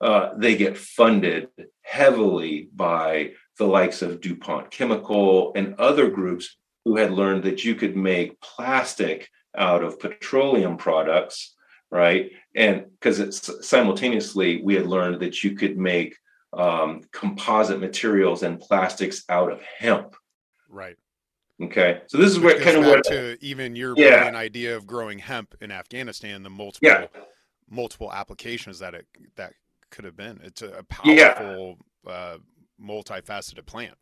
uh, 0.00 0.30
they 0.36 0.56
get 0.56 0.78
funded 0.78 1.48
heavily 1.82 2.68
by 2.74 3.32
the 3.58 3.66
likes 3.66 4.02
of 4.02 4.20
DuPont 4.20 4.70
Chemical 4.70 5.52
and 5.54 5.74
other 5.74 6.10
groups 6.10 6.56
who 6.84 6.96
had 6.96 7.12
learned 7.12 7.44
that 7.44 7.64
you 7.64 7.74
could 7.74 7.96
make 7.96 8.40
plastic 8.40 9.28
out 9.56 9.82
of 9.82 9.98
petroleum 9.98 10.76
products, 10.76 11.54
right? 11.90 12.30
And 12.54 12.86
because 12.92 13.18
it's 13.18 13.66
simultaneously, 13.66 14.62
we 14.62 14.74
had 14.74 14.86
learned 14.86 15.20
that 15.22 15.42
you 15.42 15.56
could 15.56 15.78
make 15.78 16.16
um, 16.52 17.02
composite 17.12 17.80
materials 17.80 18.42
and 18.42 18.60
plastics 18.60 19.24
out 19.28 19.50
of 19.50 19.60
hemp. 19.78 20.14
Right. 20.68 20.96
Okay. 21.62 22.02
So 22.08 22.18
this 22.18 22.30
is 22.30 22.38
where 22.38 22.60
kind 22.60 22.76
of 22.76 22.84
what 22.84 23.04
to 23.04 23.38
even 23.40 23.74
your 23.74 23.94
yeah. 23.96 24.30
idea 24.34 24.76
of 24.76 24.86
growing 24.86 25.18
hemp 25.18 25.54
in 25.60 25.70
Afghanistan, 25.70 26.42
the 26.42 26.50
multiple 26.50 26.88
yeah. 26.88 27.06
multiple 27.70 28.12
applications 28.12 28.78
that 28.80 28.94
it 28.94 29.06
that 29.36 29.54
could 29.90 30.04
have 30.04 30.16
been. 30.16 30.40
It's 30.44 30.62
a 30.62 30.84
powerful 30.88 31.78
yeah. 32.04 32.10
uh, 32.10 32.38
multifaceted 32.80 33.66
plant. 33.66 33.94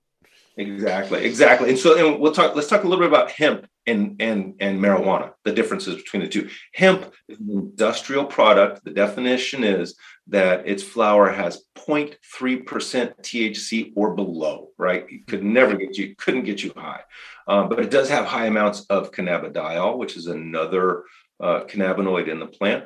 Exactly, 0.56 1.24
exactly. 1.24 1.70
And 1.70 1.78
so, 1.78 1.96
and 1.96 2.20
we'll 2.20 2.32
talk. 2.32 2.54
Let's 2.54 2.68
talk 2.68 2.84
a 2.84 2.88
little 2.88 3.04
bit 3.04 3.08
about 3.08 3.30
hemp 3.30 3.66
and 3.86 4.16
and 4.20 4.54
and 4.60 4.80
marijuana. 4.80 5.32
The 5.44 5.52
differences 5.52 5.96
between 5.96 6.22
the 6.22 6.28
two. 6.28 6.48
Hemp 6.74 7.12
is 7.28 7.38
an 7.40 7.50
industrial 7.50 8.24
product. 8.24 8.84
The 8.84 8.92
definition 8.92 9.64
is 9.64 9.96
that 10.28 10.66
its 10.68 10.82
flower 10.82 11.30
has 11.30 11.64
0.3 11.76 12.66
percent 12.66 13.18
THC 13.22 13.92
or 13.96 14.14
below. 14.14 14.68
Right, 14.78 15.04
it 15.08 15.26
could 15.26 15.42
never 15.42 15.76
get 15.76 15.98
you, 15.98 16.14
couldn't 16.16 16.44
get 16.44 16.62
you 16.62 16.72
high, 16.76 17.02
um, 17.48 17.68
but 17.68 17.80
it 17.80 17.90
does 17.90 18.08
have 18.10 18.24
high 18.24 18.46
amounts 18.46 18.86
of 18.86 19.10
cannabidiol, 19.10 19.98
which 19.98 20.16
is 20.16 20.28
another 20.28 21.02
uh, 21.40 21.64
cannabinoid 21.64 22.28
in 22.28 22.38
the 22.38 22.46
plant. 22.46 22.84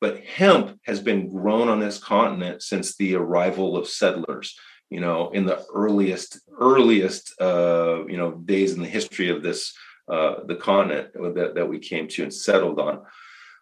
But 0.00 0.20
hemp 0.20 0.78
has 0.84 1.00
been 1.00 1.28
grown 1.28 1.68
on 1.68 1.80
this 1.80 1.98
continent 1.98 2.62
since 2.62 2.96
the 2.96 3.16
arrival 3.16 3.76
of 3.76 3.88
settlers 3.88 4.56
you 4.90 5.00
know, 5.00 5.30
in 5.30 5.44
the 5.44 5.64
earliest, 5.74 6.40
earliest, 6.58 7.40
uh, 7.40 8.06
you 8.06 8.16
know, 8.16 8.32
days 8.32 8.74
in 8.74 8.82
the 8.82 8.88
history 8.88 9.28
of 9.28 9.42
this, 9.42 9.74
uh, 10.08 10.36
the 10.46 10.56
continent 10.56 11.12
that, 11.34 11.54
that 11.54 11.68
we 11.68 11.78
came 11.78 12.08
to 12.08 12.22
and 12.22 12.32
settled 12.32 12.80
on. 12.80 13.02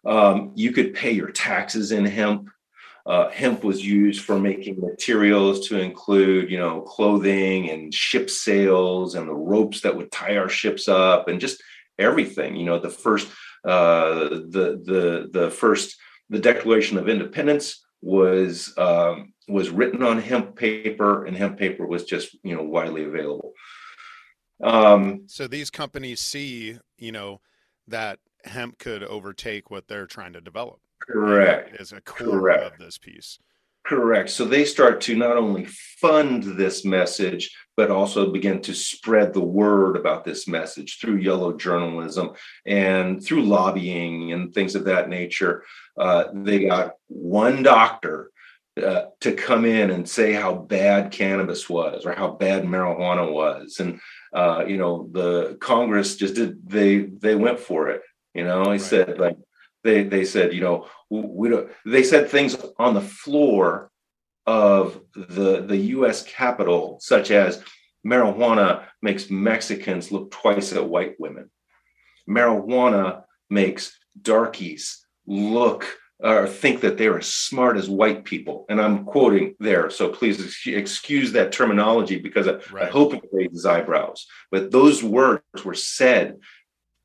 Um, 0.05 0.53
you 0.55 0.71
could 0.71 0.93
pay 0.93 1.11
your 1.11 1.31
taxes 1.31 1.91
in 1.91 2.05
hemp. 2.05 2.49
Uh, 3.05 3.29
hemp 3.29 3.63
was 3.63 3.85
used 3.85 4.23
for 4.23 4.39
making 4.39 4.79
materials 4.79 5.67
to 5.67 5.79
include, 5.79 6.49
you 6.49 6.57
know, 6.57 6.81
clothing 6.81 7.69
and 7.69 7.93
ship 7.93 8.29
sails 8.29 9.15
and 9.15 9.27
the 9.27 9.33
ropes 9.33 9.81
that 9.81 9.95
would 9.95 10.11
tie 10.11 10.37
our 10.37 10.49
ships 10.49 10.87
up 10.87 11.27
and 11.27 11.39
just 11.39 11.61
everything. 11.97 12.55
You 12.55 12.65
know, 12.65 12.79
the 12.79 12.89
first, 12.89 13.27
uh, 13.65 14.29
the 14.29 14.81
the 14.83 15.29
the 15.31 15.51
first, 15.51 15.97
the 16.29 16.39
Declaration 16.39 16.97
of 16.97 17.07
Independence 17.07 17.85
was 18.01 18.73
um, 18.77 19.33
was 19.47 19.69
written 19.69 20.03
on 20.03 20.21
hemp 20.21 20.55
paper, 20.55 21.25
and 21.25 21.35
hemp 21.35 21.57
paper 21.57 21.85
was 21.85 22.03
just 22.03 22.35
you 22.43 22.55
know 22.55 22.63
widely 22.63 23.03
available. 23.03 23.53
Um, 24.63 25.23
so 25.27 25.47
these 25.47 25.69
companies 25.69 26.21
see 26.21 26.77
you 26.97 27.11
know 27.11 27.41
that 27.87 28.19
hemp 28.43 28.79
could 28.79 29.03
overtake 29.03 29.69
what 29.69 29.87
they're 29.87 30.07
trying 30.07 30.33
to 30.33 30.41
develop. 30.41 30.79
Correct. 31.01 31.79
Is 31.79 31.91
a 31.91 32.01
core 32.01 32.39
Correct. 32.39 32.73
of 32.73 32.79
this 32.79 32.97
piece. 32.97 33.39
Correct. 33.87 34.29
So 34.29 34.43
they 34.43 34.65
start 34.65 34.99
to 35.01 35.15
not 35.15 35.37
only 35.37 35.65
fund 35.65 36.43
this 36.43 36.83
message, 36.83 37.55
but 37.77 37.89
also 37.89 38.31
begin 38.31 38.61
to 38.63 38.73
spread 38.73 39.33
the 39.33 39.39
word 39.39 39.95
about 39.95 40.25
this 40.25 40.45
message 40.45 40.99
through 40.99 41.17
yellow 41.17 41.53
journalism 41.53 42.31
and 42.65 43.23
through 43.23 43.43
lobbying 43.43 44.33
and 44.33 44.53
things 44.53 44.75
of 44.75 44.83
that 44.85 45.07
nature. 45.07 45.63
Uh, 45.97 46.25
they 46.33 46.65
got 46.65 46.95
one 47.07 47.63
doctor 47.63 48.31
uh, 48.83 49.05
to 49.21 49.31
come 49.31 49.63
in 49.63 49.89
and 49.89 50.07
say 50.07 50.33
how 50.33 50.53
bad 50.53 51.11
cannabis 51.11 51.69
was 51.69 52.05
or 52.05 52.11
how 52.11 52.31
bad 52.31 52.63
marijuana 52.65 53.31
was, 53.31 53.77
and 53.79 54.01
uh, 54.33 54.65
you 54.67 54.77
know 54.77 55.07
the 55.13 55.57
Congress 55.61 56.17
just 56.17 56.35
did 56.35 56.69
they 56.69 56.99
they 56.99 57.35
went 57.35 57.59
for 57.59 57.87
it. 57.87 58.01
You 58.35 58.43
know, 58.43 58.63
he 58.63 58.69
right. 58.71 58.81
said 58.81 59.17
like 59.17 59.37
they 59.87 60.03
they 60.03 60.25
said 60.25 60.53
you 60.53 60.61
know 60.61 60.87
we 61.09 61.49
don't 61.49 61.69
they 61.85 62.03
said 62.03 62.29
things 62.29 62.57
on 62.77 62.93
the 62.93 63.01
floor 63.01 63.89
of 64.45 65.01
the 65.15 65.61
the 65.61 65.77
US 65.97 66.23
Capitol 66.23 66.99
such 67.01 67.31
as 67.31 67.63
marijuana 68.05 68.83
makes 69.01 69.29
Mexicans 69.29 70.11
look 70.11 70.31
twice 70.31 70.73
at 70.73 70.87
white 70.87 71.15
women. 71.19 71.49
Marijuana 72.29 73.23
makes 73.49 73.97
darkies 74.21 75.05
look 75.25 75.85
or 76.19 76.47
think 76.47 76.81
that 76.81 76.97
they're 76.97 77.19
as 77.19 77.27
smart 77.27 77.77
as 77.77 77.89
white 77.89 78.25
people. 78.25 78.65
And 78.69 78.81
i'm 78.81 79.05
quoting 79.05 79.55
there 79.59 79.89
so 79.89 80.09
please 80.09 80.37
excuse 80.65 81.31
that 81.31 81.51
terminology 81.51 82.17
because 82.17 82.47
I, 82.47 82.53
right. 82.71 82.87
I 82.87 82.89
hope 82.89 83.13
it 83.13 83.29
raises 83.31 83.65
eyebrows. 83.65 84.25
But 84.51 84.71
those 84.71 85.03
words 85.03 85.63
were 85.63 85.75
said 85.75 86.39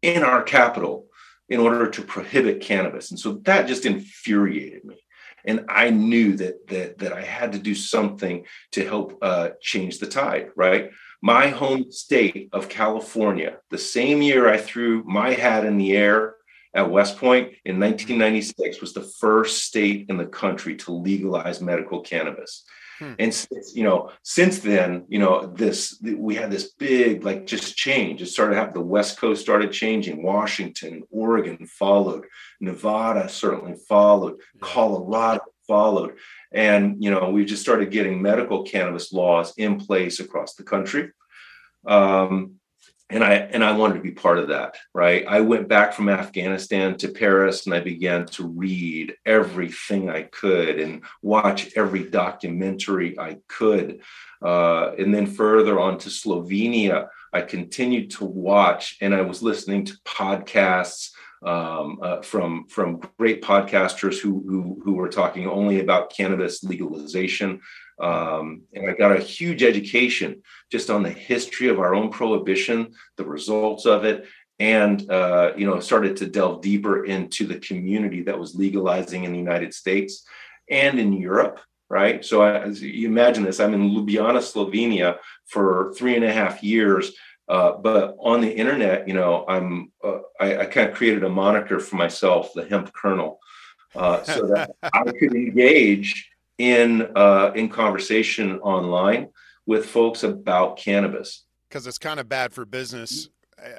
in 0.01 0.22
our 0.24 0.43
capital 0.43 1.07
in 1.49 1.61
order 1.61 1.88
to 1.90 2.03
prohibit 2.03 2.61
cannabis. 2.61 3.11
And 3.11 3.20
so 3.20 3.34
that 3.45 3.66
just 3.66 3.86
infuriated 3.86 4.84
me. 4.84 5.03
And 5.45 5.64
I 5.68 5.90
knew 5.90 6.36
that 6.36 6.68
that 6.68 6.99
that 6.99 7.12
I 7.12 7.22
had 7.22 7.53
to 7.53 7.59
do 7.59 7.74
something 7.74 8.45
to 8.72 8.86
help 8.86 9.18
uh, 9.22 9.51
change 9.61 9.99
the 9.99 10.07
tide. 10.07 10.51
Right, 10.55 10.90
my 11.20 11.49
home 11.49 11.90
state 11.90 12.49
of 12.53 12.68
California. 12.68 13.59
The 13.70 13.78
same 13.78 14.22
year 14.22 14.49
I 14.49 14.59
threw 14.59 15.03
my 15.05 15.32
hat 15.32 15.64
in 15.64 15.78
the 15.78 15.97
air 15.97 16.36
at 16.75 16.91
West 16.91 17.18
Point 17.18 17.53
in 17.64 17.79
1996 17.79 18.81
was 18.81 18.93
the 18.93 19.03
first 19.03 19.64
state 19.64 20.07
in 20.09 20.16
the 20.16 20.27
country 20.27 20.77
to 20.77 20.93
legalize 20.93 21.61
medical 21.61 22.01
cannabis. 22.01 22.64
Hmm. 22.99 23.12
And 23.18 23.47
you 23.75 23.85
know, 23.85 24.11
since 24.23 24.61
then, 24.61 25.05
you 25.09 25.18
know, 25.18 25.47
this 25.47 26.01
we 26.03 26.35
had 26.35 26.51
this 26.51 26.73
big 26.73 27.25
like 27.25 27.47
just 27.47 27.77
change. 27.77 28.23
It 28.23 28.27
started 28.27 28.55
happening. 28.55 28.75
The 28.75 28.89
West 28.89 29.18
Coast 29.18 29.43
started 29.43 29.73
changing. 29.73 30.23
Washington, 30.23 31.03
Oregon 31.11 31.66
followed. 31.66 32.27
Nevada 32.61 33.29
certainly 33.29 33.77
followed. 33.89 34.41
Colorado 34.61 35.43
followed. 35.66 36.16
And 36.53 37.03
you 37.03 37.11
know, 37.11 37.31
we 37.31 37.45
just 37.45 37.62
started 37.62 37.91
getting 37.91 38.23
medical 38.23 38.62
cannabis 38.62 39.12
laws 39.12 39.53
in 39.57 39.79
place 39.79 40.20
across 40.20 40.55
the 40.55 40.62
country. 40.62 41.11
Um, 41.87 42.61
and 43.13 43.23
I 43.23 43.35
and 43.35 43.63
I 43.63 43.73
wanted 43.73 43.95
to 43.95 44.01
be 44.01 44.11
part 44.11 44.39
of 44.39 44.49
that, 44.49 44.77
right? 44.95 45.25
I 45.29 45.41
went 45.41 45.69
back 45.69 45.93
from 45.93 46.09
Afghanistan 46.09 46.97
to 46.97 47.09
Paris 47.09 47.67
and 47.67 47.75
I 47.75 47.81
began 47.81 48.25
to 48.27 48.47
read 48.47 49.15
everything 49.27 50.09
I 50.09 50.23
could 50.23 50.81
and 50.81 51.03
watch 51.21 51.71
every 51.77 52.05
documentary 52.05 53.19
I 53.19 53.39
could. 53.49 54.01
Uh, 54.41 54.93
and 54.99 55.15
then 55.15 55.27
further 55.27 55.79
on 55.79 55.99
to 55.99 56.09
Slovenia, 56.09 57.09
I 57.35 57.43
continued 57.43 58.11
to 58.13 58.25
watch 58.25 58.97
and 59.03 59.15
I 59.15 59.21
was 59.21 59.43
listening 59.43 59.85
to 59.85 59.95
podcasts 60.05 61.11
um, 61.45 61.99
uh, 62.03 62.22
from 62.22 62.66
from 62.68 63.01
great 63.18 63.43
podcasters 63.43 64.20
who, 64.20 64.45
who 64.49 64.80
who 64.84 64.95
were 64.95 65.09
talking 65.09 65.47
only 65.47 65.80
about 65.80 66.14
cannabis 66.14 66.62
legalization. 66.62 67.61
Um, 68.01 68.62
and 68.72 68.90
I 68.90 68.95
got 68.95 69.16
a 69.16 69.20
huge 69.20 69.62
education 69.62 70.43
just 70.70 70.90
on 70.90 71.03
the 71.03 71.11
history 71.11 71.68
of 71.68 71.78
our 71.78 71.95
own 71.95 72.11
prohibition, 72.11 72.95
the 73.16 73.24
results 73.24 73.86
of 73.86 74.05
it, 74.05 74.26
and 74.59 75.09
uh, 75.11 75.53
you 75.57 75.66
know 75.66 75.80
started 75.80 76.16
to 76.18 76.26
delve 76.26 76.62
deeper 76.62 77.05
into 77.05 77.47
the 77.47 77.59
community 77.59 78.22
that 78.22 78.38
was 78.38 78.55
legalizing 78.55 79.24
in 79.24 79.32
the 79.32 79.38
United 79.38 79.74
States 79.74 80.24
and 80.70 80.99
in 80.99 81.12
Europe. 81.12 81.61
Right. 81.90 82.24
So 82.24 82.40
I, 82.40 82.64
you 82.68 83.07
imagine 83.07 83.45
this, 83.45 83.61
I'm 83.61 83.74
in 83.74 83.90
Ljubljana, 83.90 84.40
Slovenia 84.40 85.18
for 85.47 85.93
three 85.95 86.16
and 86.16 86.24
a 86.24 86.32
half 86.32 86.62
years. 86.62 87.12
Uh, 87.53 87.77
but 87.77 88.17
on 88.19 88.41
the 88.41 88.51
internet, 88.51 89.07
you 89.07 89.13
know, 89.13 89.45
I'm 89.47 89.93
uh, 90.03 90.21
I, 90.41 90.57
I, 90.57 90.65
kind 90.65 90.89
of 90.89 90.97
created 90.97 91.23
a 91.23 91.29
moniker 91.29 91.79
for 91.81 91.97
myself, 91.97 92.55
the 92.55 92.65
hemp 92.65 92.91
colonel, 92.95 93.41
uh, 93.95 94.23
so 94.23 94.47
that 94.47 94.75
I 94.83 95.05
could 95.05 95.35
engage 95.35 96.31
in 96.57 97.13
uh, 97.15 97.53
in 97.55 97.69
conversation 97.69 98.59
online 98.61 99.29
with 99.67 99.85
folks 99.85 100.23
about 100.23 100.79
cannabis. 100.79 101.45
Because 101.69 101.87
it's 101.87 101.99
kind 101.99 102.19
of 102.19 102.27
bad 102.27 102.55
for 102.55 102.65
business 102.65 103.29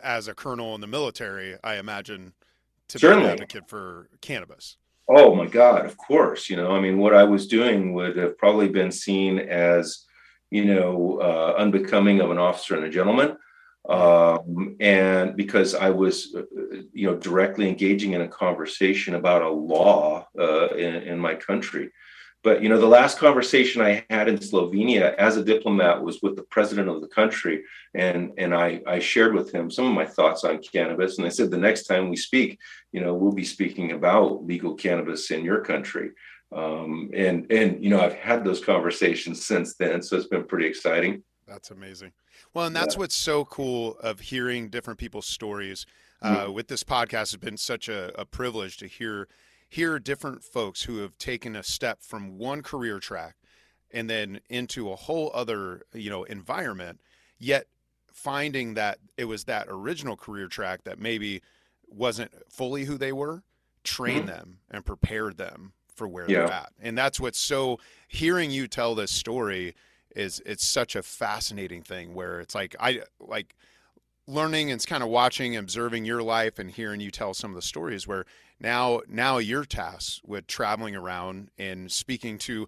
as 0.03 0.27
a 0.27 0.35
colonel 0.35 0.75
in 0.75 0.81
the 0.81 0.85
military, 0.85 1.57
I 1.63 1.77
imagine, 1.77 2.33
to 2.89 2.99
Certainly. 2.99 3.23
be 3.23 3.25
an 3.25 3.33
advocate 3.33 3.67
for 3.67 4.07
cannabis. 4.21 4.77
Oh 5.07 5.33
my 5.33 5.47
God, 5.47 5.87
of 5.87 5.97
course. 5.97 6.47
You 6.47 6.57
know, 6.57 6.75
I 6.75 6.79
mean, 6.79 6.99
what 6.99 7.15
I 7.15 7.23
was 7.23 7.47
doing 7.47 7.95
would 7.95 8.17
have 8.17 8.37
probably 8.37 8.69
been 8.69 8.91
seen 8.91 9.39
as, 9.39 10.05
you 10.51 10.63
know, 10.65 11.19
uh, 11.19 11.55
unbecoming 11.57 12.21
of 12.21 12.29
an 12.29 12.37
officer 12.37 12.75
and 12.75 12.85
a 12.85 12.89
gentleman. 12.91 13.35
Um, 13.89 14.77
and 14.79 15.35
because 15.35 15.75
I 15.75 15.89
was, 15.89 16.33
uh, 16.35 16.43
you 16.93 17.07
know, 17.07 17.15
directly 17.15 17.67
engaging 17.67 18.13
in 18.13 18.21
a 18.21 18.27
conversation 18.27 19.15
about 19.15 19.41
a 19.41 19.49
law 19.49 20.25
uh, 20.39 20.69
in, 20.69 20.95
in 20.95 21.19
my 21.19 21.35
country 21.35 21.91
but 22.43 22.61
you 22.61 22.67
know, 22.67 22.77
the 22.77 22.85
last 22.85 23.19
conversation 23.19 23.81
I 23.81 24.05
had 24.09 24.27
in 24.27 24.37
Slovenia 24.37 25.15
as 25.15 25.37
a 25.37 25.45
diplomat 25.45 26.03
was 26.03 26.21
with 26.21 26.35
the 26.35 26.43
president 26.43 26.89
of 26.89 26.99
the 26.99 27.07
country, 27.07 27.63
and 27.93 28.33
and 28.37 28.53
I 28.53 28.81
I 28.85 28.99
shared 28.99 29.33
with 29.33 29.53
him 29.53 29.71
some 29.71 29.85
of 29.85 29.93
my 29.93 30.05
thoughts 30.05 30.43
on 30.43 30.61
cannabis, 30.61 31.17
and 31.17 31.25
I 31.25 31.29
said 31.29 31.49
the 31.49 31.57
next 31.57 31.83
time 31.83 32.09
we 32.09 32.17
speak, 32.17 32.59
you 32.91 32.99
know, 32.99 33.13
we'll 33.13 33.31
be 33.31 33.45
speaking 33.45 33.93
about 33.93 34.45
legal 34.45 34.75
cannabis 34.75 35.31
in 35.31 35.45
your 35.45 35.61
country. 35.61 36.11
Um, 36.53 37.11
and 37.15 37.49
and 37.49 37.81
you 37.81 37.89
know, 37.89 38.01
I've 38.01 38.15
had 38.15 38.43
those 38.43 38.63
conversations 38.63 39.45
since 39.45 39.75
then, 39.75 40.01
so 40.01 40.17
it's 40.17 40.27
been 40.27 40.43
pretty 40.43 40.67
exciting. 40.67 41.23
That's 41.53 41.69
amazing. 41.69 42.13
Well, 42.55 42.65
and 42.65 42.75
that's 42.75 42.95
yeah. 42.95 42.99
what's 42.99 43.15
so 43.15 43.45
cool 43.45 43.95
of 43.99 44.21
hearing 44.21 44.69
different 44.69 44.99
people's 44.99 45.27
stories. 45.27 45.85
Uh, 46.19 46.45
mm-hmm. 46.45 46.53
With 46.53 46.67
this 46.67 46.83
podcast, 46.83 47.31
has 47.31 47.35
been 47.35 47.57
such 47.57 47.87
a, 47.87 48.11
a 48.19 48.25
privilege 48.25 48.77
to 48.77 48.87
hear 48.87 49.27
hear 49.69 49.99
different 49.99 50.43
folks 50.43 50.83
who 50.83 50.97
have 50.97 51.17
taken 51.17 51.55
a 51.55 51.63
step 51.63 52.01
from 52.01 52.37
one 52.37 52.61
career 52.61 52.99
track 52.99 53.35
and 53.91 54.09
then 54.09 54.39
into 54.49 54.91
a 54.91 54.95
whole 54.95 55.31
other 55.33 55.83
you 55.93 56.09
know 56.09 56.23
environment 56.23 57.01
yet 57.39 57.65
finding 58.11 58.75
that 58.75 58.99
it 59.17 59.25
was 59.25 59.45
that 59.45 59.65
original 59.69 60.15
career 60.15 60.47
track 60.47 60.83
that 60.83 60.99
maybe 60.99 61.41
wasn't 61.87 62.31
fully 62.51 62.85
who 62.85 62.99
they 62.99 63.11
were 63.11 63.41
train 63.83 64.19
mm-hmm. 64.19 64.27
them 64.27 64.59
and 64.69 64.85
prepared 64.85 65.37
them 65.37 65.73
for 65.95 66.07
where 66.07 66.29
yeah. 66.29 66.39
they're 66.39 66.51
at 66.51 66.69
and 66.79 66.95
that's 66.95 67.19
what's 67.19 67.39
so 67.39 67.79
hearing 68.07 68.51
you 68.51 68.67
tell 68.67 68.93
this 68.93 69.11
story 69.11 69.73
is 70.15 70.41
it's 70.45 70.65
such 70.65 70.95
a 70.95 71.03
fascinating 71.03 71.81
thing 71.81 72.13
where 72.13 72.39
it's 72.39 72.55
like 72.55 72.75
i 72.79 73.01
like 73.19 73.55
learning 74.27 74.71
and 74.71 74.77
it's 74.77 74.85
kind 74.85 75.03
of 75.03 75.09
watching 75.09 75.55
observing 75.55 76.05
your 76.05 76.23
life 76.23 76.57
and 76.57 76.71
hearing 76.71 77.01
you 77.01 77.11
tell 77.11 77.33
some 77.33 77.51
of 77.51 77.55
the 77.55 77.61
stories 77.61 78.07
where 78.07 78.25
now 78.59 79.01
now 79.09 79.37
you're 79.37 79.65
tasked 79.65 80.21
with 80.25 80.47
traveling 80.47 80.95
around 80.95 81.49
and 81.57 81.91
speaking 81.91 82.37
to 82.37 82.67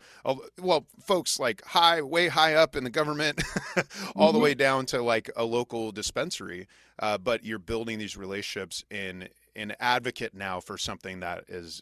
well 0.61 0.85
folks 0.99 1.39
like 1.39 1.63
high 1.63 2.01
way 2.01 2.27
high 2.27 2.53
up 2.53 2.75
in 2.75 2.83
the 2.83 2.89
government 2.89 3.41
all 4.15 4.27
mm-hmm. 4.27 4.37
the 4.37 4.43
way 4.43 4.53
down 4.53 4.85
to 4.85 5.01
like 5.01 5.31
a 5.37 5.45
local 5.45 5.91
dispensary 5.91 6.67
uh, 6.99 7.17
but 7.17 7.45
you're 7.45 7.59
building 7.59 7.97
these 7.97 8.17
relationships 8.17 8.83
in 8.89 9.27
an 9.55 9.73
advocate 9.79 10.33
now 10.33 10.59
for 10.59 10.77
something 10.77 11.21
that 11.21 11.45
is 11.47 11.81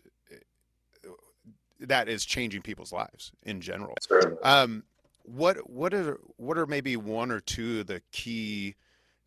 that 1.79 2.07
is 2.07 2.23
changing 2.23 2.61
people's 2.61 2.93
lives 2.93 3.31
in 3.41 3.59
general 3.59 3.95
um, 4.43 4.83
what 5.23 5.69
what 5.69 5.93
are 5.93 6.19
what 6.37 6.57
are 6.57 6.67
maybe 6.67 6.95
one 6.95 7.31
or 7.31 7.39
two 7.39 7.81
of 7.81 7.87
the 7.87 8.01
key 8.11 8.75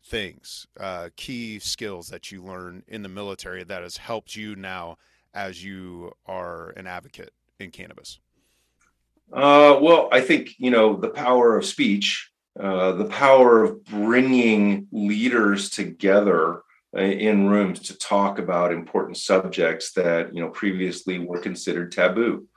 things, 0.03 0.67
uh, 0.79 1.09
key 1.15 1.59
skills 1.59 2.07
that 2.09 2.31
you 2.31 2.41
learn 2.43 2.83
in 2.87 3.03
the 3.03 3.09
military 3.09 3.63
that 3.63 3.83
has 3.83 3.97
helped 3.97 4.35
you 4.35 4.55
now 4.55 4.97
as 5.33 5.63
you 5.63 6.11
are 6.25 6.69
an 6.71 6.87
advocate 6.87 7.33
in 7.59 7.71
cannabis? 7.71 8.19
Uh, 9.31 9.77
well, 9.81 10.07
I 10.11 10.21
think 10.21 10.55
you 10.57 10.71
know 10.71 10.95
the 10.95 11.09
power 11.09 11.57
of 11.57 11.65
speech, 11.65 12.31
uh, 12.59 12.93
the 12.93 13.05
power 13.05 13.63
of 13.63 13.83
bringing 13.85 14.87
leaders 14.91 15.69
together 15.69 16.61
uh, 16.95 17.01
in 17.01 17.47
rooms 17.47 17.79
to 17.81 17.97
talk 17.97 18.39
about 18.39 18.71
important 18.71 19.17
subjects 19.17 19.91
that 19.93 20.33
you 20.33 20.41
know 20.41 20.49
previously 20.49 21.19
were 21.19 21.39
considered 21.39 21.91
taboo. 21.91 22.47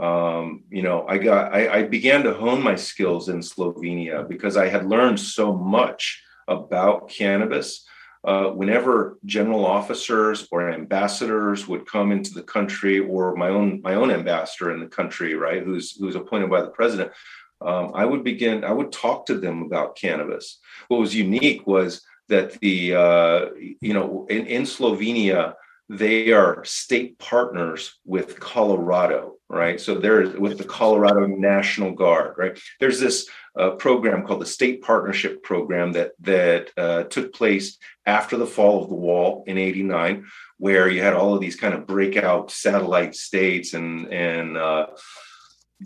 Um, 0.00 0.64
you 0.70 0.82
know, 0.82 1.04
I 1.06 1.18
got 1.18 1.54
I, 1.54 1.80
I, 1.80 1.82
began 1.82 2.22
to 2.24 2.32
hone 2.32 2.62
my 2.62 2.74
skills 2.74 3.28
in 3.28 3.40
Slovenia 3.40 4.26
because 4.26 4.56
I 4.56 4.68
had 4.68 4.86
learned 4.86 5.20
so 5.20 5.54
much 5.54 6.22
about 6.48 7.10
cannabis. 7.10 7.84
Uh, 8.22 8.50
whenever 8.50 9.18
general 9.24 9.64
officers 9.64 10.46
or 10.50 10.70
ambassadors 10.70 11.66
would 11.66 11.86
come 11.86 12.12
into 12.12 12.32
the 12.32 12.42
country, 12.42 12.98
or 12.98 13.34
my 13.36 13.48
own 13.48 13.80
my 13.82 13.94
own 13.94 14.10
ambassador 14.10 14.72
in 14.72 14.80
the 14.80 14.86
country, 14.86 15.34
right, 15.34 15.62
who's 15.62 15.96
who's 15.98 16.16
appointed 16.16 16.48
by 16.48 16.62
the 16.62 16.68
president, 16.68 17.12
um, 17.60 17.92
I 17.94 18.06
would 18.06 18.24
begin. 18.24 18.64
I 18.64 18.72
would 18.72 18.92
talk 18.92 19.26
to 19.26 19.38
them 19.38 19.62
about 19.62 19.96
cannabis. 19.96 20.60
What 20.88 21.00
was 21.00 21.14
unique 21.14 21.66
was 21.66 22.02
that 22.28 22.58
the 22.60 22.94
uh, 22.94 23.46
you 23.80 23.92
know 23.92 24.26
in, 24.30 24.46
in 24.46 24.62
Slovenia 24.62 25.54
they 25.90 26.30
are 26.30 26.64
state 26.64 27.18
partners 27.18 27.98
with 28.04 28.38
Colorado, 28.38 29.34
right? 29.50 29.80
So 29.80 29.96
there's 29.96 30.34
with 30.36 30.56
the 30.58 30.64
Colorado 30.64 31.26
National 31.26 31.92
Guard, 31.92 32.36
right? 32.38 32.58
There's 32.78 33.00
this 33.00 33.28
uh, 33.58 33.70
program 33.70 34.24
called 34.24 34.40
the 34.40 34.46
State 34.46 34.80
Partnership 34.80 35.42
Program 35.42 35.92
that 35.92 36.12
that 36.20 36.70
uh, 36.78 37.02
took 37.04 37.34
place 37.34 37.76
after 38.06 38.36
the 38.36 38.46
fall 38.46 38.82
of 38.82 38.88
the 38.88 38.94
wall 38.94 39.44
in 39.46 39.58
'89, 39.58 40.26
where 40.58 40.88
you 40.88 41.02
had 41.02 41.14
all 41.14 41.34
of 41.34 41.40
these 41.40 41.56
kind 41.56 41.74
of 41.74 41.86
breakout 41.86 42.50
satellite 42.50 43.16
states 43.16 43.74
and 43.74 44.12
and 44.12 44.56
uh, 44.56 44.86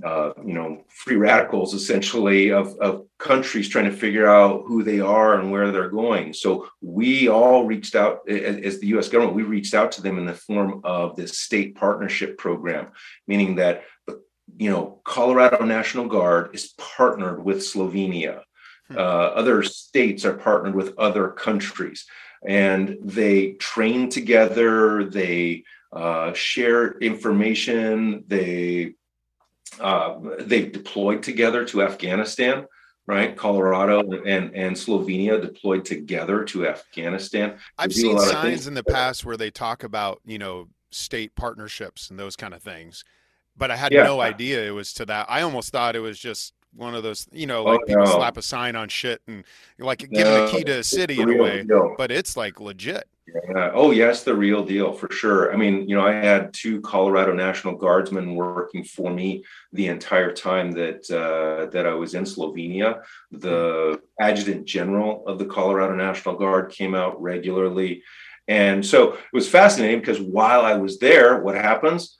uh, 0.03 0.33
you 0.45 0.55
know, 0.55 0.83
free 0.89 1.17
radicals 1.17 1.73
essentially 1.73 2.51
of, 2.51 2.77
of 2.79 3.07
countries 3.19 3.69
trying 3.69 3.85
to 3.85 3.97
figure 3.97 4.29
out 4.29 4.65
who 4.67 4.83
they 4.83 5.01
are 5.01 5.39
and 5.39 5.53
where 5.53 5.71
they're 5.71 5.89
going. 5.89 6.33
So 6.33 6.69
we 6.81 7.29
all 7.29 7.65
reached 7.65 7.95
out 7.95 8.29
as, 8.29 8.81
the 8.81 8.89
US 8.99 9.09
government, 9.09 9.37
we 9.37 9.45
reached 9.45 9.75
out 9.75 9.93
to 9.93 10.03
them 10.03 10.19
in 10.19 10.27
the 10.27 10.35
form 10.35 10.81
of 10.85 11.15
this 11.15 11.39
state 11.39 11.77
partnership 11.77 12.39
program, 12.39 12.89
meaning 13.29 13.57
that 13.57 13.85
the 14.07 14.21
you 14.57 14.71
know, 14.71 15.01
Colorado 15.05 15.65
National 15.65 16.07
Guard 16.07 16.55
is 16.55 16.75
partnered 16.79 17.45
with 17.45 17.59
Slovenia. 17.59 18.43
Hmm. 18.89 18.99
Uh, 18.99 19.01
other 19.01 19.63
states 19.63 20.25
are 20.25 20.35
partnered 20.35 20.75
with 20.75 20.99
other 20.99 21.29
countries, 21.29 22.07
and 22.47 22.99
they 23.03 23.53
train 23.53 24.11
together. 24.11 25.05
They 25.05 25.65
uh, 25.93 26.33
share 26.35 26.99
information. 26.99 28.25
They 28.27 28.95
uh, 29.81 30.19
they've 30.41 30.71
deployed 30.73 31.23
together 31.23 31.65
to 31.67 31.83
Afghanistan, 31.83 32.67
right? 33.07 33.37
Colorado 33.37 34.01
and 34.01 34.55
and 34.55 34.77
Slovenia 34.77 35.41
deployed 35.41 35.85
together 35.85 36.45
to 36.45 36.67
Afghanistan. 36.67 37.59
I've 37.79 37.93
seen 37.93 38.19
signs 38.19 38.67
in 38.67 38.75
the 38.75 38.85
past 38.85 39.25
where 39.25 39.37
they 39.37 39.51
talk 39.51 39.85
about 39.85 40.21
you 40.25 40.39
know 40.39 40.69
state 40.91 41.35
partnerships 41.35 42.11
and 42.11 42.19
those 42.19 42.37
kind 42.37 42.55
of 42.55 42.63
things, 42.63 43.05
but 43.57 43.71
I 43.71 43.77
had 43.77 43.93
yeah. 43.93 44.05
no 44.05 44.21
idea 44.21 44.65
it 44.65 44.71
was 44.71 44.93
to 44.95 45.07
that. 45.07 45.27
I 45.29 45.43
almost 45.43 45.71
thought 45.71 45.97
it 45.97 46.01
was 46.01 46.19
just 46.19 46.55
one 46.77 46.95
of 46.95 47.03
those, 47.03 47.27
you 47.33 47.47
know, 47.47 47.63
like 47.63 47.81
oh, 47.83 47.87
people 47.87 48.05
no. 48.05 48.11
slap 48.11 48.37
a 48.37 48.43
sign 48.43 48.77
on 48.77 48.89
shit 48.89 49.23
and 49.27 49.45
like 49.79 49.99
giving 49.99 50.25
no, 50.25 50.47
the 50.47 50.53
key 50.53 50.65
to 50.65 50.79
a 50.79 50.85
city 50.85 51.21
in 51.21 51.31
a 51.31 51.43
way, 51.43 51.63
deal. 51.65 51.95
but 51.97 52.11
it's 52.11 52.37
like 52.37 52.61
legit. 52.61 53.09
Yeah. 53.27 53.71
Oh, 53.73 53.91
yes, 53.91 54.23
the 54.23 54.35
real 54.35 54.65
deal 54.65 54.93
for 54.93 55.11
sure. 55.11 55.53
I 55.53 55.57
mean, 55.57 55.89
you 55.89 55.97
know, 55.97 56.07
I 56.07 56.13
had 56.13 56.53
two 56.53 56.83
Colorado 56.83 57.33
National 57.33 57.75
Guardsmen 57.75 58.35
working 58.35 58.85
for 58.85 59.11
me 59.11 59.45
the 59.73 59.87
entire 59.87 60.33
time 60.33 60.73
that 60.73 61.11
uh, 61.11 61.71
that 61.71 61.87
I 61.87 61.95
was 61.95 62.15
in 62.15 62.25
Slovenia. 62.25 63.03
The 63.33 64.01
adjutant 64.21 64.67
general 64.67 65.27
of 65.27 65.39
the 65.39 65.47
Colorado 65.47 65.95
National 65.95 66.37
Guard 66.37 66.71
came 66.71 66.95
out 66.95 67.21
regularly, 67.21 68.03
and 68.47 68.85
so 68.85 69.15
it 69.15 69.21
was 69.33 69.49
fascinating 69.49 70.01
because 70.01 70.21
while 70.21 70.61
I 70.61 70.75
was 70.75 70.99
there, 70.99 71.41
what 71.41 71.55
happens? 71.55 72.19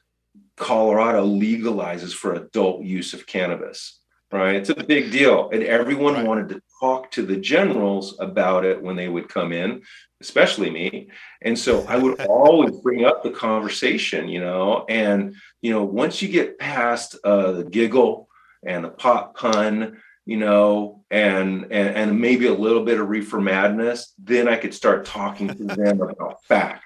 Colorado 0.57 1.27
legalizes 1.27 2.15
for 2.15 2.33
adult 2.33 2.83
use 2.83 3.13
of 3.13 3.27
cannabis 3.27 4.01
right? 4.35 4.57
It's 4.57 4.71
a 4.71 4.75
big 4.75 5.13
deal. 5.13 5.49
And 5.51 5.63
everyone 5.63 6.15
right. 6.15 6.27
wanted 6.27 6.49
to 6.51 6.63
talk 6.81 7.11
to 7.13 7.25
the 7.25 7.37
generals 7.37 8.17
about 8.21 8.65
it 8.65 8.83
when 8.83 8.97
they 8.97 9.09
would 9.09 9.29
come 9.29 9.53
in, 9.53 9.83
especially 10.21 10.71
me. 10.71 11.09
And 11.43 11.59
so 11.59 11.85
I 11.87 11.97
would 11.97 12.21
always 12.29 12.79
bring 12.81 13.05
up 13.05 13.23
the 13.23 13.31
conversation, 13.31 14.29
you 14.29 14.41
know, 14.41 14.85
and, 14.89 15.35
you 15.63 15.71
know, 15.71 15.85
once 15.85 16.23
you 16.23 16.29
get 16.29 16.59
past 16.59 17.17
uh, 17.25 17.53
the 17.53 17.65
giggle 17.65 18.29
and 18.67 18.85
the 18.85 18.91
pop 18.91 19.37
pun, 19.37 20.01
you 20.27 20.39
know, 20.39 21.05
and, 21.11 21.65
and 21.71 21.97
and 21.97 22.19
maybe 22.19 22.47
a 22.47 22.55
little 22.55 22.83
bit 22.83 22.99
of 22.99 23.09
reefer 23.09 23.41
madness, 23.41 24.15
then 24.19 24.49
I 24.49 24.57
could 24.57 24.73
start 24.73 25.05
talking 25.05 25.49
to 25.49 25.65
them 25.65 26.01
about 26.01 26.43
facts. 26.45 26.85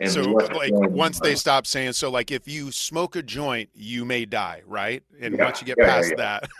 And 0.00 0.10
so 0.10 0.22
like 0.22 0.72
once 0.72 1.20
on. 1.20 1.28
they 1.28 1.36
stop 1.36 1.64
saying 1.64 1.92
so 1.92 2.10
like 2.10 2.32
if 2.32 2.48
you 2.48 2.72
smoke 2.72 3.14
a 3.14 3.22
joint 3.22 3.70
you 3.72 4.04
may 4.04 4.24
die 4.24 4.62
right 4.66 5.02
and 5.20 5.36
yeah, 5.36 5.44
once 5.44 5.60
you 5.60 5.66
get 5.66 5.76
yeah, 5.78 5.86
past 5.86 6.10
yeah. 6.10 6.16
that 6.16 6.50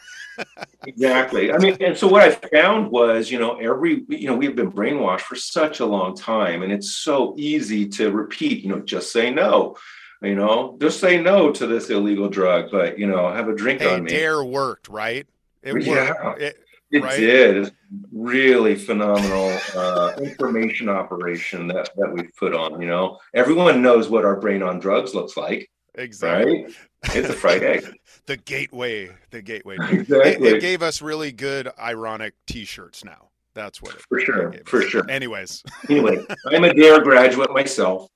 exactly. 0.86 1.52
I 1.52 1.58
mean, 1.58 1.76
and 1.80 1.96
so 1.96 2.06
what 2.08 2.22
I 2.22 2.30
found 2.30 2.90
was, 2.90 3.30
you 3.30 3.38
know, 3.38 3.56
every, 3.58 4.04
you 4.08 4.26
know, 4.26 4.36
we've 4.36 4.56
been 4.56 4.72
brainwashed 4.72 5.22
for 5.22 5.36
such 5.36 5.80
a 5.80 5.86
long 5.86 6.16
time, 6.16 6.62
and 6.62 6.72
it's 6.72 6.96
so 6.96 7.34
easy 7.36 7.88
to 7.90 8.10
repeat, 8.10 8.64
you 8.64 8.70
know, 8.70 8.80
just 8.80 9.12
say 9.12 9.30
no, 9.30 9.76
you 10.22 10.34
know, 10.34 10.76
just 10.80 11.00
say 11.00 11.20
no 11.20 11.50
to 11.52 11.66
this 11.66 11.90
illegal 11.90 12.28
drug, 12.28 12.70
but, 12.70 12.98
you 12.98 13.06
know, 13.06 13.32
have 13.32 13.48
a 13.48 13.54
drink 13.54 13.80
hey, 13.80 13.94
on 13.94 14.04
me. 14.04 14.10
Dare 14.10 14.42
worked, 14.42 14.88
right? 14.88 15.26
It 15.62 15.82
yeah, 15.84 16.12
worked. 16.24 16.42
It, 16.42 16.58
it 16.90 17.02
right? 17.02 17.16
did. 17.18 17.56
It's 17.56 17.70
really 18.12 18.74
phenomenal 18.74 19.56
uh, 19.74 20.12
information 20.22 20.88
operation 20.88 21.66
that, 21.68 21.90
that 21.96 22.12
we've 22.12 22.34
put 22.36 22.54
on, 22.54 22.80
you 22.80 22.86
know. 22.86 23.18
Everyone 23.34 23.80
knows 23.80 24.08
what 24.08 24.24
our 24.24 24.38
brain 24.38 24.62
on 24.62 24.78
drugs 24.78 25.14
looks 25.14 25.36
like. 25.36 25.70
Exactly. 25.94 26.64
Right? 26.64 26.74
It's 27.04 27.28
a 27.28 27.32
fried 27.32 27.62
egg. 27.62 27.84
the 28.26 28.36
gateway, 28.36 29.10
the 29.30 29.42
gateway. 29.42 29.76
Exactly. 29.90 30.48
It, 30.48 30.56
it, 30.56 30.60
gave 30.60 30.82
us 30.82 31.02
really 31.02 31.32
good 31.32 31.70
ironic 31.78 32.34
T-shirts. 32.46 33.04
Now 33.04 33.30
that's 33.54 33.82
what. 33.82 33.94
It, 33.94 34.02
for 34.02 34.20
sure. 34.20 34.54
For 34.66 34.82
us. 34.82 34.88
sure. 34.88 35.10
Anyways. 35.10 35.62
anyway, 35.88 36.24
I'm 36.46 36.64
a 36.64 36.72
Dare 36.72 37.00
graduate 37.00 37.50
myself. 37.52 38.08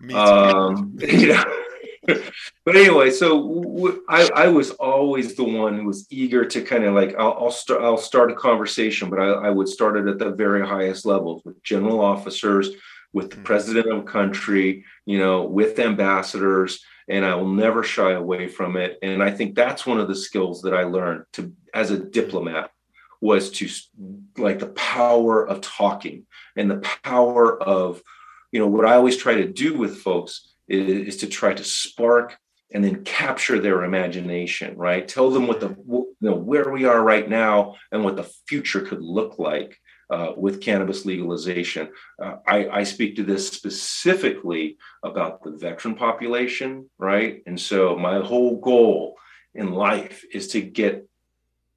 Me 0.00 0.14
too. 0.14 0.18
Um, 0.18 0.96
you 1.00 1.28
know, 1.28 1.44
but 2.06 2.76
anyway, 2.76 3.10
so 3.10 3.28
w- 3.30 4.02
I, 4.08 4.28
I 4.34 4.48
was 4.48 4.72
always 4.72 5.34
the 5.34 5.44
one 5.44 5.78
who 5.78 5.86
was 5.86 6.06
eager 6.10 6.44
to 6.44 6.62
kind 6.62 6.84
of 6.84 6.94
like 6.94 7.14
I'll, 7.18 7.32
I'll 7.40 7.50
start 7.50 7.82
I'll 7.82 7.96
start 7.96 8.30
a 8.30 8.34
conversation, 8.34 9.08
but 9.08 9.20
I, 9.20 9.28
I 9.28 9.50
would 9.50 9.68
start 9.68 9.96
it 9.96 10.06
at 10.06 10.18
the 10.18 10.30
very 10.30 10.66
highest 10.66 11.06
levels 11.06 11.42
with 11.44 11.62
general 11.62 12.00
officers, 12.00 12.70
with 13.12 13.30
the 13.30 13.36
mm-hmm. 13.36 13.44
president 13.44 13.90
of 13.90 13.98
a 13.98 14.02
country, 14.02 14.84
you 15.06 15.18
know, 15.18 15.44
with 15.44 15.78
ambassadors 15.78 16.84
and 17.08 17.24
I 17.24 17.34
will 17.34 17.48
never 17.48 17.82
shy 17.82 18.12
away 18.12 18.48
from 18.48 18.76
it. 18.76 18.98
And 19.02 19.22
I 19.22 19.30
think 19.30 19.54
that's 19.54 19.86
one 19.86 20.00
of 20.00 20.08
the 20.08 20.16
skills 20.16 20.62
that 20.62 20.74
I 20.74 20.84
learned 20.84 21.24
to 21.34 21.52
as 21.72 21.90
a 21.90 21.98
diplomat 21.98 22.70
was 23.20 23.50
to 23.50 23.68
like 24.36 24.58
the 24.58 24.68
power 24.68 25.46
of 25.46 25.60
talking 25.60 26.26
and 26.56 26.70
the 26.70 26.78
power 27.02 27.60
of 27.62 28.02
you 28.52 28.60
know 28.60 28.66
what 28.66 28.84
I 28.84 28.94
always 28.94 29.16
try 29.16 29.34
to 29.34 29.48
do 29.48 29.76
with 29.76 29.98
folks 29.98 30.54
is, 30.68 31.08
is 31.08 31.16
to 31.18 31.26
try 31.26 31.54
to 31.54 31.64
spark 31.64 32.36
and 32.72 32.84
then 32.84 33.02
capture 33.04 33.58
their 33.58 33.82
imagination 33.84 34.76
right 34.76 35.08
tell 35.08 35.30
them 35.30 35.46
what 35.46 35.60
the 35.60 35.68
you 35.88 36.14
know 36.20 36.34
where 36.34 36.70
we 36.70 36.84
are 36.84 37.02
right 37.02 37.28
now 37.28 37.76
and 37.90 38.04
what 38.04 38.16
the 38.16 38.30
future 38.46 38.82
could 38.82 39.00
look 39.00 39.38
like 39.38 39.78
uh, 40.10 40.32
with 40.36 40.60
cannabis 40.60 41.04
legalization. 41.04 41.90
Uh, 42.22 42.36
I, 42.46 42.68
I, 42.68 42.82
speak 42.84 43.16
to 43.16 43.22
this 43.22 43.48
specifically 43.48 44.76
about 45.02 45.42
the 45.42 45.52
veteran 45.52 45.94
population, 45.94 46.88
right? 46.98 47.42
And 47.46 47.58
so 47.58 47.96
my 47.96 48.20
whole 48.20 48.60
goal 48.60 49.16
in 49.54 49.72
life 49.72 50.24
is 50.32 50.48
to 50.48 50.60
get 50.60 51.08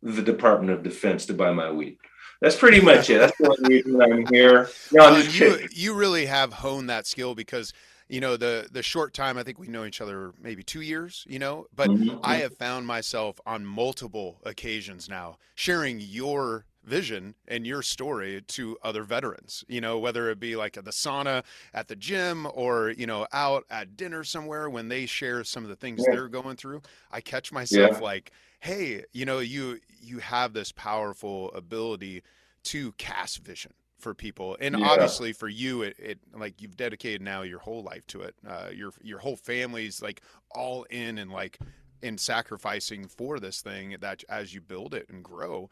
the 0.01 0.21
Department 0.21 0.71
of 0.71 0.83
Defense 0.83 1.25
to 1.27 1.33
buy 1.33 1.51
my 1.51 1.71
weed. 1.71 1.97
That's 2.41 2.55
pretty 2.55 2.81
much 2.81 3.09
it. 3.09 3.19
That's 3.19 3.37
the 3.37 3.49
only 3.49 3.75
reason 3.83 4.01
I'm 4.01 4.25
here. 4.27 4.69
No, 4.91 5.05
I'm 5.05 5.29
you, 5.31 5.67
you 5.71 5.93
really 5.93 6.27
have 6.27 6.53
honed 6.53 6.89
that 6.89 7.07
skill 7.07 7.33
because 7.33 7.73
you 8.09 8.21
know 8.21 8.37
the 8.37 8.67
the 8.71 8.81
short 8.81 9.13
time 9.13 9.37
i 9.37 9.43
think 9.43 9.59
we 9.59 9.67
know 9.67 9.85
each 9.85 10.01
other 10.01 10.33
maybe 10.41 10.63
two 10.63 10.81
years 10.81 11.25
you 11.27 11.39
know 11.39 11.65
but 11.75 11.89
mm-hmm. 11.89 12.17
i 12.23 12.37
have 12.37 12.55
found 12.55 12.87
myself 12.87 13.39
on 13.45 13.65
multiple 13.65 14.39
occasions 14.45 15.09
now 15.09 15.37
sharing 15.55 15.99
your 15.99 16.65
vision 16.87 17.35
and 17.47 17.67
your 17.67 17.81
story 17.81 18.41
to 18.47 18.77
other 18.81 19.03
veterans 19.03 19.63
you 19.67 19.81
know 19.81 19.99
whether 19.99 20.29
it 20.29 20.39
be 20.39 20.55
like 20.55 20.77
at 20.77 20.85
the 20.85 20.91
sauna 20.91 21.43
at 21.73 21.87
the 21.87 21.95
gym 21.95 22.47
or 22.53 22.91
you 22.91 23.05
know 23.05 23.27
out 23.33 23.65
at 23.69 23.97
dinner 23.97 24.23
somewhere 24.23 24.69
when 24.69 24.87
they 24.87 25.05
share 25.05 25.43
some 25.43 25.63
of 25.63 25.69
the 25.69 25.75
things 25.75 25.99
yeah. 25.99 26.15
they're 26.15 26.29
going 26.29 26.55
through 26.55 26.81
i 27.11 27.19
catch 27.19 27.51
myself 27.51 27.97
yeah. 27.97 27.99
like 27.99 28.31
hey 28.61 29.03
you 29.11 29.25
know 29.25 29.39
you 29.39 29.79
you 30.01 30.19
have 30.19 30.53
this 30.53 30.71
powerful 30.71 31.51
ability 31.51 32.23
to 32.63 32.93
cast 32.93 33.39
vision 33.39 33.73
for 33.99 34.13
people 34.13 34.55
and 34.61 34.79
yeah. 34.79 34.87
obviously 34.87 35.33
for 35.33 35.49
you 35.49 35.81
it, 35.81 35.95
it, 35.99 36.19
like 36.35 36.61
you've 36.61 36.77
dedicated 36.77 37.21
now 37.21 37.41
your 37.41 37.59
whole 37.59 37.83
life 37.83 38.05
to 38.07 38.21
it 38.21 38.35
uh, 38.47 38.69
your 38.73 38.91
your 39.01 39.19
whole 39.19 39.35
family's 39.35 40.01
like 40.01 40.21
all 40.51 40.83
in 40.83 41.17
and 41.17 41.31
like 41.31 41.57
in 42.01 42.17
sacrificing 42.17 43.07
for 43.07 43.39
this 43.39 43.61
thing 43.61 43.95
that 43.99 44.23
as 44.29 44.53
you 44.53 44.61
build 44.61 44.93
it 44.93 45.09
and 45.09 45.23
grow 45.23 45.69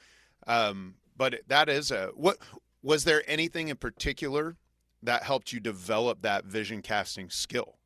um, 0.47 0.95
but 1.18 1.41
that 1.47 1.70
is 1.70 1.91
a 1.91 2.09
what 2.16 2.38
was 2.82 3.03
there 3.03 3.24
anything 3.28 3.70
in 3.70 3.78
particular 3.78 4.57
that 5.03 5.24
helped 5.24 5.53
you 5.53 5.59
develop 5.59 6.22
that 6.22 6.45
vision 6.45 6.82
casting 6.82 7.30
skill 7.30 7.78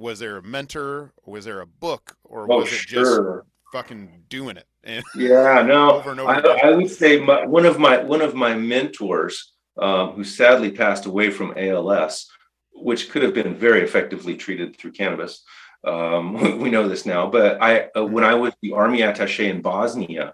was 0.00 0.18
there 0.18 0.38
a 0.38 0.42
mentor? 0.42 1.12
Was 1.26 1.44
there 1.44 1.60
a 1.60 1.66
book? 1.66 2.16
Or 2.24 2.50
Oh, 2.50 2.60
was 2.60 2.72
it 2.72 2.76
sure. 2.76 3.44
just 3.44 3.48
fucking 3.70 4.24
doing 4.30 4.56
it? 4.56 4.66
And 4.82 5.04
Yeah, 5.14 5.62
no, 5.62 5.96
Over 5.96 6.12
and 6.12 6.20
over 6.20 6.30
I. 6.32 6.70
I 6.70 6.70
would 6.74 6.90
say 6.90 7.20
my, 7.20 7.44
one 7.46 7.66
of 7.66 7.78
my 7.78 7.98
one 8.02 8.22
of 8.22 8.34
my 8.34 8.54
mentors, 8.54 9.52
um, 9.78 10.12
who 10.12 10.24
sadly 10.24 10.70
passed 10.72 11.04
away 11.04 11.30
from 11.30 11.52
ALS, 11.56 12.28
which 12.72 13.10
could 13.10 13.22
have 13.22 13.34
been 13.34 13.54
very 13.54 13.82
effectively 13.82 14.36
treated 14.36 14.74
through 14.76 14.92
cannabis. 14.92 15.44
Um, 15.84 16.58
we 16.60 16.70
know 16.70 16.88
this 16.88 17.04
now, 17.04 17.28
but 17.30 17.62
I 17.62 17.90
uh, 17.94 18.04
when 18.06 18.24
I 18.24 18.34
was 18.34 18.54
the 18.62 18.72
army 18.72 19.00
attaché 19.00 19.50
in 19.50 19.60
Bosnia, 19.60 20.32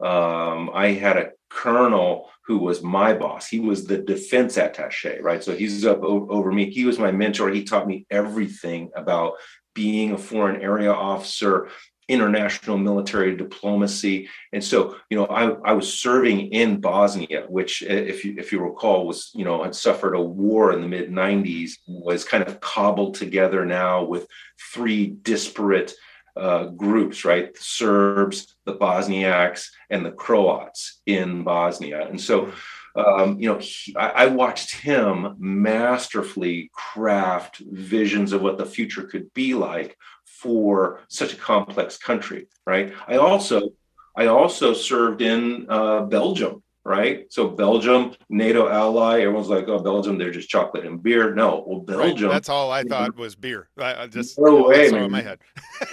um, 0.00 0.70
I 0.74 0.92
had 0.92 1.16
a 1.16 1.30
colonel 1.50 2.30
who 2.46 2.58
was 2.58 2.82
my 2.82 3.14
boss. 3.14 3.48
He 3.48 3.60
was 3.60 3.86
the 3.86 3.98
defense 3.98 4.56
attaché, 4.56 5.22
right? 5.22 5.42
So 5.42 5.54
he's 5.54 5.86
up 5.86 6.02
o- 6.02 6.28
over 6.28 6.52
me. 6.52 6.70
He 6.70 6.84
was 6.84 6.98
my 6.98 7.10
mentor. 7.10 7.50
He 7.50 7.64
taught 7.64 7.86
me 7.86 8.06
everything 8.10 8.90
about 8.94 9.34
being 9.74 10.12
a 10.12 10.18
foreign 10.18 10.60
area 10.60 10.92
officer, 10.92 11.68
international 12.06 12.76
military 12.76 13.34
diplomacy. 13.34 14.28
And 14.52 14.62
so, 14.62 14.96
you 15.08 15.16
know, 15.16 15.26
I, 15.26 15.70
I 15.70 15.72
was 15.72 15.98
serving 15.98 16.52
in 16.52 16.80
Bosnia, 16.80 17.46
which, 17.48 17.82
if 17.82 18.24
you 18.24 18.34
if 18.36 18.52
you 18.52 18.60
recall, 18.60 19.06
was 19.06 19.30
you 19.34 19.44
know 19.44 19.62
had 19.62 19.74
suffered 19.74 20.14
a 20.14 20.20
war 20.20 20.72
in 20.72 20.82
the 20.82 20.88
mid 20.88 21.10
'90s, 21.10 21.72
was 21.86 22.24
kind 22.24 22.44
of 22.44 22.60
cobbled 22.60 23.14
together 23.14 23.64
now 23.64 24.04
with 24.04 24.26
three 24.72 25.06
disparate 25.06 25.94
uh, 26.36 26.64
groups, 26.64 27.24
right? 27.24 27.54
The 27.54 27.60
Serbs, 27.60 28.56
the 28.64 28.74
Bosniaks, 28.74 29.68
and 29.90 30.04
the 30.04 30.10
Croats 30.10 31.00
in 31.06 31.44
Bosnia. 31.44 32.08
And 32.08 32.20
so, 32.20 32.52
um, 32.96 33.38
you 33.38 33.48
know, 33.48 33.58
he, 33.60 33.94
I, 33.96 34.08
I 34.08 34.26
watched 34.26 34.74
him 34.74 35.36
masterfully 35.38 36.70
craft 36.72 37.58
visions 37.58 38.32
of 38.32 38.42
what 38.42 38.58
the 38.58 38.66
future 38.66 39.04
could 39.04 39.32
be 39.32 39.54
like 39.54 39.96
for 40.24 41.00
such 41.08 41.32
a 41.32 41.36
complex 41.36 41.96
country, 41.96 42.48
right? 42.66 42.92
I 43.06 43.16
also, 43.16 43.70
I 44.16 44.26
also 44.26 44.74
served 44.74 45.22
in 45.22 45.66
uh, 45.68 46.02
Belgium, 46.02 46.63
right? 46.84 47.32
So 47.32 47.48
Belgium, 47.48 48.14
NATO 48.28 48.68
ally. 48.68 49.20
Everyone's 49.20 49.48
like, 49.48 49.68
"Oh, 49.68 49.78
Belgium, 49.78 50.18
they're 50.18 50.30
just 50.30 50.48
chocolate 50.48 50.84
and 50.84 51.02
beer." 51.02 51.34
No, 51.34 51.64
well, 51.66 51.80
right, 51.80 52.08
Belgium. 52.08 52.28
that's 52.28 52.48
all 52.48 52.70
I 52.70 52.82
thought 52.84 53.16
was 53.16 53.34
beer. 53.34 53.68
I, 53.78 54.02
I 54.02 54.06
just 54.06 54.38
No 54.38 54.68
way, 54.68 54.88
in 54.88 55.10
my 55.10 55.22
head. 55.22 55.38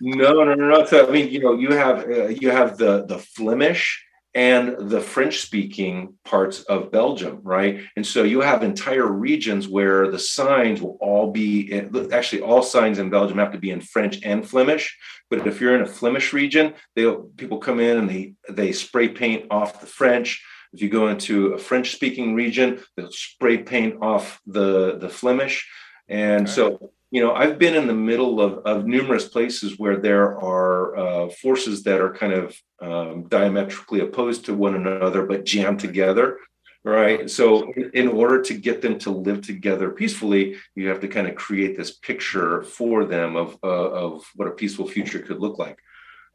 no, 0.00 0.32
no, 0.32 0.44
no, 0.44 0.54
no. 0.54 0.84
So 0.86 1.06
I 1.06 1.10
mean, 1.10 1.30
you 1.30 1.40
know, 1.40 1.54
you 1.54 1.72
have 1.72 2.04
uh, 2.08 2.28
you 2.28 2.50
have 2.50 2.78
the 2.78 3.04
the 3.04 3.18
Flemish 3.18 4.04
and 4.34 4.90
the 4.90 5.00
French 5.00 5.40
speaking 5.40 6.14
parts 6.24 6.62
of 6.62 6.90
Belgium, 6.90 7.40
right? 7.42 7.82
And 7.96 8.06
so 8.06 8.22
you 8.22 8.40
have 8.40 8.62
entire 8.62 9.06
regions 9.06 9.68
where 9.68 10.10
the 10.10 10.18
signs 10.18 10.80
will 10.80 10.96
all 11.00 11.30
be 11.30 11.70
in, 11.70 12.12
actually 12.12 12.40
all 12.40 12.62
signs 12.62 12.98
in 12.98 13.10
Belgium 13.10 13.38
have 13.38 13.52
to 13.52 13.58
be 13.58 13.70
in 13.70 13.82
French 13.82 14.22
and 14.24 14.48
Flemish. 14.48 14.96
But 15.28 15.46
if 15.46 15.60
you're 15.60 15.74
in 15.74 15.82
a 15.82 15.86
Flemish 15.86 16.32
region, 16.32 16.74
they 16.96 17.14
people 17.36 17.58
come 17.58 17.80
in 17.80 17.98
and 17.98 18.08
they 18.08 18.34
they 18.48 18.72
spray 18.72 19.08
paint 19.08 19.46
off 19.50 19.80
the 19.80 19.86
French. 19.86 20.42
If 20.72 20.80
you 20.80 20.88
go 20.88 21.08
into 21.08 21.52
a 21.52 21.58
French 21.58 21.92
speaking 21.92 22.34
region, 22.34 22.80
they'll 22.96 23.12
spray 23.12 23.58
paint 23.58 23.96
off 24.02 24.40
the 24.46 24.98
the 24.98 25.10
Flemish. 25.10 25.68
And 26.08 26.48
Okay. 26.48 26.52
so 26.52 26.92
you 27.12 27.20
know, 27.22 27.34
I've 27.34 27.58
been 27.58 27.76
in 27.76 27.86
the 27.86 27.94
middle 28.10 28.40
of, 28.40 28.52
of 28.64 28.86
numerous 28.86 29.28
places 29.28 29.78
where 29.78 29.98
there 29.98 30.28
are 30.38 30.96
uh, 30.96 31.28
forces 31.42 31.82
that 31.82 32.00
are 32.00 32.12
kind 32.12 32.32
of 32.32 32.56
um, 32.80 33.24
diametrically 33.28 34.00
opposed 34.00 34.46
to 34.46 34.54
one 34.54 34.74
another, 34.74 35.26
but 35.26 35.44
jammed 35.44 35.78
together. 35.78 36.38
Right. 36.84 37.30
So, 37.30 37.70
in- 37.94 38.08
order 38.08 38.42
to 38.42 38.54
get 38.54 38.80
them 38.82 38.98
to 39.00 39.10
live 39.10 39.42
together 39.42 39.90
peacefully, 39.90 40.56
you 40.74 40.88
have 40.88 41.00
to 41.00 41.06
kind 41.08 41.28
of 41.28 41.34
create 41.36 41.76
this 41.76 41.92
picture 41.92 42.62
for 42.62 43.04
them 43.04 43.36
of 43.36 43.56
uh, 43.62 43.90
of 44.04 44.24
what 44.34 44.48
a 44.48 44.52
peaceful 44.52 44.88
future 44.88 45.20
could 45.20 45.38
look 45.38 45.58
like. 45.58 45.78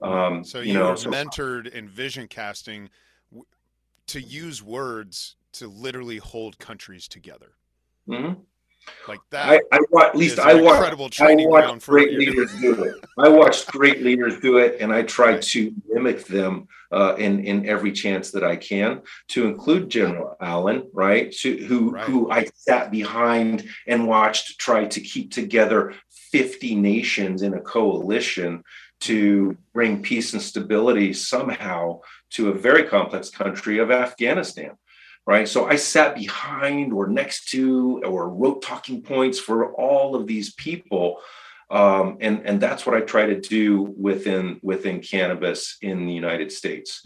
Um, 0.02 0.44
So 0.46 0.60
you 0.62 0.68
you, 0.74 0.74
know, 0.80 0.92
were 0.92 0.96
so- 0.98 1.10
mentored 1.12 1.68
in 1.74 1.90
vision 1.90 2.28
casting 2.28 2.90
to 4.14 4.22
use 4.22 4.64
words 4.64 5.36
to 5.54 5.68
literally 5.68 6.18
hold 6.18 6.60
countries 6.60 7.08
together. 7.10 7.52
Mhm. 8.08 8.38
Like 9.08 9.20
that 9.32 9.62
I 9.72 9.80
wa- 9.92 10.04
at 10.06 10.16
least 10.16 10.40
I 10.40 10.52
an 10.52 10.64
watched 10.64 10.76
incredible 10.78 11.06
I 11.06 11.10
training 11.10 11.50
ground 11.50 11.72
watched 11.72 11.88
great 11.88 12.14
leaders 12.18 12.52
do 12.60 12.84
it. 12.84 12.96
I 13.18 13.30
watched 13.30 13.68
great 13.68 14.02
leaders 14.04 14.40
do 14.40 14.58
it, 14.58 14.78
and 14.82 14.92
I 14.94 15.04
try 15.04 15.32
Right. 15.34 15.42
to 15.42 15.74
mimic 15.88 16.26
them 16.26 16.68
uh, 16.92 17.16
in 17.18 17.44
in 17.44 17.68
every 17.68 17.92
chance 17.92 18.32
that 18.32 18.44
I 18.44 18.56
can. 18.56 19.02
To 19.30 19.46
include 19.48 19.90
General 19.90 20.36
Allen, 20.40 20.90
right? 20.94 21.32
To, 21.42 21.58
who 21.66 21.92
Right. 21.92 22.04
who 22.06 22.30
I 22.32 22.48
sat 22.56 22.92
behind 22.92 23.68
and 23.88 24.08
watched 24.08 24.60
try 24.60 24.86
to 24.86 25.00
keep 25.02 25.32
together 25.32 25.94
fifty 26.32 26.76
nations 26.76 27.42
in 27.42 27.54
a 27.54 27.62
coalition 27.62 28.64
to 29.00 29.56
bring 29.74 30.02
peace 30.02 30.34
and 30.34 30.42
stability 30.42 31.14
somehow 31.14 32.00
to 32.32 32.50
a 32.50 32.54
very 32.54 32.84
complex 32.84 33.30
country 33.30 33.78
of 33.80 33.92
Afghanistan 33.92 34.72
right? 35.28 35.48
So 35.48 35.68
I 35.68 35.76
sat 35.76 36.16
behind 36.16 36.92
or 36.94 37.06
next 37.08 37.50
to 37.50 38.02
or 38.04 38.30
wrote 38.30 38.64
talking 38.64 39.04
points 39.04 39.38
for 39.40 39.74
all 39.76 40.16
of 40.16 40.26
these 40.26 40.54
people. 40.56 41.20
Um, 41.70 42.18
and, 42.22 42.42
and 42.46 42.62
that's 42.62 42.86
what 42.86 42.96
I 42.96 43.02
try 43.02 43.26
to 43.28 43.40
do 43.40 43.94
within 43.98 44.60
within 44.64 45.02
cannabis 45.02 45.78
in 45.82 46.06
the 46.08 46.14
United 46.14 46.52
States. 46.52 47.06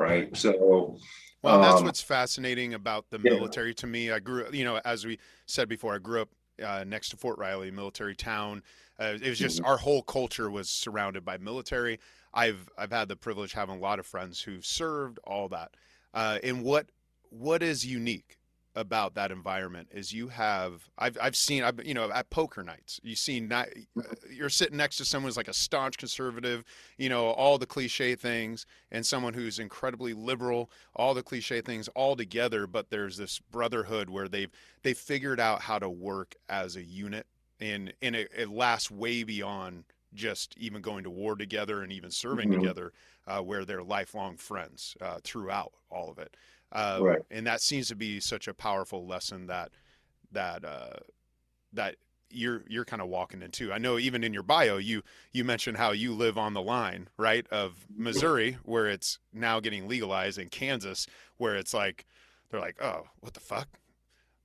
Right. 0.00 0.34
So 0.36 0.96
Well, 1.42 1.60
that's 1.60 1.80
Um, 1.80 1.84
what's 1.86 2.00
fascinating 2.02 2.74
about 2.74 3.06
the 3.10 3.18
yeah. 3.22 3.32
military 3.34 3.74
to 3.74 3.86
me. 3.86 4.10
I 4.12 4.20
grew, 4.20 4.46
you 4.52 4.64
know, 4.64 4.80
as 4.84 5.04
we 5.04 5.18
said 5.46 5.68
before, 5.68 5.94
I 5.96 5.98
grew 5.98 6.22
up 6.22 6.28
uh, 6.64 6.84
next 6.86 7.08
to 7.10 7.16
Fort 7.16 7.38
Riley, 7.38 7.70
military 7.70 8.14
town. 8.14 8.62
Uh, 8.98 9.18
it 9.20 9.28
was 9.28 9.38
just 9.38 9.58
Mm-hmm. 9.58 9.66
our 9.66 9.76
whole 9.76 10.02
culture 10.02 10.50
was 10.50 10.68
surrounded 10.70 11.24
by 11.24 11.36
military. 11.38 11.98
I've 12.32 12.68
I've 12.78 12.92
had 12.92 13.08
the 13.08 13.16
privilege 13.16 13.52
of 13.54 13.58
having 13.58 13.76
a 13.76 13.80
lot 13.80 13.98
of 13.98 14.06
friends 14.06 14.40
who've 14.40 14.64
served 14.64 15.18
all 15.24 15.48
that. 15.48 15.74
Uh, 16.14 16.38
and 16.44 16.62
what 16.62 16.86
what 17.30 17.62
is 17.62 17.84
unique 17.86 18.38
about 18.74 19.14
that 19.14 19.30
environment 19.32 19.88
is 19.90 20.12
you 20.12 20.28
have 20.28 20.90
I've 20.98 21.16
I've 21.20 21.36
seen 21.36 21.62
I've 21.62 21.82
you 21.84 21.94
know 21.94 22.10
at 22.12 22.28
poker 22.28 22.62
nights 22.62 23.00
you 23.02 23.16
see 23.16 23.40
not 23.40 23.68
you're 24.30 24.50
sitting 24.50 24.76
next 24.76 24.96
to 24.98 25.04
someone 25.04 25.28
who's 25.28 25.36
like 25.36 25.48
a 25.48 25.54
staunch 25.54 25.96
conservative 25.96 26.62
you 26.98 27.08
know 27.08 27.28
all 27.28 27.56
the 27.58 27.66
cliche 27.66 28.14
things 28.14 28.66
and 28.90 29.04
someone 29.06 29.32
who's 29.34 29.58
incredibly 29.58 30.12
liberal 30.12 30.70
all 30.94 31.14
the 31.14 31.22
cliche 31.22 31.60
things 31.62 31.88
all 31.88 32.16
together 32.16 32.66
but 32.66 32.90
there's 32.90 33.16
this 33.16 33.38
brotherhood 33.38 34.10
where 34.10 34.28
they've 34.28 34.50
they've 34.82 34.98
figured 34.98 35.40
out 35.40 35.62
how 35.62 35.78
to 35.78 35.88
work 35.88 36.34
as 36.48 36.76
a 36.76 36.82
unit 36.82 37.26
and 37.60 37.94
and 38.02 38.14
it, 38.14 38.30
it 38.36 38.48
lasts 38.50 38.90
way 38.90 39.22
beyond 39.22 39.84
just 40.14 40.56
even 40.58 40.80
going 40.80 41.04
to 41.04 41.10
war 41.10 41.34
together 41.36 41.82
and 41.82 41.92
even 41.92 42.10
serving 42.10 42.48
Mhm. 42.48 42.50
together 42.50 42.92
uh, 43.26 43.40
where 43.40 43.64
they're 43.64 43.82
lifelong 43.82 44.36
friends 44.36 44.96
uh, 45.00 45.18
throughout 45.24 45.72
all 45.90 46.10
of 46.10 46.18
it 46.18 46.36
um, 46.72 47.02
Right. 47.02 47.22
and 47.30 47.46
that 47.46 47.60
seems 47.60 47.88
to 47.88 47.96
be 47.96 48.20
such 48.20 48.48
a 48.48 48.54
powerful 48.54 49.06
lesson 49.06 49.46
that 49.46 49.70
that 50.32 50.64
uh, 50.64 50.96
that 51.72 51.96
you're 52.30 52.64
you're 52.68 52.84
kind 52.84 53.00
of 53.00 53.08
walking 53.08 53.40
into. 53.42 53.72
I 53.72 53.78
know 53.78 53.98
even 53.98 54.24
in 54.24 54.34
your 54.34 54.42
bio 54.42 54.76
you 54.76 55.02
you 55.32 55.44
mentioned 55.44 55.76
how 55.76 55.92
you 55.92 56.12
live 56.12 56.36
on 56.36 56.54
the 56.54 56.62
line, 56.62 57.08
right, 57.16 57.46
of 57.48 57.86
Missouri 57.94 58.58
where 58.64 58.88
it's 58.88 59.18
now 59.32 59.60
getting 59.60 59.86
legalized 59.88 60.38
and 60.38 60.50
Kansas 60.50 61.06
where 61.36 61.54
it's 61.54 61.72
like 61.72 62.04
they're 62.50 62.60
like, 62.60 62.76
"Oh, 62.82 63.04
what 63.20 63.34
the 63.34 63.40
fuck? 63.40 63.68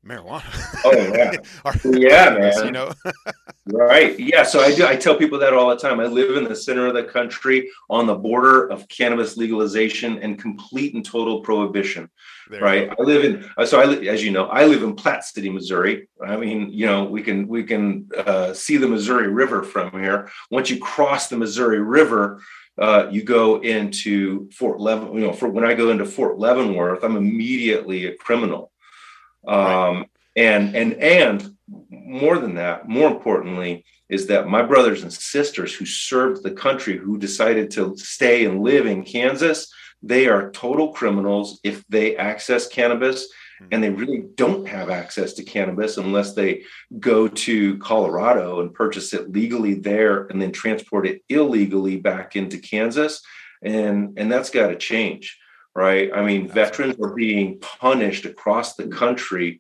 Marijuana." 0.06 0.44
Oh, 0.86 0.92
yeah. 1.16 1.38
Yeah, 1.86 2.64
You 2.66 2.72
know. 2.72 2.92
Right. 3.68 4.20
Yeah. 4.20 4.42
So 4.42 4.60
I 4.60 4.74
do. 4.74 4.88
I 4.88 4.96
tell 4.96 5.16
people 5.16 5.38
that 5.40 5.54
all 5.54 5.70
the 5.70 5.78
time. 5.78 6.00
I 6.00 6.06
live 6.06 6.36
in 6.36 6.46
the 6.46 6.56
center 6.56 6.88
of 6.88 6.96
the 6.96 7.04
country 7.04 7.70
on 7.92 8.08
the 8.08 8.16
border 8.16 8.68
of 8.68 8.88
cannabis 8.88 9.38
legalization 9.38 10.18
and 10.18 10.38
complete 10.38 10.96
and 10.96 11.06
total 11.06 11.42
prohibition. 11.42 12.10
There 12.50 12.62
right 12.62 12.90
i 12.90 13.02
live 13.02 13.24
in 13.24 13.50
uh, 13.58 13.66
so 13.66 13.80
i 13.80 13.86
li- 13.86 14.10
as 14.10 14.22
you 14.24 14.32
know 14.32 14.46
i 14.48 14.66
live 14.66 14.84
in 14.84 14.94
platte 14.94 15.24
city 15.24 15.50
missouri 15.50 16.10
i 16.26 16.36
mean 16.36 16.70
you 16.72 16.86
know 16.86 17.06
we 17.06 17.22
can 17.22 17.48
we 17.48 17.64
can 17.64 18.10
uh, 18.18 18.54
see 18.54 18.76
the 18.76 18.88
missouri 18.88 19.28
river 19.28 19.64
from 19.64 19.92
here 19.92 20.30
once 20.50 20.70
you 20.70 20.78
cross 20.80 21.30
the 21.30 21.38
missouri 21.38 21.80
river 21.80 22.42
uh, 22.78 23.08
you 23.10 23.24
go 23.24 23.62
into 23.62 24.50
fort 24.52 24.82
leaven 24.82 25.14
you 25.14 25.22
know 25.22 25.32
for 25.32 25.48
when 25.48 25.64
i 25.64 25.74
go 25.74 25.92
into 25.92 26.06
fort 26.06 26.40
leavenworth 26.40 27.04
i'm 27.04 27.16
immediately 27.16 28.08
a 28.08 28.16
criminal 28.16 28.71
um, 29.48 30.06
and 30.36 30.76
and 30.76 30.94
and 30.94 31.56
more 31.90 32.38
than 32.38 32.56
that 32.56 32.88
more 32.88 33.10
importantly 33.10 33.86
is 34.10 34.28
that 34.28 34.48
my 34.48 34.62
brothers 34.62 35.04
and 35.04 35.14
sisters 35.14 35.74
who 35.74 35.86
served 35.86 36.44
the 36.44 36.52
country 36.52 36.98
who 36.98 37.18
decided 37.18 37.72
to 37.72 37.96
stay 37.98 38.46
and 38.46 38.62
live 38.62 38.86
in 38.86 39.04
kansas 39.04 39.72
they 40.04 40.28
are 40.28 40.52
total 40.52 40.94
criminals 40.94 41.60
if 41.64 41.86
they 41.88 42.16
access 42.16 42.68
cannabis. 42.68 43.28
And 43.72 43.84
they 43.84 43.92
really 43.92 44.26
don't 44.36 44.68
have 44.68 44.90
access 44.90 45.34
to 45.34 45.44
cannabis 45.44 45.98
unless 45.98 46.34
they 46.34 46.64
go 47.00 47.28
to 47.28 47.78
Colorado 47.78 48.60
and 48.60 48.74
purchase 48.74 49.14
it 49.14 49.32
legally 49.32 49.76
there 49.76 50.26
and 50.26 50.42
then 50.42 50.52
transport 50.52 51.06
it 51.06 51.22
illegally 51.30 51.98
back 51.98 52.36
into 52.36 52.58
Kansas. 52.58 53.22
And 53.62 54.18
and 54.18 54.32
that's 54.32 54.50
got 54.50 54.70
to 54.70 54.76
change 54.76 55.38
right 55.76 56.12
i 56.14 56.22
mean 56.24 56.48
veterans 56.48 56.96
are 57.02 57.14
being 57.14 57.60
punished 57.60 58.26
across 58.26 58.76
the 58.76 58.88
country 58.88 59.60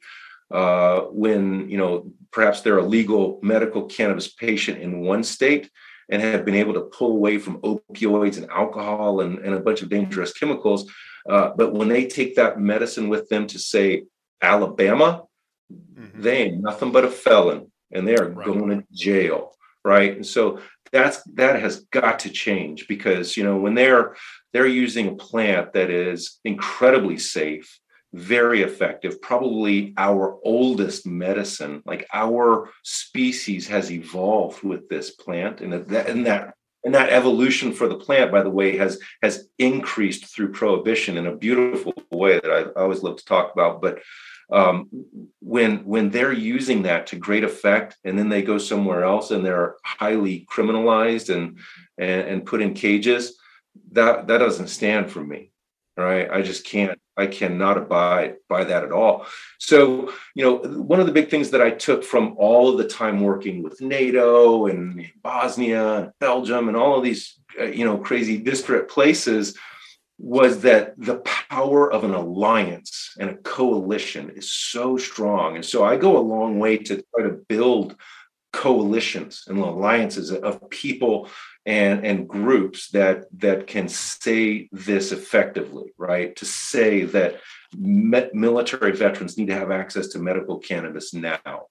uh, 0.51 1.01
when 1.11 1.69
you 1.69 1.77
know 1.77 2.11
perhaps 2.31 2.61
they're 2.61 2.77
a 2.77 2.83
legal 2.85 3.39
medical 3.41 3.85
cannabis 3.85 4.27
patient 4.27 4.81
in 4.81 5.01
one 5.01 5.23
state 5.23 5.69
and 6.11 6.21
have 6.21 6.43
been 6.45 6.55
able 6.55 6.73
to 6.73 6.81
pull 6.81 7.11
away 7.11 7.37
from 7.37 7.61
opioids 7.61 8.37
and 8.37 8.49
alcohol 8.51 9.21
and, 9.21 9.39
and 9.39 9.55
a 9.55 9.59
bunch 9.59 9.81
of 9.81 9.89
dangerous 9.89 10.33
chemicals. 10.33 10.91
Uh, 11.27 11.51
but 11.55 11.73
when 11.73 11.87
they 11.87 12.05
take 12.05 12.35
that 12.35 12.59
medicine 12.59 13.07
with 13.07 13.29
them 13.29 13.47
to 13.47 13.57
say 13.57 14.03
Alabama, 14.41 15.23
mm-hmm. 15.71 16.21
they 16.21 16.43
ain't 16.43 16.61
nothing 16.61 16.91
but 16.91 17.05
a 17.05 17.09
felon 17.09 17.71
and 17.93 18.05
they 18.05 18.15
are 18.17 18.29
right. 18.29 18.45
going 18.45 18.69
to 18.69 18.85
jail. 18.91 19.55
Right. 19.85 20.15
And 20.15 20.25
so 20.25 20.59
that's 20.91 21.23
that 21.35 21.61
has 21.61 21.81
got 21.91 22.19
to 22.19 22.29
change 22.29 22.87
because 22.87 23.37
you 23.37 23.43
know 23.43 23.57
when 23.57 23.75
they're 23.75 24.15
they're 24.53 24.67
using 24.67 25.07
a 25.07 25.15
plant 25.15 25.73
that 25.73 25.89
is 25.89 26.39
incredibly 26.43 27.17
safe 27.17 27.79
very 28.13 28.61
effective, 28.61 29.21
probably 29.21 29.93
our 29.97 30.37
oldest 30.43 31.05
medicine. 31.05 31.81
Like 31.85 32.07
our 32.13 32.69
species 32.83 33.67
has 33.67 33.91
evolved 33.91 34.63
with 34.63 34.89
this 34.89 35.11
plant, 35.11 35.61
and 35.61 35.73
that 35.73 36.09
and 36.09 36.25
that 36.25 36.55
and 36.83 36.95
that 36.95 37.09
evolution 37.09 37.73
for 37.73 37.87
the 37.87 37.97
plant, 37.97 38.31
by 38.31 38.43
the 38.43 38.49
way, 38.49 38.77
has 38.77 38.99
has 39.21 39.47
increased 39.59 40.25
through 40.25 40.51
prohibition 40.51 41.17
in 41.17 41.27
a 41.27 41.35
beautiful 41.35 41.93
way 42.11 42.39
that 42.39 42.51
I 42.51 42.79
always 42.79 43.03
love 43.03 43.17
to 43.17 43.25
talk 43.25 43.53
about. 43.53 43.81
But 43.81 43.99
um, 44.51 44.89
when 45.39 45.85
when 45.85 46.09
they're 46.09 46.33
using 46.33 46.83
that 46.83 47.07
to 47.07 47.15
great 47.15 47.43
effect, 47.43 47.97
and 48.03 48.17
then 48.17 48.29
they 48.29 48.41
go 48.41 48.57
somewhere 48.57 49.03
else 49.03 49.31
and 49.31 49.45
they're 49.45 49.75
highly 49.83 50.45
criminalized 50.51 51.33
and 51.33 51.59
and, 51.97 52.21
and 52.27 52.45
put 52.45 52.61
in 52.61 52.73
cages, 52.73 53.37
that 53.91 54.27
that 54.27 54.39
doesn't 54.39 54.67
stand 54.67 55.11
for 55.11 55.23
me 55.23 55.51
right? 55.97 56.29
I 56.31 56.41
just 56.41 56.65
can't 56.65 56.97
i 57.17 57.27
cannot 57.27 57.77
abide 57.77 58.37
by 58.47 58.63
that 58.63 58.83
at 58.83 58.91
all. 58.91 59.25
So 59.59 60.13
you 60.33 60.43
know 60.43 60.57
one 60.81 60.99
of 60.99 61.05
the 61.05 61.11
big 61.11 61.29
things 61.29 61.49
that 61.51 61.61
i 61.61 61.69
took 61.69 62.03
from 62.03 62.35
all 62.37 62.69
of 62.69 62.77
the 62.77 62.87
time 62.87 63.21
working 63.21 63.61
with 63.63 63.81
nato 63.81 64.67
and 64.67 65.05
bosnia 65.21 65.85
and 65.95 66.11
belgium 66.19 66.67
and 66.67 66.77
all 66.77 66.97
of 66.97 67.03
these 67.03 67.37
uh, 67.59 67.65
you 67.65 67.85
know 67.85 67.97
crazy 67.97 68.37
disparate 68.37 68.89
places 68.89 69.57
was 70.21 70.61
that 70.61 70.93
the 70.99 71.17
power 71.17 71.91
of 71.91 72.03
an 72.03 72.13
alliance 72.13 73.15
and 73.19 73.31
a 73.31 73.35
coalition 73.37 74.29
is 74.35 74.53
so 74.53 74.95
strong. 74.95 75.55
And 75.55 75.65
so 75.65 75.83
i 75.83 75.95
go 75.95 76.17
a 76.17 76.19
long 76.19 76.59
way 76.59 76.77
to 76.77 77.03
try 77.13 77.23
to 77.23 77.39
build 77.49 77.95
coalitions 78.53 79.45
and 79.47 79.57
alliances 79.57 80.31
of 80.31 80.69
people 80.69 81.27
and 81.65 82.05
and 82.05 82.27
groups 82.27 82.89
that 82.89 83.25
that 83.39 83.65
can 83.65 83.87
say 83.87 84.69
this 84.71 85.11
effectively 85.11 85.91
right? 85.97 86.35
To 86.35 86.45
say 86.45 87.03
that 87.05 87.39
military 87.73 88.91
veterans 88.91 89.37
need 89.37 89.47
to 89.47 89.55
have 89.55 89.71
access 89.71 90.09
to 90.09 90.19
medical 90.19 90.59
cannabis 90.59 91.13
now. 91.13 91.67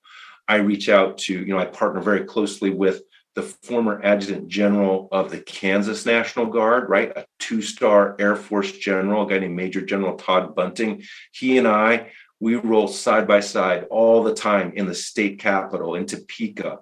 I 0.49 0.57
reach 0.57 0.89
out 0.89 1.19
to 1.19 1.35
you 1.35 1.53
know 1.53 1.59
i 1.59 1.67
partner 1.67 2.01
very 2.01 2.25
closely 2.25 2.71
with 2.71 3.03
the 3.35 3.43
former 3.43 4.01
adjutant 4.03 4.49
general 4.49 5.09
of 5.13 5.31
the 5.31 5.39
Kansas 5.39 6.05
National 6.05 6.47
Guard, 6.47 6.89
right? 6.89 7.13
A 7.17 7.27
two 7.39 7.63
star 7.63 8.17
Air 8.19 8.37
Force 8.37 8.73
general, 8.73 9.27
a 9.27 9.31
guy 9.31 9.39
named 9.39 9.57
Major 9.57 9.81
General 9.81 10.17
Todd 10.17 10.55
Bunting. 10.55 11.03
He 11.33 11.59
and 11.59 11.69
I, 11.69 12.11
we 12.41 12.57
roll 12.57 12.89
side 12.89 13.29
by 13.29 13.41
side 13.41 13.87
all 13.91 14.23
the 14.23 14.35
time 14.35 14.73
in 14.75 14.87
the 14.87 14.95
state 14.95 15.39
capitol 15.39 15.95
in 15.95 16.07
Topeka 16.07 16.81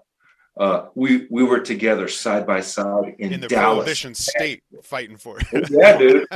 uh, 0.59 0.89
we 0.97 1.27
we 1.31 1.45
were 1.45 1.61
together 1.61 2.09
side 2.09 2.45
by 2.45 2.61
side 2.61 3.15
in, 3.21 3.33
in 3.33 3.41
the 3.41 3.47
Dallas. 3.47 3.77
prohibition 3.77 4.13
state 4.13 4.63
fighting 4.83 5.17
for 5.17 5.39
it. 5.39 5.71
yeah, 5.71 5.97
dude, 5.97 6.27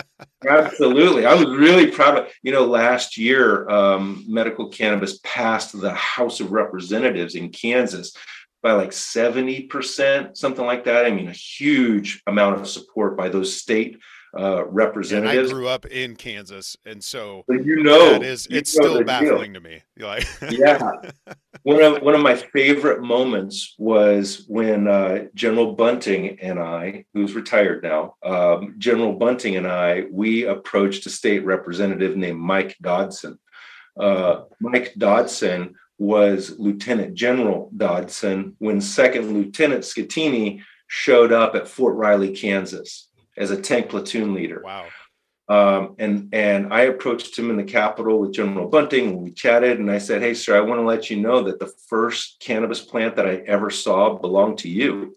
absolutely. 0.49 1.27
I 1.27 1.35
was 1.35 1.47
really 1.47 1.91
proud 1.91 2.19
of. 2.19 2.33
You 2.43 2.53
know, 2.53 2.65
last 2.65 3.19
year, 3.19 3.69
um, 3.69 4.25
medical 4.29 4.69
cannabis 4.69 5.19
passed 5.25 5.79
the 5.79 5.93
House 5.93 6.39
of 6.39 6.53
Representatives 6.53 7.35
in 7.35 7.51
Kansas 7.51 8.17
by 8.63 8.73
like 8.73 8.93
seventy 8.93 9.63
percent, 9.63 10.37
something 10.37 10.65
like 10.65 10.85
that. 10.85 11.05
I 11.05 11.11
mean, 11.11 11.29
a 11.29 11.33
huge 11.33 12.23
amount 12.27 12.61
of 12.61 12.69
support 12.69 13.17
by 13.17 13.29
those 13.29 13.57
state 13.57 13.99
uh, 14.39 14.65
representatives. 14.67 15.51
And 15.51 15.59
I 15.59 15.61
grew 15.61 15.69
up 15.69 15.87
in 15.87 16.17
Kansas, 16.17 16.77
and 16.87 17.03
so 17.03 17.45
you 17.49 17.83
know 17.83 18.15
it 18.15 18.23
is. 18.23 18.47
It's 18.51 18.73
still 18.73 19.03
baffling 19.05 19.53
deal. 19.53 19.63
to 19.63 19.69
me. 19.69 19.83
Like, 19.99 20.27
yeah, 20.51 20.91
one 21.63 21.83
of 21.83 22.03
one 22.03 22.15
of 22.15 22.23
my 22.23 22.37
favorite 22.37 23.03
moments 23.03 23.75
was 23.79 24.45
when 24.49 24.89
uh, 24.89 25.25
General 25.35 25.75
Bunting 25.75 26.41
and 26.41 26.59
I, 26.59 27.05
who's 27.13 27.35
retired 27.35 27.83
now, 27.83 28.15
um, 28.23 28.77
General 28.79 29.13
Bunting 29.13 29.57
and 29.57 29.67
I, 29.67 30.05
we 30.11 30.45
approached 30.47 31.05
a 31.07 31.11
state 31.11 31.45
representative 31.45 32.17
named 32.17 32.41
Mike 32.41 32.77
Dodson. 32.81 33.39
Uh, 34.01 34.45
Mike 34.61 34.95
Dodson 34.97 35.75
was 36.03 36.59
Lieutenant 36.59 37.15
General 37.15 37.71
Dodson 37.77 38.57
when 38.59 38.81
Second 38.81 39.33
Lieutenant 39.33 39.85
Scattini 39.85 40.63
showed 40.89 41.33
up 41.33 41.55
at 41.55 41.69
Fort 41.69 41.95
Riley, 41.95 42.35
Kansas 42.35 43.09
as 43.37 43.53
a 43.53 43.61
tank 43.61 43.89
platoon 43.89 44.35
leader. 44.35 44.63
Wow. 44.65 44.87
Um, 45.49 45.95
and 46.01 46.29
and 46.33 46.73
I 46.73 46.83
approached 46.83 47.39
him 47.39 47.51
in 47.51 47.57
the 47.57 47.65
Capitol 47.65 48.19
with 48.19 48.33
General 48.33 48.69
Bunting, 48.69 49.09
and 49.09 49.19
we 49.19 49.31
chatted. 49.31 49.79
And 49.79 49.91
I 49.91 49.99
said, 49.99 50.23
"Hey, 50.23 50.35
sir, 50.35 50.57
I 50.57 50.61
want 50.61 50.81
to 50.81 50.85
let 50.85 51.09
you 51.09 51.21
know 51.21 51.43
that 51.45 51.61
the 51.61 51.73
first 51.89 52.41
cannabis 52.41 52.81
plant 52.81 53.17
that 53.17 53.29
I 53.29 53.37
ever 53.47 53.71
saw 53.71 54.19
belonged 54.19 54.59
to 54.59 54.69
you." 54.69 55.15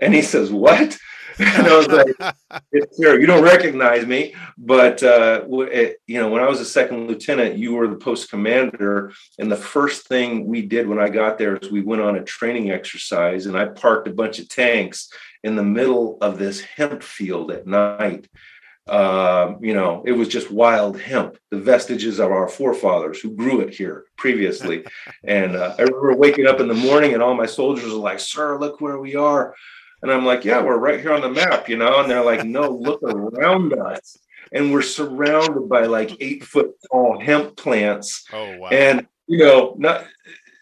And 0.00 0.14
he 0.14 0.22
says, 0.22 0.52
"What?" 0.52 0.96
and 1.38 1.66
I 1.66 1.76
was 1.76 1.88
like, 1.88 2.92
"Sir, 2.92 3.18
you 3.18 3.26
don't 3.26 3.42
recognize 3.42 4.06
me, 4.06 4.34
but 4.56 5.02
uh, 5.02 5.42
it, 5.50 5.96
you 6.06 6.20
know, 6.20 6.28
when 6.28 6.42
I 6.42 6.48
was 6.48 6.60
a 6.60 6.64
second 6.64 7.08
lieutenant, 7.08 7.58
you 7.58 7.74
were 7.74 7.88
the 7.88 7.96
post 7.96 8.30
commander. 8.30 9.12
And 9.38 9.50
the 9.50 9.56
first 9.56 10.06
thing 10.06 10.46
we 10.46 10.62
did 10.62 10.86
when 10.86 11.00
I 11.00 11.08
got 11.08 11.38
there 11.38 11.56
is 11.56 11.70
we 11.70 11.80
went 11.80 12.02
on 12.02 12.16
a 12.16 12.24
training 12.24 12.70
exercise, 12.70 13.46
and 13.46 13.56
I 13.56 13.66
parked 13.66 14.06
a 14.06 14.12
bunch 14.12 14.38
of 14.38 14.48
tanks 14.48 15.10
in 15.42 15.56
the 15.56 15.64
middle 15.64 16.18
of 16.20 16.38
this 16.38 16.60
hemp 16.60 17.02
field 17.02 17.50
at 17.50 17.66
night. 17.66 18.28
Uh, 18.86 19.54
you 19.60 19.72
know, 19.72 20.02
it 20.06 20.12
was 20.12 20.28
just 20.28 20.50
wild 20.50 21.00
hemp, 21.00 21.38
the 21.50 21.58
vestiges 21.58 22.20
of 22.20 22.30
our 22.30 22.46
forefathers 22.46 23.18
who 23.18 23.34
grew 23.34 23.60
it 23.60 23.74
here 23.74 24.04
previously. 24.16 24.84
and 25.24 25.56
uh, 25.56 25.74
I 25.78 25.82
remember 25.82 26.14
waking 26.14 26.46
up 26.46 26.60
in 26.60 26.68
the 26.68 26.74
morning 26.74 27.14
and 27.14 27.22
all 27.22 27.34
my 27.34 27.46
soldiers 27.46 27.92
are 27.92 27.96
like, 27.96 28.20
Sir, 28.20 28.58
look 28.58 28.80
where 28.80 28.98
we 28.98 29.16
are. 29.16 29.54
And 30.04 30.12
I'm 30.12 30.26
like, 30.26 30.44
Yeah, 30.44 30.62
we're 30.62 30.76
right 30.76 31.00
here 31.00 31.14
on 31.14 31.22
the 31.22 31.30
map, 31.30 31.66
you 31.68 31.78
know? 31.78 32.00
And 32.00 32.10
they're 32.10 32.22
like, 32.22 32.44
No, 32.44 32.68
look 32.68 33.02
around 33.02 33.72
us. 33.72 34.18
And 34.52 34.70
we're 34.70 34.82
surrounded 34.82 35.66
by 35.68 35.86
like 35.86 36.14
eight 36.20 36.44
foot 36.44 36.72
tall 36.92 37.18
hemp 37.18 37.56
plants. 37.56 38.26
Oh, 38.30 38.58
wow. 38.58 38.68
And, 38.68 39.06
you 39.26 39.38
know, 39.38 39.74
not 39.78 40.06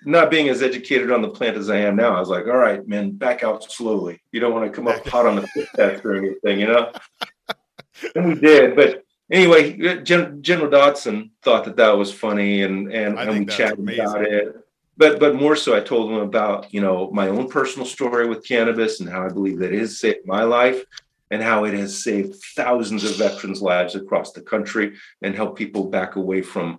not 0.05 0.31
being 0.31 0.49
as 0.49 0.63
educated 0.63 1.11
on 1.11 1.23
the 1.23 1.29
plant 1.29 1.57
as 1.57 1.71
I 1.71 1.79
am 1.79 1.97
now, 1.97 2.15
I 2.15 2.21
was 2.21 2.29
like, 2.29 2.47
all 2.47 2.57
right, 2.57 2.87
man, 2.87 3.11
back 3.11 3.43
out 3.43 3.71
slowly. 3.71 4.23
You 4.31 4.39
don't 4.39 4.53
want 4.53 4.71
to 4.71 4.75
come 4.75 4.87
up 4.87 5.07
hot 5.09 5.27
on 5.27 5.37
the 5.37 5.67
test 5.77 6.05
or 6.05 6.17
anything, 6.17 6.61
you 6.61 6.67
know? 6.67 6.93
and 8.15 8.27
we 8.27 8.35
did. 8.35 8.77
But 8.77 9.05
anyway, 9.31 10.03
Gen- 10.03 10.43
General 10.43 10.71
Dodson 10.71 11.33
thought 11.43 11.65
that 11.65 11.77
that 11.77 11.97
was 11.97 12.13
funny 12.13 12.63
and, 12.63 12.93
and, 12.93 13.19
and 13.19 13.39
we 13.39 13.47
chatted 13.47 13.79
amazing. 13.79 14.05
about 14.05 14.25
it. 14.25 14.57
But, 14.97 15.19
but 15.19 15.35
more 15.35 15.57
so, 15.57 15.75
I 15.75 15.81
told 15.81 16.11
him 16.11 16.19
about, 16.19 16.73
you 16.73 16.81
know, 16.81 17.11
my 17.13 17.29
own 17.29 17.49
personal 17.49 17.87
story 17.87 18.29
with 18.29 18.47
cannabis 18.47 19.01
and 19.01 19.09
how 19.09 19.25
I 19.25 19.31
believe 19.31 19.59
that 19.61 19.73
it 19.73 19.81
has 19.81 19.99
saved 19.99 20.27
my 20.27 20.45
life 20.45 20.85
and 21.31 21.43
how 21.43 21.65
it 21.65 21.73
has 21.73 22.05
saved 22.05 22.37
thousands 22.55 23.05
of 23.05 23.17
veterans' 23.17 23.63
lives 23.63 23.95
across 23.95 24.33
the 24.33 24.43
country 24.43 24.93
and 25.23 25.35
helped 25.35 25.57
people 25.57 25.85
back 25.89 26.17
away 26.17 26.43
from 26.43 26.79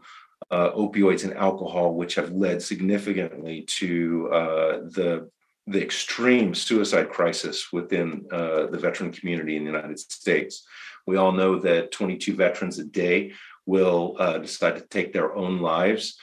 uh, 0.52 0.72
opioids 0.72 1.24
and 1.24 1.34
alcohol, 1.34 1.96
which 1.96 2.14
have 2.16 2.32
led 2.32 2.62
significantly 2.62 3.64
to 3.64 4.30
uh, 4.32 4.72
the 4.92 5.30
the 5.66 5.82
extreme 5.82 6.54
suicide 6.54 7.10
crisis 7.10 7.72
within 7.72 8.26
uh, 8.32 8.66
the 8.66 8.78
veteran 8.78 9.14
community 9.14 9.56
in 9.56 9.64
the 9.64 9.72
United 9.72 9.98
States. 9.98 10.68
We 11.08 11.16
all 11.16 11.32
know 11.32 11.58
that 11.60 11.92
22 11.92 12.36
veterans 12.36 12.80
a 12.80 12.84
day 12.84 13.34
will 13.66 14.18
uh, 14.20 14.40
decide 14.40 14.76
to 14.76 14.82
take 14.82 15.14
their 15.14 15.34
own 15.34 15.60
lives. 15.60 16.18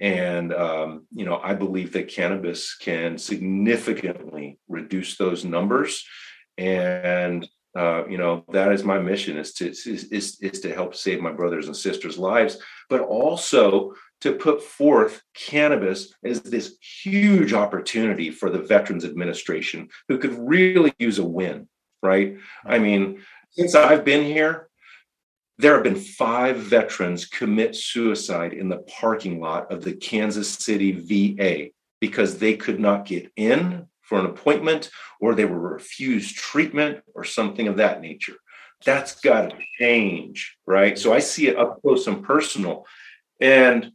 And, 0.00 0.52
um, 0.52 1.06
you 1.12 1.24
know, 1.24 1.40
I 1.42 1.54
believe 1.54 1.92
that 1.92 2.08
cannabis 2.08 2.76
can 2.76 3.18
significantly 3.18 4.58
reduce 4.68 5.16
those 5.16 5.44
numbers. 5.44 6.04
And 6.58 7.48
uh, 7.76 8.06
you 8.08 8.16
know 8.16 8.42
that 8.52 8.72
is 8.72 8.84
my 8.84 8.98
mission 8.98 9.36
is 9.36 9.52
to 9.52 9.68
is, 9.68 9.86
is, 9.86 10.38
is 10.40 10.60
to 10.60 10.72
help 10.72 10.94
save 10.94 11.20
my 11.20 11.30
brothers 11.30 11.66
and 11.66 11.76
sisters 11.76 12.16
lives 12.16 12.56
but 12.88 13.02
also 13.02 13.92
to 14.22 14.32
put 14.32 14.62
forth 14.62 15.22
cannabis 15.34 16.14
as 16.24 16.40
this 16.40 16.76
huge 16.80 17.52
opportunity 17.52 18.30
for 18.30 18.48
the 18.48 18.58
veterans 18.58 19.04
administration 19.04 19.88
who 20.08 20.16
could 20.16 20.32
really 20.38 20.94
use 20.98 21.18
a 21.18 21.24
win 21.24 21.68
right 22.02 22.38
i 22.64 22.78
mean 22.78 23.20
since 23.50 23.74
i've 23.74 24.06
been 24.06 24.24
here 24.24 24.65
there 25.58 25.74
have 25.74 25.84
been 25.84 25.96
five 25.96 26.56
veterans 26.58 27.24
commit 27.24 27.74
suicide 27.74 28.52
in 28.52 28.68
the 28.68 28.78
parking 29.00 29.40
lot 29.40 29.72
of 29.72 29.82
the 29.82 29.94
kansas 29.94 30.50
city 30.50 30.92
va 30.92 31.68
because 32.00 32.38
they 32.38 32.56
could 32.56 32.78
not 32.78 33.06
get 33.06 33.30
in 33.36 33.86
for 34.02 34.18
an 34.20 34.26
appointment 34.26 34.90
or 35.20 35.34
they 35.34 35.44
were 35.44 35.58
refused 35.58 36.36
treatment 36.36 37.02
or 37.14 37.24
something 37.24 37.68
of 37.68 37.76
that 37.78 38.00
nature. 38.00 38.36
That's 38.84 39.18
got 39.20 39.50
to 39.50 39.56
change, 39.80 40.56
right? 40.66 40.98
So 40.98 41.12
I 41.12 41.18
see 41.20 41.48
it 41.48 41.56
up 41.56 41.80
close 41.80 42.06
and 42.06 42.22
personal. 42.22 42.86
And 43.40 43.92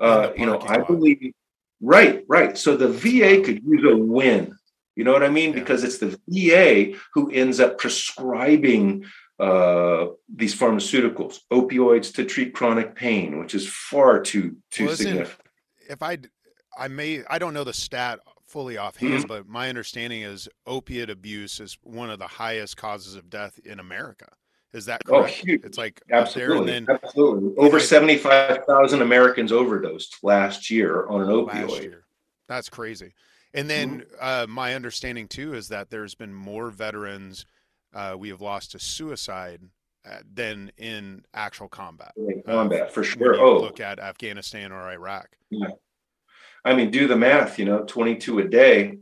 Uh, 0.00 0.30
you 0.36 0.46
know, 0.46 0.60
I 0.60 0.78
believe. 0.78 1.32
Right, 1.80 2.24
right. 2.28 2.56
So 2.56 2.76
the 2.76 2.88
VA 2.88 3.42
could 3.44 3.62
use 3.64 3.84
a 3.84 3.96
win. 3.96 4.56
You 4.96 5.04
know 5.04 5.12
what 5.12 5.24
I 5.24 5.28
mean? 5.28 5.52
Because 5.52 5.84
it's 5.84 5.98
the 5.98 6.18
VA 6.28 6.96
who 7.14 7.30
ends 7.30 7.58
up 7.60 7.78
prescribing 7.78 9.04
uh, 9.38 10.06
these 10.34 10.58
pharmaceuticals, 10.58 11.40
opioids 11.50 12.14
to 12.14 12.24
treat 12.24 12.54
chronic 12.54 12.94
pain, 12.94 13.38
which 13.38 13.54
is 13.54 13.68
far 13.68 14.20
too 14.20 14.56
too 14.70 14.86
well, 14.86 14.96
significant. 14.96 15.48
If 15.88 16.02
I, 16.02 16.18
I 16.78 16.88
may, 16.88 17.22
I 17.30 17.38
don't 17.38 17.54
know 17.54 17.64
the 17.64 17.72
stat 17.72 18.20
fully 18.46 18.78
offhand, 18.78 19.14
mm-hmm. 19.14 19.28
but 19.28 19.46
my 19.46 19.68
understanding 19.68 20.22
is 20.22 20.48
opiate 20.66 21.10
abuse 21.10 21.60
is 21.60 21.78
one 21.82 22.10
of 22.10 22.18
the 22.18 22.26
highest 22.26 22.76
causes 22.76 23.14
of 23.14 23.28
death 23.28 23.58
in 23.64 23.78
America. 23.78 24.28
Is 24.72 24.84
that 24.86 25.00
oh, 25.06 25.22
correct? 25.22 25.38
Oh, 25.40 25.46
huge. 25.46 25.64
It's 25.64 25.78
like 25.78 26.02
absolutely, 26.10 26.72
then, 26.72 26.86
absolutely. 26.90 27.56
Over 27.56 27.80
seventy-five 27.80 28.64
thousand 28.66 29.02
Americans 29.02 29.50
overdosed 29.50 30.18
last 30.22 30.70
year 30.70 31.06
on 31.06 31.22
an 31.22 31.28
opioid. 31.28 31.94
That's 32.48 32.68
crazy. 32.68 33.14
And 33.54 33.68
then 33.68 34.00
mm-hmm. 34.00 34.16
uh, 34.20 34.46
my 34.46 34.74
understanding 34.74 35.26
too 35.26 35.54
is 35.54 35.68
that 35.68 35.88
there's 35.88 36.14
been 36.14 36.34
more 36.34 36.70
veterans 36.70 37.46
uh, 37.94 38.16
we 38.18 38.28
have 38.28 38.40
lost 38.40 38.72
to 38.72 38.78
suicide 38.78 39.60
uh, 40.08 40.18
than 40.32 40.72
in 40.78 41.24
actual 41.34 41.68
combat. 41.68 42.12
In 42.16 42.42
combat, 42.46 42.92
for 42.92 43.04
sure. 43.04 43.38
Oh, 43.38 43.60
look 43.60 43.80
at 43.80 43.98
Afghanistan 43.98 44.72
or 44.72 44.90
Iraq. 44.90 45.36
Yeah. 45.50 45.68
I 46.64 46.74
mean, 46.74 46.90
do 46.90 47.06
the 47.06 47.16
math. 47.16 47.58
You 47.58 47.64
know, 47.64 47.84
22 47.84 48.40
a 48.40 48.48
day, 48.48 48.98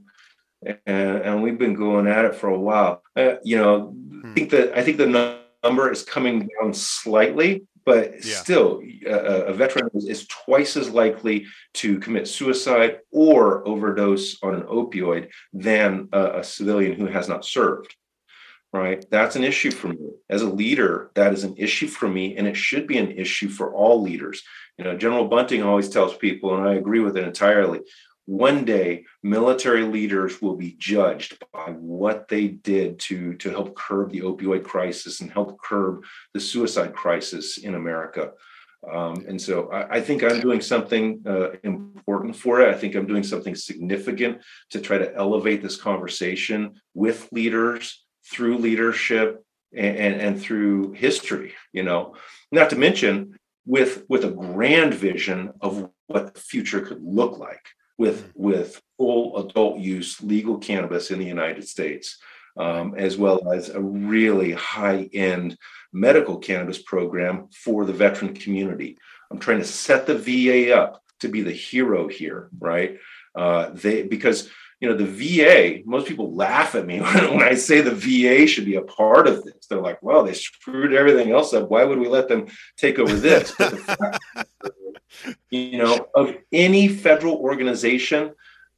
and, 0.64 0.78
and 0.86 1.42
we've 1.42 1.58
been 1.58 1.74
going 1.74 2.06
at 2.06 2.24
it 2.24 2.34
for 2.34 2.48
a 2.48 2.58
while. 2.58 3.02
Uh, 3.14 3.36
you 3.44 3.56
know, 3.56 3.88
hmm. 3.88 4.30
I 4.30 4.34
think 4.34 4.50
that 4.50 4.76
I 4.76 4.82
think 4.82 4.98
the 4.98 5.38
number 5.62 5.90
is 5.90 6.02
coming 6.02 6.48
down 6.60 6.72
slightly, 6.72 7.66
but 7.84 8.24
yeah. 8.24 8.36
still, 8.36 8.82
a, 9.06 9.46
a 9.46 9.52
veteran 9.52 9.90
is, 9.94 10.08
is, 10.08 10.26
twice 10.26 10.76
as 10.76 10.90
likely 10.90 11.46
to 11.74 11.98
commit 11.98 12.28
suicide 12.28 12.98
or 13.10 13.66
overdose 13.66 14.42
on 14.42 14.54
an 14.54 14.62
opioid 14.62 15.28
than 15.52 16.08
a 16.12 16.42
civilian 16.42 16.98
who 16.98 17.06
has 17.06 17.28
not 17.28 17.44
served 17.44 17.94
right? 18.76 19.04
That's 19.10 19.36
an 19.36 19.44
issue 19.44 19.70
for 19.70 19.88
me. 19.88 20.10
As 20.28 20.42
a 20.42 20.50
leader, 20.50 21.10
that 21.14 21.32
is 21.32 21.44
an 21.44 21.54
issue 21.56 21.86
for 21.86 22.08
me, 22.08 22.36
and 22.36 22.46
it 22.46 22.56
should 22.56 22.86
be 22.86 22.98
an 22.98 23.10
issue 23.12 23.48
for 23.48 23.74
all 23.74 24.02
leaders. 24.02 24.42
You 24.78 24.84
know, 24.84 24.96
General 24.96 25.28
Bunting 25.28 25.62
always 25.62 25.88
tells 25.88 26.16
people, 26.16 26.56
and 26.56 26.68
I 26.68 26.74
agree 26.74 27.00
with 27.00 27.16
it 27.16 27.24
entirely. 27.24 27.80
One 28.26 28.64
day, 28.64 29.04
military 29.22 29.84
leaders 29.84 30.42
will 30.42 30.56
be 30.56 30.74
judged 30.78 31.42
by 31.52 31.70
what 31.70 32.26
they 32.28 32.48
did 32.48 32.98
to, 33.00 33.34
to 33.34 33.50
help 33.50 33.76
curb 33.76 34.10
the 34.10 34.22
opioid 34.22 34.64
crisis 34.64 35.20
and 35.20 35.30
help 35.30 35.60
curb 35.62 36.04
the 36.34 36.40
suicide 36.40 36.94
crisis 36.94 37.58
in 37.58 37.76
America. 37.76 38.32
Um, 38.90 39.24
and 39.28 39.40
so 39.40 39.70
I, 39.70 39.96
I, 39.96 40.00
think 40.00 40.22
I'm 40.22 40.40
doing 40.40 40.60
something 40.60 41.22
uh, 41.26 41.52
important 41.64 42.36
for 42.36 42.60
it. 42.60 42.72
I 42.72 42.78
think 42.78 42.94
I'm 42.94 43.06
doing 43.06 43.24
something 43.24 43.54
significant 43.54 44.42
to 44.70 44.80
try 44.80 44.98
to 44.98 45.12
elevate 45.16 45.62
this 45.62 45.80
conversation 45.80 46.74
with 46.94 47.28
leaders 47.32 48.05
through 48.30 48.58
leadership 48.58 49.44
and, 49.74 49.96
and, 49.96 50.20
and 50.20 50.40
through 50.40 50.92
history, 50.92 51.54
you 51.72 51.82
know, 51.82 52.14
not 52.52 52.70
to 52.70 52.76
mention 52.76 53.38
with 53.66 54.04
with 54.08 54.24
a 54.24 54.30
grand 54.30 54.94
vision 54.94 55.52
of 55.60 55.90
what 56.06 56.34
the 56.34 56.40
future 56.40 56.80
could 56.80 57.02
look 57.02 57.38
like 57.38 57.66
with 57.98 58.28
mm-hmm. 58.28 58.42
with 58.42 58.80
full 58.96 59.36
adult 59.38 59.78
use 59.78 60.20
legal 60.22 60.58
cannabis 60.58 61.10
in 61.10 61.18
the 61.18 61.24
United 61.24 61.66
States, 61.66 62.18
um, 62.56 62.94
as 62.96 63.16
well 63.16 63.52
as 63.52 63.68
a 63.68 63.80
really 63.80 64.52
high 64.52 65.08
end 65.12 65.56
medical 65.92 66.38
cannabis 66.38 66.80
program 66.80 67.48
for 67.52 67.84
the 67.84 67.92
veteran 67.92 68.34
community. 68.34 68.98
I'm 69.30 69.38
trying 69.38 69.58
to 69.58 69.64
set 69.64 70.06
the 70.06 70.16
VA 70.16 70.76
up 70.76 71.02
to 71.20 71.28
be 71.28 71.42
the 71.42 71.52
hero 71.52 72.08
here, 72.08 72.50
right? 72.58 72.98
Uh, 73.34 73.70
they 73.70 74.02
because 74.02 74.48
you 74.80 74.88
know, 74.88 74.96
the 74.96 75.04
VA, 75.06 75.80
most 75.86 76.06
people 76.06 76.34
laugh 76.34 76.74
at 76.74 76.86
me 76.86 77.00
when, 77.00 77.42
I 77.42 77.54
say 77.54 77.80
the 77.80 77.94
VA 77.94 78.46
should 78.46 78.66
be 78.66 78.76
a 78.76 78.82
part 78.82 79.26
of 79.26 79.44
this. 79.44 79.66
They're 79.68 79.80
like, 79.80 80.02
well, 80.02 80.24
they 80.24 80.34
screwed 80.34 80.92
everything 80.92 81.30
else 81.30 81.54
up. 81.54 81.70
Why 81.70 81.84
would 81.84 81.98
we 81.98 82.08
let 82.08 82.28
them 82.28 82.46
take 82.76 82.98
over 82.98 83.14
this? 83.14 83.50
Fact, 83.52 84.18
you 85.50 85.78
know, 85.78 86.08
of 86.14 86.36
any 86.52 86.88
federal 86.88 87.36
organization, 87.36 88.34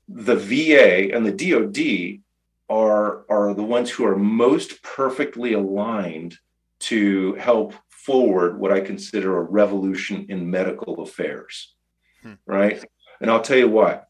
the 0.09 0.36
VA 0.36 1.14
and 1.14 1.26
the 1.26 1.32
DOD 1.32 2.22
are, 2.70 3.24
are 3.28 3.55
the 3.55 3.64
ones 3.64 3.90
who 3.90 4.07
are 4.07 4.16
most 4.16 4.82
perfectly 4.82 5.55
aligned 5.55 6.36
to 6.80 7.34
help 7.34 7.74
forward 7.88 8.59
what 8.59 8.72
I 8.72 8.80
consider 8.80 9.36
a 9.36 9.42
revolution 9.42 10.26
in 10.28 10.51
medical 10.51 11.03
affairs. 11.03 11.74
Hmm. 12.22 12.34
Right. 12.46 12.84
And 13.20 13.30
I'll 13.30 13.42
tell 13.42 13.59
you 13.59 13.68
why 13.68 14.03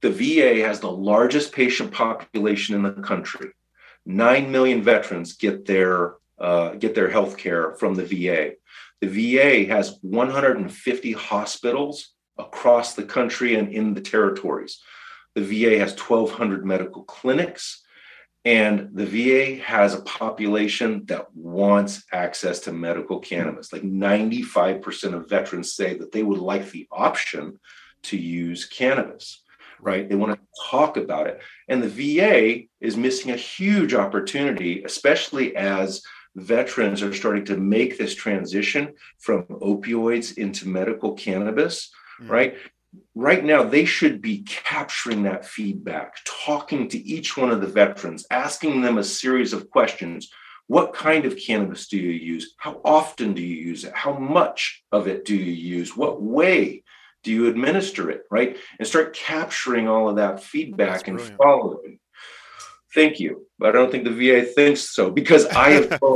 the 0.00 0.10
VA 0.10 0.64
has 0.66 0.80
the 0.80 0.90
largest 0.90 1.52
patient 1.52 1.92
population 1.92 2.74
in 2.74 2.82
the 2.82 2.92
country. 2.92 3.50
Nine 4.06 4.50
million 4.52 4.82
veterans 4.82 5.34
get 5.34 5.66
their 5.66 6.14
uh, 6.38 6.74
get 6.74 6.94
their 6.94 7.10
health 7.10 7.36
care 7.36 7.74
from 7.74 7.96
the 7.96 8.04
VA. 8.04 8.52
The 9.00 9.08
VA 9.08 9.72
has 9.72 9.98
150 10.02 11.12
hospitals 11.12 12.12
across 12.38 12.94
the 12.94 13.02
country 13.02 13.56
and 13.56 13.72
in 13.72 13.94
the 13.94 14.00
territories. 14.00 14.80
The 15.34 15.42
VA 15.42 15.78
has 15.80 15.98
1,200 15.98 16.64
medical 16.64 17.02
clinics, 17.02 17.82
and 18.44 18.90
the 18.92 19.06
VA 19.06 19.62
has 19.62 19.94
a 19.94 20.02
population 20.02 21.04
that 21.06 21.26
wants 21.34 22.04
access 22.12 22.60
to 22.60 22.72
medical 22.72 23.18
cannabis. 23.18 23.72
Like 23.72 23.82
95% 23.82 25.14
of 25.14 25.28
veterans 25.28 25.74
say 25.74 25.98
that 25.98 26.12
they 26.12 26.22
would 26.22 26.38
like 26.38 26.70
the 26.70 26.86
option 26.92 27.58
to 28.04 28.16
use 28.16 28.64
cannabis 28.64 29.42
right? 29.80 30.08
They 30.08 30.14
want 30.14 30.34
to 30.34 30.40
talk 30.70 30.96
about 30.96 31.26
it. 31.26 31.40
And 31.68 31.82
the 31.82 31.88
VA 31.88 32.64
is 32.80 32.96
missing 32.96 33.30
a 33.30 33.36
huge 33.36 33.94
opportunity, 33.94 34.82
especially 34.84 35.56
as 35.56 36.02
veterans 36.36 37.02
are 37.02 37.14
starting 37.14 37.44
to 37.46 37.56
make 37.56 37.98
this 37.98 38.14
transition 38.14 38.94
from 39.18 39.44
opioids 39.44 40.36
into 40.38 40.68
medical 40.68 41.14
cannabis, 41.14 41.90
mm. 42.22 42.28
right? 42.28 42.56
Right 43.14 43.44
now, 43.44 43.64
they 43.64 43.84
should 43.84 44.22
be 44.22 44.42
capturing 44.42 45.24
that 45.24 45.44
feedback, 45.44 46.16
talking 46.24 46.88
to 46.88 46.98
each 46.98 47.36
one 47.36 47.50
of 47.50 47.60
the 47.60 47.66
veterans, 47.66 48.26
asking 48.30 48.80
them 48.80 48.98
a 48.98 49.04
series 49.04 49.52
of 49.52 49.70
questions. 49.70 50.30
What 50.68 50.94
kind 50.94 51.24
of 51.24 51.36
cannabis 51.36 51.88
do 51.88 51.98
you 51.98 52.10
use? 52.10 52.54
How 52.58 52.80
often 52.84 53.34
do 53.34 53.42
you 53.42 53.56
use 53.56 53.84
it? 53.84 53.92
How 53.94 54.18
much 54.18 54.82
of 54.92 55.06
it 55.06 55.24
do 55.24 55.36
you 55.36 55.52
use? 55.52 55.96
What 55.96 56.22
way 56.22 56.82
do 57.22 57.32
you 57.32 57.46
administer 57.46 58.10
it 58.10 58.22
right 58.30 58.56
and 58.78 58.88
start 58.88 59.14
capturing 59.14 59.88
all 59.88 60.08
of 60.08 60.16
that 60.16 60.42
feedback 60.42 61.08
and 61.08 61.20
following 61.20 61.98
thank 62.94 63.20
you 63.20 63.46
but 63.58 63.68
i 63.68 63.72
don't 63.72 63.90
think 63.90 64.04
the 64.04 64.10
va 64.10 64.44
thinks 64.44 64.90
so 64.90 65.10
because 65.10 65.46
i 65.46 65.70
have 65.70 66.00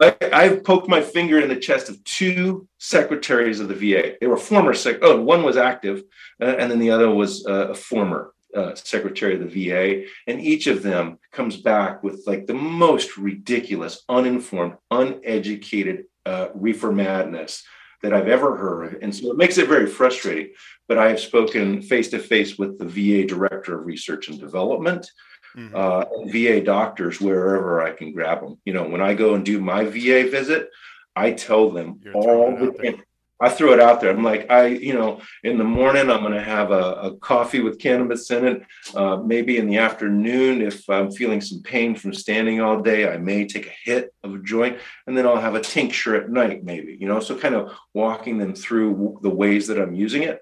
I, 0.00 0.44
have 0.44 0.64
poked 0.64 0.88
my 0.88 1.00
finger 1.00 1.40
in 1.40 1.48
the 1.48 1.56
chest 1.56 1.88
of 1.88 2.02
two 2.04 2.68
secretaries 2.78 3.60
of 3.60 3.68
the 3.68 3.74
VA. 3.74 4.16
They 4.20 4.26
were 4.26 4.36
former 4.36 4.74
sec. 4.74 4.98
Oh, 5.00 5.20
one 5.22 5.42
was 5.42 5.56
active, 5.56 6.02
uh, 6.38 6.44
and 6.58 6.70
then 6.70 6.78
the 6.78 6.90
other 6.90 7.10
was 7.10 7.46
uh, 7.46 7.68
a 7.68 7.74
former 7.74 8.34
uh, 8.54 8.74
secretary 8.74 9.34
of 9.34 9.40
the 9.40 9.68
VA. 9.68 10.04
And 10.26 10.40
each 10.40 10.66
of 10.66 10.82
them 10.82 11.18
comes 11.32 11.56
back 11.56 12.02
with 12.02 12.24
like 12.26 12.46
the 12.46 12.54
most 12.54 13.16
ridiculous, 13.16 14.02
uninformed, 14.08 14.74
uneducated 14.90 16.04
uh, 16.24 16.48
reefer 16.54 16.92
madness 16.92 17.62
that 18.02 18.12
I've 18.12 18.28
ever 18.28 18.56
heard. 18.56 18.98
And 19.02 19.14
so 19.14 19.30
it 19.30 19.36
makes 19.36 19.58
it 19.58 19.68
very 19.68 19.86
frustrating. 19.86 20.52
But 20.88 20.98
I 20.98 21.08
have 21.08 21.20
spoken 21.20 21.82
face 21.82 22.08
to 22.10 22.18
face 22.18 22.58
with 22.58 22.78
the 22.78 22.86
VA 22.86 23.26
Director 23.26 23.78
of 23.78 23.86
Research 23.86 24.28
and 24.28 24.38
Development, 24.38 25.10
mm-hmm. 25.56 25.74
uh, 25.74 26.04
and 26.16 26.32
VA 26.32 26.60
doctors 26.60 27.20
wherever 27.20 27.82
I 27.82 27.92
can 27.92 28.12
grab 28.12 28.40
them. 28.40 28.58
You 28.64 28.74
know, 28.74 28.88
when 28.88 29.00
I 29.00 29.14
go 29.14 29.34
and 29.34 29.44
do 29.44 29.60
my 29.60 29.84
VA 29.84 30.28
visit, 30.30 30.68
I 31.14 31.32
tell 31.32 31.70
them 31.70 32.00
You're 32.04 32.14
all 32.14 32.56
the 32.56 32.98
I 33.38 33.50
throw 33.50 33.72
it 33.74 33.80
out 33.80 34.00
there. 34.00 34.10
I'm 34.10 34.22
like, 34.22 34.50
I, 34.50 34.66
you 34.66 34.94
know, 34.94 35.20
in 35.44 35.58
the 35.58 35.64
morning, 35.64 36.10
I'm 36.10 36.20
going 36.20 36.32
to 36.32 36.42
have 36.42 36.70
a, 36.70 36.92
a, 36.94 37.16
coffee 37.18 37.60
with 37.60 37.78
cannabis 37.78 38.30
in 38.30 38.46
it. 38.46 38.62
Uh, 38.94 39.16
maybe 39.18 39.58
in 39.58 39.68
the 39.68 39.76
afternoon, 39.76 40.62
if 40.62 40.88
I'm 40.88 41.10
feeling 41.10 41.42
some 41.42 41.62
pain 41.62 41.94
from 41.94 42.14
standing 42.14 42.62
all 42.62 42.80
day, 42.80 43.12
I 43.12 43.18
may 43.18 43.46
take 43.46 43.66
a 43.66 43.74
hit 43.84 44.14
of 44.22 44.34
a 44.34 44.38
joint 44.38 44.78
and 45.06 45.16
then 45.16 45.26
I'll 45.26 45.40
have 45.40 45.54
a 45.54 45.60
tincture 45.60 46.16
at 46.16 46.30
night, 46.30 46.64
maybe, 46.64 46.96
you 46.98 47.06
know, 47.06 47.20
so 47.20 47.36
kind 47.36 47.54
of 47.54 47.72
walking 47.92 48.38
them 48.38 48.54
through 48.54 49.18
the 49.22 49.30
ways 49.30 49.66
that 49.66 49.78
I'm 49.78 49.94
using 49.94 50.22
it. 50.22 50.40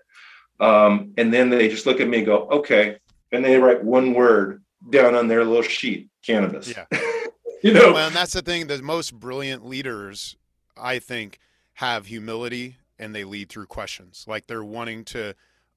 Um, 0.61 1.15
and 1.17 1.35
then 1.35 1.51
they 1.51 1.69
just 1.69 1.87
look 1.87 2.01
at 2.01 2.09
me 2.09 2.19
and 2.19 2.27
go, 2.27 2.49
okay. 2.49 2.99
And 3.33 3.45
they 3.45 3.57
write 3.57 3.83
one 3.83 4.15
word 4.15 4.63
down 4.89 5.17
on 5.17 5.27
their 5.27 5.45
little 5.45 5.63
sheet 5.63 6.11
cannabis. 6.25 6.69
Yeah. 6.69 6.85
you 7.63 7.73
know, 7.73 7.93
well, 7.93 8.07
and 8.07 8.15
that's 8.15 8.35
the 8.35 8.43
thing. 8.43 8.69
The 8.69 8.81
most 8.83 9.19
brilliant 9.19 9.67
leaders, 9.67 10.37
I 10.77 11.01
think, 11.01 11.41
have 11.79 12.07
humility 12.07 12.77
and 12.99 13.15
they 13.15 13.25
lead 13.25 13.49
through 13.49 13.67
questions. 13.67 14.25
Like 14.27 14.47
they're 14.47 14.65
wanting 14.65 15.05
to 15.07 15.35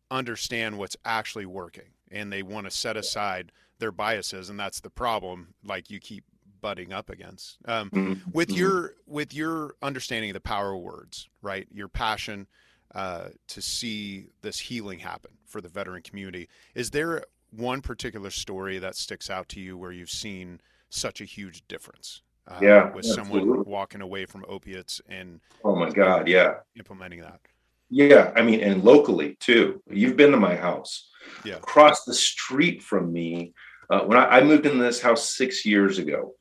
understand 0.09 0.78
what's 0.78 0.95
actually 1.05 1.45
working 1.45 1.91
and 2.11 2.32
they 2.32 2.41
want 2.41 2.65
to 2.65 2.72
set 2.72 2.95
aside 2.95 3.51
their 3.80 3.91
biases 3.91 4.49
and 4.49 4.57
that's 4.57 4.80
the 4.80 4.89
problem 4.89 5.53
like 5.65 5.91
you 5.91 5.99
keep 5.99 6.24
butting 6.61 6.93
up 6.93 7.09
against 7.09 7.57
um, 7.65 7.89
mm-hmm. 7.89 8.32
with 8.32 8.47
mm-hmm. 8.47 8.57
your 8.57 8.93
with 9.05 9.34
your 9.34 9.76
understanding 9.82 10.30
of 10.30 10.34
the 10.34 10.39
power 10.39 10.74
of 10.74 10.82
words 10.82 11.28
right 11.41 11.68
your 11.72 11.89
passion 11.89 12.47
uh, 12.95 13.30
to 13.47 13.61
see 13.61 14.28
this 14.41 14.59
healing 14.59 14.99
happen 14.99 15.32
for 15.45 15.61
the 15.61 15.70
veteran 15.70 16.01
community. 16.01 16.47
Is 16.74 16.91
there 16.91 17.24
one 17.51 17.82
particular 17.82 18.30
story 18.30 18.80
that 18.80 18.95
sticks 18.95 19.30
out 19.30 19.49
to 19.49 19.59
you 19.59 19.78
where 19.78 19.91
you've 19.91 20.09
seen 20.09 20.61
such 20.89 21.22
a 21.22 21.26
huge 21.26 21.68
difference? 21.68 22.22
Uh, 22.48 22.60
yeah, 22.62 22.93
with 22.93 23.06
absolutely. 23.06 23.41
someone 23.41 23.66
walking 23.66 24.02
away 24.02 24.26
from 24.26 24.45
opiates 24.48 25.02
and 25.10 25.41
oh 25.66 25.76
my 25.76 25.89
god, 25.89 26.28
yeah, 26.28 26.56
implementing 26.78 27.20
that. 27.22 27.41
Yeah, 27.89 28.32
I 28.36 28.41
mean, 28.41 28.62
and 28.62 28.84
locally 28.84 29.36
too. 29.39 29.82
You've 29.89 30.16
been 30.16 30.32
to 30.32 30.38
my 30.38 30.56
house. 30.56 31.10
Yeah, 31.43 31.56
across 31.56 32.06
the 32.06 32.14
street 32.14 32.82
from 32.82 33.12
me. 33.12 33.54
Uh, 33.89 34.02
when 34.02 34.18
I, 34.18 34.38
I, 34.38 34.43
moved 34.43 34.66
into 34.66 34.84
this 34.84 35.02
house 35.02 35.30
six 35.30 35.66
years 35.66 35.98
ago, 35.98 36.36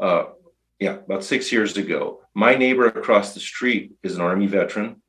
uh, 0.00 0.24
yeah, 0.78 0.94
about 0.94 1.24
six 1.24 1.50
years 1.52 1.76
ago, 1.76 2.20
my 2.34 2.54
neighbor 2.54 2.86
across 2.86 3.34
the 3.34 3.40
street 3.40 3.92
is 4.02 4.16
an 4.16 4.22
Army 4.22 4.46
veteran. 4.46 5.02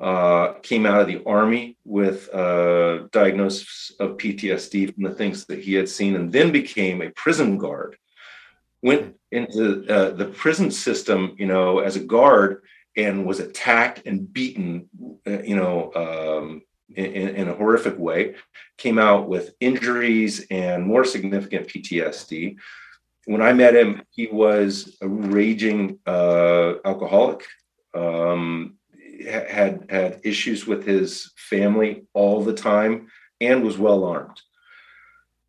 Uh, 0.00 0.54
came 0.54 0.86
out 0.86 1.00
of 1.00 1.06
the 1.06 1.22
Army 1.24 1.76
with 1.84 2.28
a 2.34 3.08
diagnosis 3.12 3.92
of 4.00 4.16
PTSD 4.16 4.92
from 4.92 5.04
the 5.04 5.14
things 5.14 5.46
that 5.46 5.60
he 5.60 5.74
had 5.74 5.88
seen, 5.88 6.16
and 6.16 6.32
then 6.32 6.50
became 6.50 7.00
a 7.00 7.10
prison 7.10 7.58
guard. 7.58 7.96
Went 8.84 9.16
into 9.32 9.84
uh, 9.88 10.10
the 10.10 10.26
prison 10.26 10.70
system, 10.70 11.34
you 11.38 11.46
know, 11.46 11.80
as 11.80 11.96
a 11.96 12.00
guard, 12.00 12.62
and 12.96 13.26
was 13.26 13.40
attacked 13.40 14.02
and 14.06 14.32
beaten, 14.32 14.88
uh, 15.26 15.42
you 15.42 15.56
know, 15.56 15.90
um, 15.94 16.62
in, 16.94 17.34
in, 17.34 17.48
a 17.48 17.54
horrific 17.54 17.98
way. 17.98 18.36
Came 18.78 18.98
out 18.98 19.28
with 19.28 19.54
injuries 19.58 20.46
and 20.50 20.86
more 20.86 21.04
significant 21.04 21.66
PTSD 21.66 22.58
when 23.26 23.42
I 23.42 23.52
met 23.52 23.74
him, 23.74 24.02
he 24.10 24.26
was 24.26 24.96
a 25.00 25.08
raging 25.08 25.98
uh, 26.06 26.74
alcoholic. 26.84 27.44
Um, 27.94 28.76
had 29.24 29.86
had 29.88 30.20
issues 30.24 30.66
with 30.66 30.84
his 30.84 31.32
family 31.36 32.04
all 32.12 32.42
the 32.42 32.52
time, 32.52 33.08
and 33.40 33.62
was 33.62 33.78
well 33.78 34.04
armed. 34.04 34.40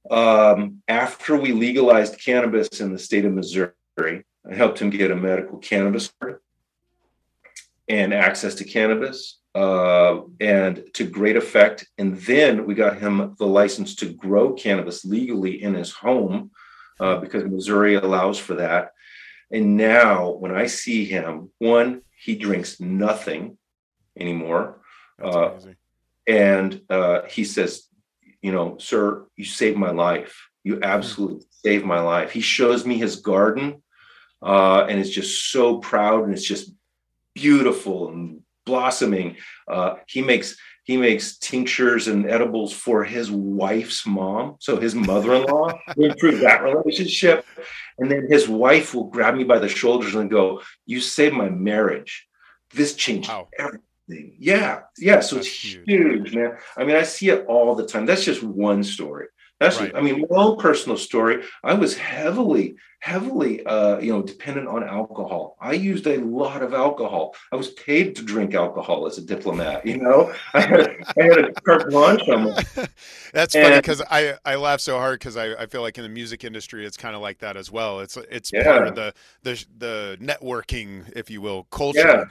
Um, 0.09 0.81
after 0.87 1.35
we 1.35 1.51
legalized 1.51 2.19
cannabis 2.19 2.79
in 2.79 2.91
the 2.91 2.99
state 2.99 3.25
of 3.25 3.33
Missouri, 3.33 3.71
I 3.97 4.53
helped 4.53 4.79
him 4.79 4.89
get 4.89 5.11
a 5.11 5.15
medical 5.15 5.57
cannabis 5.57 6.11
card 6.19 6.39
and 7.87 8.13
access 8.13 8.55
to 8.55 8.63
cannabis, 8.63 9.39
uh, 9.53 10.21
and 10.39 10.83
to 10.93 11.05
great 11.05 11.37
effect. 11.37 11.87
And 11.97 12.17
then 12.17 12.65
we 12.65 12.75
got 12.75 12.99
him 12.99 13.35
the 13.37 13.47
license 13.47 13.95
to 13.95 14.13
grow 14.13 14.53
cannabis 14.53 15.05
legally 15.05 15.61
in 15.61 15.75
his 15.75 15.91
home 15.91 16.51
uh, 16.99 17.17
because 17.17 17.45
Missouri 17.45 17.95
allows 17.95 18.37
for 18.37 18.55
that. 18.55 18.91
And 19.51 19.77
now, 19.77 20.31
when 20.31 20.51
I 20.51 20.65
see 20.65 21.05
him, 21.05 21.51
one, 21.59 22.01
he 22.17 22.35
drinks 22.35 22.79
nothing 22.79 23.57
anymore. 24.19 24.81
Uh, 25.21 25.51
and 26.27 26.81
uh, 26.89 27.21
he 27.29 27.43
says, 27.43 27.87
You 28.45 28.51
know, 28.51 28.77
sir, 28.79 29.25
you 29.35 29.45
saved 29.45 29.77
my 29.77 29.91
life. 29.91 30.33
You 30.63 30.79
absolutely 30.83 31.37
mm-hmm. 31.37 31.67
saved 31.67 31.85
my 31.85 31.99
life. 31.99 32.31
He 32.31 32.41
shows 32.41 32.85
me 32.85 32.97
his 32.97 33.17
garden 33.17 33.81
uh, 34.45 34.85
and 34.87 34.99
it's 34.99 35.09
just 35.09 35.51
so 35.51 35.79
proud 35.79 36.23
and 36.23 36.33
it's 36.33 36.45
just 36.45 36.71
beautiful 37.33 38.09
and 38.09 38.41
blossoming. 38.65 39.37
Uh, 39.67 39.95
he 40.07 40.21
makes 40.21 40.57
he 40.83 40.97
makes 40.97 41.37
tinctures 41.39 42.07
and 42.07 42.29
edibles 42.29 42.71
for 42.71 43.03
his 43.03 43.31
wife's 43.31 44.05
mom, 44.05 44.57
so 44.59 44.79
his 44.79 44.93
mother-in-law. 44.93 45.71
we 45.97 46.05
improve 46.05 46.41
that 46.41 46.61
relationship, 46.61 47.43
and 47.97 48.11
then 48.11 48.27
his 48.29 48.47
wife 48.47 48.93
will 48.93 49.05
grab 49.05 49.33
me 49.33 49.43
by 49.43 49.57
the 49.57 49.67
shoulders 49.67 50.13
and 50.13 50.29
go, 50.29 50.61
"You 50.85 51.01
saved 51.01 51.35
my 51.35 51.49
marriage. 51.49 52.27
This 52.71 52.93
changed 52.93 53.29
wow. 53.29 53.47
everything." 53.57 53.81
Yeah, 54.07 54.81
yeah. 54.97 55.19
So 55.19 55.35
That's 55.35 55.47
it's 55.47 55.63
huge. 55.63 55.83
huge, 55.87 56.35
man. 56.35 56.57
I 56.77 56.83
mean, 56.83 56.95
I 56.95 57.03
see 57.03 57.29
it 57.29 57.45
all 57.47 57.75
the 57.75 57.85
time. 57.85 58.05
That's 58.05 58.23
just 58.23 58.43
one 58.43 58.83
story. 58.83 59.27
That's, 59.59 59.79
right. 59.79 59.95
I 59.95 60.01
mean, 60.01 60.25
my 60.29 60.37
own 60.37 60.57
personal 60.57 60.97
story. 60.97 61.43
I 61.63 61.73
was 61.75 61.97
heavily, 61.97 62.75
heavily, 62.99 63.65
uh, 63.65 63.99
you 63.99 64.11
know, 64.11 64.21
dependent 64.21 64.67
on 64.67 64.83
alcohol. 64.83 65.55
I 65.61 65.71
used 65.71 66.07
a 66.07 66.17
lot 66.17 66.61
of 66.61 66.73
alcohol. 66.73 67.35
I 67.53 67.55
was 67.55 67.69
paid 67.69 68.17
to 68.17 68.21
drink 68.21 68.53
alcohol 68.53 69.07
as 69.07 69.17
a 69.17 69.21
diplomat. 69.21 69.85
You 69.85 69.99
know, 69.99 70.33
I 70.53 70.59
had, 70.59 70.79
a, 70.81 70.95
I 71.17 71.23
had 71.23 71.37
a 71.37 71.53
carte 71.61 71.89
blanche 71.89 72.27
on. 72.27 72.53
That's 73.33 73.55
and, 73.55 73.63
funny 73.63 73.77
because 73.77 74.01
I 74.11 74.37
I 74.43 74.55
laugh 74.55 74.81
so 74.81 74.97
hard 74.97 75.19
because 75.19 75.37
I, 75.37 75.53
I 75.53 75.67
feel 75.67 75.81
like 75.81 75.97
in 75.97 76.03
the 76.03 76.09
music 76.09 76.43
industry 76.43 76.85
it's 76.85 76.97
kind 76.97 77.15
of 77.15 77.21
like 77.21 77.39
that 77.39 77.55
as 77.55 77.71
well. 77.71 78.01
It's 78.01 78.17
it's 78.29 78.51
yeah. 78.51 78.63
part 78.63 78.87
of 78.89 78.95
the 78.95 79.13
the 79.43 79.65
the 79.77 80.17
networking, 80.19 81.09
if 81.15 81.29
you 81.29 81.39
will, 81.39 81.63
culture. 81.71 81.99
Yeah 81.99 82.25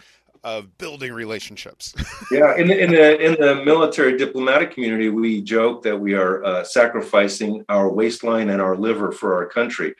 of 0.44 0.76
building 0.78 1.12
relationships. 1.12 1.94
yeah, 2.30 2.54
in 2.56 2.68
the, 2.68 2.78
in 2.78 2.90
the 2.92 3.18
in 3.20 3.32
the 3.40 3.64
military 3.64 4.16
diplomatic 4.16 4.70
community, 4.72 5.08
we 5.08 5.40
joke 5.40 5.82
that 5.82 5.98
we 5.98 6.14
are 6.14 6.44
uh, 6.44 6.62
sacrificing 6.62 7.64
our 7.68 7.90
waistline 7.90 8.50
and 8.50 8.60
our 8.60 8.76
liver 8.76 9.10
for 9.10 9.34
our 9.34 9.46
country. 9.46 9.94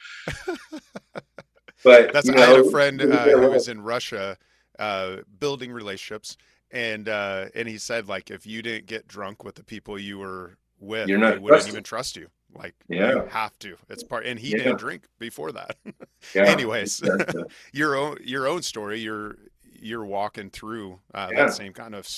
But 1.83 2.13
that's 2.13 2.29
I 2.29 2.35
know, 2.35 2.41
had 2.41 2.67
a 2.67 2.71
friend 2.71 3.01
uh, 3.03 3.25
who 3.25 3.51
was 3.51 3.69
in 3.69 3.81
Russia, 3.81 4.39
uh, 4.79 5.17
building 5.39 5.73
relationships, 5.73 6.37
and 6.71 7.09
uh, 7.09 7.47
and 7.55 7.69
he 7.69 7.79
said 7.79 8.09
like 8.09 8.31
if 8.31 8.47
you 8.47 8.63
didn't 8.63 8.87
get 8.87 9.07
drunk 9.07 9.45
with 9.45 9.55
the 9.55 9.65
people 9.65 9.99
you 9.99 10.19
were 10.19 10.57
with, 10.81 11.09
You're 11.09 11.19
not 11.19 11.35
they 11.35 11.39
wouldn't 11.39 11.69
even 11.69 11.83
trust 11.83 12.17
you. 12.17 12.29
Like 12.55 12.75
yeah. 12.89 13.11
you 13.11 13.27
have 13.31 13.59
to. 13.61 13.77
It's 13.89 14.03
part 14.03 14.25
and 14.27 14.39
he 14.39 14.51
yeah. 14.51 14.59
didn't 14.59 14.79
drink 14.79 15.09
before 15.19 15.53
that. 15.53 15.77
yeah. 16.35 16.45
Anyways, 16.45 17.03
your 17.73 17.97
own 17.97 18.19
your 18.23 18.47
own 18.47 18.63
story, 18.63 19.01
your 19.01 19.37
you're 19.85 20.05
walking 20.05 20.51
through 20.51 20.99
uh, 21.13 21.29
yeah. 21.31 21.45
that 21.45 21.53
same 21.53 21.73
kind 21.73 21.95
of 21.95 22.09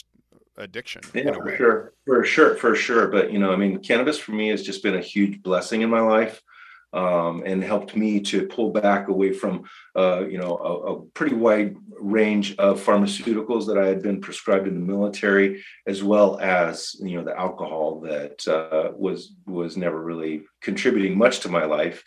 addiction. 0.57 1.03
Yeah, 1.13 1.33
for 1.33 1.57
sure, 1.57 1.93
for 2.07 2.25
sure, 2.25 2.55
for 2.55 2.75
sure. 2.75 3.09
But 3.09 3.33
you 3.33 3.39
know, 3.39 3.53
I 3.53 3.57
mean, 3.57 3.79
cannabis 3.81 4.19
for 4.19 4.33
me 4.33 4.49
has 4.49 4.63
just 4.63 4.83
been 4.83 4.95
a 4.95 5.01
huge 5.01 5.43
blessing 5.43 5.83
in 5.83 5.91
my 5.91 6.01
life. 6.01 6.41
Um, 6.93 7.43
and 7.45 7.63
helped 7.63 7.95
me 7.95 8.21
to 8.21 8.47
pull 8.47 8.71
back 8.71 9.09
away 9.09 9.33
from, 9.33 9.65
uh, 9.97 10.25
you 10.27 10.39
know, 10.39 10.57
a, 10.57 10.93
a, 10.95 11.03
pretty 11.03 11.35
wide 11.35 11.77
range 12.01 12.57
of 12.57 12.83
pharmaceuticals 12.83 13.67
that 13.67 13.77
I 13.77 13.89
had 13.89 14.03
been 14.03 14.21
prescribed 14.21 14.67
in 14.67 14.75
the 14.75 14.87
military, 14.87 15.63
as 15.87 16.03
well 16.03 16.39
as 16.41 16.95
you 17.01 17.19
know 17.19 17.25
the 17.25 17.39
alcohol 17.39 18.01
that 18.03 18.49
uh, 18.49 18.93
was 18.97 19.35
was 19.45 19.77
never 19.77 20.01
really 20.01 20.45
contributing 20.63 21.19
much 21.19 21.41
to 21.41 21.51
my 21.51 21.65
life 21.65 22.03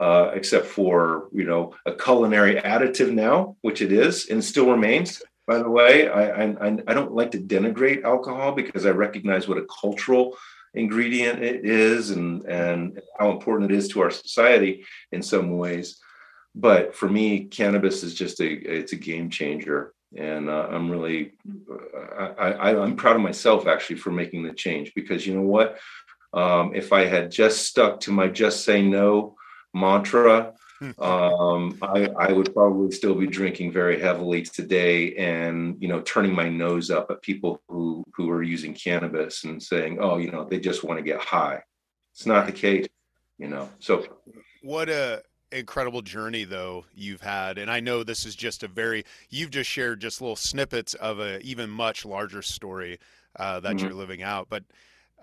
uh, 0.00 0.30
except 0.34 0.66
for 0.66 1.28
you 1.32 1.44
know 1.44 1.74
a 1.86 1.92
culinary 1.92 2.56
additive 2.56 3.12
now, 3.12 3.56
which 3.62 3.82
it 3.82 3.92
is 3.92 4.28
and 4.28 4.42
still 4.42 4.70
remains. 4.70 5.22
By 5.46 5.58
the 5.58 5.70
way, 5.70 6.08
I, 6.08 6.42
I 6.42 6.78
I 6.88 6.94
don't 6.94 7.12
like 7.12 7.32
to 7.32 7.38
denigrate 7.38 8.04
alcohol 8.04 8.52
because 8.52 8.86
I 8.86 8.90
recognize 8.90 9.46
what 9.46 9.58
a 9.58 9.66
cultural 9.66 10.36
ingredient 10.74 11.42
it 11.42 11.64
is 11.64 12.10
and 12.10 12.44
and 12.46 13.00
how 13.18 13.30
important 13.30 13.70
it 13.70 13.76
is 13.76 13.88
to 13.88 14.00
our 14.00 14.10
society 14.10 14.84
in 15.12 15.22
some 15.22 15.56
ways. 15.56 16.00
But 16.54 16.94
for 16.94 17.08
me, 17.08 17.44
cannabis 17.44 18.02
is 18.02 18.14
just 18.14 18.40
a 18.40 18.46
it's 18.46 18.92
a 18.92 18.96
game 18.96 19.28
changer, 19.30 19.92
and 20.16 20.48
uh, 20.48 20.68
I'm 20.70 20.90
really 20.90 21.32
I, 22.18 22.52
I 22.52 22.82
I'm 22.82 22.96
proud 22.96 23.16
of 23.16 23.22
myself 23.22 23.66
actually 23.66 23.96
for 23.96 24.10
making 24.10 24.44
the 24.44 24.52
change 24.52 24.92
because 24.94 25.26
you 25.26 25.34
know 25.34 25.42
what, 25.42 25.78
um, 26.32 26.74
if 26.74 26.92
I 26.92 27.04
had 27.04 27.30
just 27.30 27.66
stuck 27.66 28.00
to 28.00 28.12
my 28.12 28.28
just 28.28 28.64
say 28.64 28.82
no 28.82 29.36
mantra, 29.74 30.54
hmm. 30.78 31.02
um, 31.02 31.78
I, 31.82 32.08
I, 32.18 32.32
would 32.32 32.54
probably 32.54 32.90
still 32.92 33.14
be 33.14 33.26
drinking 33.26 33.72
very 33.72 34.00
heavily 34.00 34.42
today 34.42 35.14
and 35.16 35.76
you 35.80 35.88
know 35.88 36.00
turning 36.00 36.34
my 36.34 36.48
nose 36.48 36.90
up 36.90 37.10
at 37.10 37.22
people 37.22 37.60
who 37.68 38.04
who 38.14 38.30
are 38.30 38.42
using 38.42 38.74
cannabis 38.74 39.44
and 39.44 39.62
saying 39.62 39.98
oh 40.00 40.16
you 40.18 40.30
know 40.30 40.44
they 40.44 40.58
just 40.58 40.84
want 40.84 40.98
to 40.98 41.04
get 41.04 41.20
high 41.20 41.62
it's 42.12 42.26
not 42.26 42.46
the 42.46 42.52
case 42.52 42.86
you 43.38 43.48
know 43.48 43.68
so 43.78 44.04
what 44.62 44.88
a 44.88 45.22
incredible 45.52 46.02
journey 46.02 46.44
though 46.44 46.84
you've 46.94 47.20
had 47.20 47.58
and 47.58 47.70
i 47.70 47.78
know 47.78 48.02
this 48.02 48.26
is 48.26 48.34
just 48.34 48.62
a 48.62 48.68
very 48.68 49.04
you've 49.30 49.50
just 49.50 49.70
shared 49.70 50.00
just 50.00 50.20
little 50.20 50.36
snippets 50.36 50.94
of 50.94 51.20
a 51.20 51.38
even 51.40 51.70
much 51.70 52.04
larger 52.04 52.42
story 52.42 52.98
uh, 53.36 53.60
that 53.60 53.76
mm-hmm. 53.76 53.86
you're 53.86 53.94
living 53.94 54.22
out 54.22 54.48
but 54.48 54.64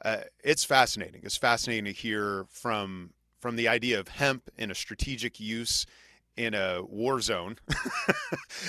uh, 0.03 0.17
it's 0.43 0.63
fascinating 0.63 1.21
it's 1.23 1.37
fascinating 1.37 1.85
to 1.85 1.91
hear 1.91 2.45
from 2.49 3.11
from 3.41 3.55
the 3.55 3.67
idea 3.67 3.99
of 3.99 4.07
hemp 4.07 4.49
in 4.57 4.71
a 4.71 4.75
strategic 4.75 5.39
use 5.39 5.85
in 6.37 6.53
a 6.53 6.81
war 6.83 7.19
zone 7.19 7.57
to 7.67 7.75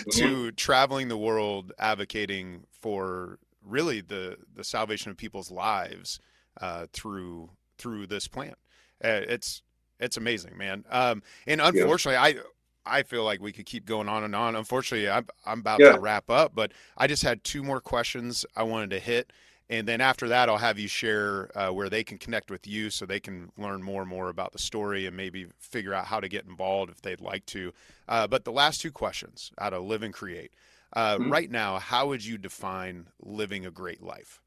mm-hmm. 0.08 0.48
traveling 0.56 1.08
the 1.08 1.16
world 1.16 1.72
advocating 1.78 2.64
for 2.80 3.38
really 3.64 4.00
the 4.00 4.36
the 4.54 4.64
salvation 4.64 5.10
of 5.10 5.16
people's 5.16 5.50
lives 5.50 6.18
uh, 6.60 6.86
through 6.92 7.50
through 7.78 8.06
this 8.06 8.26
plant. 8.26 8.56
Uh, 9.04 9.20
it's 9.28 9.62
it's 10.00 10.16
amazing, 10.16 10.56
man. 10.56 10.84
Um, 10.90 11.22
and 11.46 11.60
unfortunately, 11.60 12.14
yeah. 12.14 12.42
I 12.86 12.98
I 12.98 13.02
feel 13.04 13.24
like 13.24 13.40
we 13.40 13.52
could 13.52 13.66
keep 13.66 13.84
going 13.84 14.08
on 14.08 14.24
and 14.24 14.34
on. 14.34 14.56
Unfortunately, 14.56 15.08
I'm 15.08 15.26
I'm 15.46 15.60
about 15.60 15.80
yeah. 15.80 15.92
to 15.92 16.00
wrap 16.00 16.30
up, 16.30 16.54
but 16.54 16.72
I 16.96 17.06
just 17.06 17.22
had 17.22 17.44
two 17.44 17.62
more 17.62 17.80
questions 17.80 18.44
I 18.56 18.64
wanted 18.64 18.90
to 18.90 18.98
hit. 18.98 19.32
And 19.70 19.88
then 19.88 20.00
after 20.00 20.28
that, 20.28 20.48
I'll 20.48 20.58
have 20.58 20.78
you 20.78 20.88
share 20.88 21.50
uh, 21.56 21.72
where 21.72 21.88
they 21.88 22.04
can 22.04 22.18
connect 22.18 22.50
with 22.50 22.66
you 22.66 22.90
so 22.90 23.06
they 23.06 23.20
can 23.20 23.50
learn 23.56 23.82
more 23.82 24.02
and 24.02 24.10
more 24.10 24.28
about 24.28 24.52
the 24.52 24.58
story 24.58 25.06
and 25.06 25.16
maybe 25.16 25.46
figure 25.58 25.94
out 25.94 26.06
how 26.06 26.20
to 26.20 26.28
get 26.28 26.44
involved 26.44 26.90
if 26.90 27.00
they'd 27.00 27.20
like 27.20 27.46
to. 27.46 27.72
Uh, 28.08 28.26
but 28.26 28.44
the 28.44 28.52
last 28.52 28.80
two 28.80 28.92
questions 28.92 29.50
out 29.58 29.72
of 29.72 29.84
Live 29.84 30.02
and 30.02 30.12
Create 30.12 30.52
Uh, 30.94 31.16
mm-hmm. 31.16 31.32
Right 31.32 31.50
now, 31.50 31.78
how 31.78 32.08
would 32.08 32.24
you 32.24 32.36
define 32.36 33.06
living 33.22 33.64
a 33.64 33.70
great 33.70 34.02
life? 34.02 34.42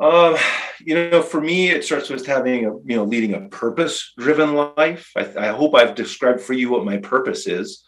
Um, 0.00 0.36
you 0.80 1.10
know, 1.10 1.22
for 1.22 1.40
me, 1.40 1.70
it 1.70 1.84
starts 1.84 2.08
with 2.08 2.26
having 2.26 2.64
a, 2.64 2.70
you 2.84 2.96
know, 2.96 3.04
leading 3.04 3.34
a 3.34 3.48
purpose 3.48 4.12
driven 4.16 4.54
life. 4.54 5.10
I, 5.16 5.32
I, 5.36 5.48
hope 5.48 5.74
I've 5.74 5.94
described 5.94 6.40
for 6.40 6.54
you 6.54 6.70
what 6.70 6.84
my 6.84 6.96
purpose 6.96 7.46
is. 7.46 7.84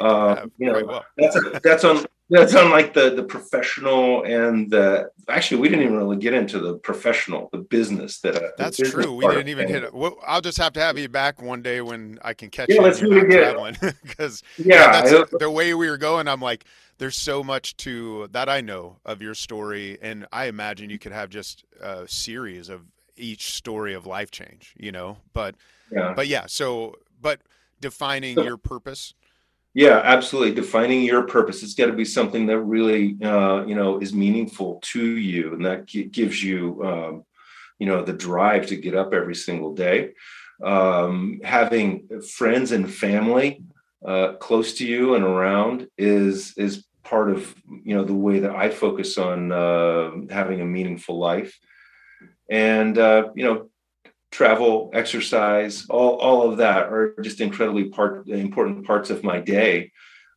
Uh, 0.00 0.46
you, 0.58 0.72
know, 0.72 0.84
well. 0.84 1.04
that's, 1.16 1.36
that's 1.62 1.84
on, 1.84 2.04
that's 2.30 2.54
on 2.54 2.70
like 2.70 2.94
the, 2.94 3.10
the 3.10 3.22
professional 3.22 4.22
and 4.24 4.70
the, 4.70 5.10
actually, 5.28 5.60
we 5.60 5.68
didn't 5.68 5.84
even 5.84 5.96
really 5.96 6.16
get 6.16 6.34
into 6.34 6.58
the 6.58 6.76
professional, 6.78 7.48
the 7.52 7.58
business 7.58 8.20
that, 8.20 8.36
uh, 8.36 8.48
that's 8.56 8.78
business 8.78 9.04
true. 9.04 9.14
We 9.14 9.26
didn't 9.26 9.48
even 9.48 9.68
hit 9.68 9.82
it. 9.82 9.92
Well, 9.92 10.16
I'll 10.26 10.40
just 10.40 10.58
have 10.58 10.72
to 10.74 10.80
have 10.80 10.98
you 10.98 11.08
back 11.08 11.42
one 11.42 11.62
day 11.62 11.80
when 11.80 12.18
I 12.22 12.34
can 12.34 12.50
catch 12.50 12.68
yeah, 12.68 12.76
you. 12.76 12.82
Let's 12.82 13.00
do 13.00 13.12
it 13.12 13.24
again. 13.24 13.76
Because 14.02 14.42
yeah, 14.58 15.04
yeah 15.04 15.24
the 15.38 15.50
way 15.50 15.74
we 15.74 15.90
were 15.90 15.98
going, 15.98 16.28
I'm 16.28 16.40
like, 16.40 16.64
there's 16.98 17.16
so 17.16 17.42
much 17.42 17.76
to 17.78 18.28
that 18.30 18.48
I 18.48 18.60
know 18.60 18.98
of 19.04 19.20
your 19.20 19.34
story, 19.34 19.98
and 20.00 20.26
I 20.32 20.46
imagine 20.46 20.88
you 20.88 21.00
could 21.00 21.12
have 21.12 21.30
just 21.30 21.64
a 21.80 22.06
series 22.06 22.68
of 22.68 22.82
each 23.16 23.52
story 23.54 23.94
of 23.94 24.06
life 24.06 24.30
change, 24.30 24.74
you 24.78 24.92
know. 24.92 25.18
But 25.32 25.56
yeah. 25.90 26.12
but 26.14 26.28
yeah, 26.28 26.46
so 26.46 26.96
but 27.20 27.40
defining 27.80 28.36
so, 28.36 28.44
your 28.44 28.56
purpose. 28.56 29.14
Yeah, 29.74 30.00
absolutely. 30.04 30.54
Defining 30.54 31.02
your 31.02 31.22
purpose. 31.22 31.62
It's 31.62 31.74
got 31.74 31.86
to 31.86 31.92
be 31.94 32.04
something 32.04 32.46
that 32.46 32.58
really, 32.60 33.16
uh, 33.22 33.64
you 33.64 33.74
know, 33.74 33.98
is 34.00 34.12
meaningful 34.12 34.80
to 34.92 35.02
you, 35.16 35.54
and 35.54 35.64
that 35.64 35.86
gives 36.12 36.42
you, 36.42 36.82
um, 36.84 37.24
you 37.78 37.86
know, 37.86 38.02
the 38.04 38.12
drive 38.12 38.66
to 38.68 38.76
get 38.76 38.94
up 38.94 39.14
every 39.14 39.34
single 39.34 39.74
day. 39.74 40.12
Um, 40.62 41.40
having 41.42 42.08
friends 42.36 42.72
and 42.72 42.92
family 42.92 43.62
uh, 44.06 44.34
close 44.34 44.74
to 44.74 44.86
you 44.86 45.14
and 45.14 45.24
around 45.24 45.88
is 45.98 46.54
is 46.58 46.84
part 47.02 47.30
of 47.30 47.54
you 47.84 47.94
know 47.96 48.04
the 48.04 48.14
way 48.14 48.40
that 48.40 48.54
I 48.54 48.70
focus 48.70 49.18
on 49.18 49.52
uh, 49.52 50.10
having 50.30 50.60
a 50.60 50.66
meaningful 50.66 51.18
life, 51.18 51.58
and 52.50 52.98
uh, 52.98 53.30
you 53.34 53.44
know 53.44 53.68
travel, 54.32 54.90
exercise, 54.94 55.86
all 55.88 56.16
all 56.16 56.50
of 56.50 56.58
that 56.58 56.86
are 56.92 57.14
just 57.22 57.40
incredibly 57.40 57.84
part 57.90 58.26
important 58.28 58.84
parts 58.86 59.10
of 59.10 59.22
my 59.22 59.38
day, 59.38 59.92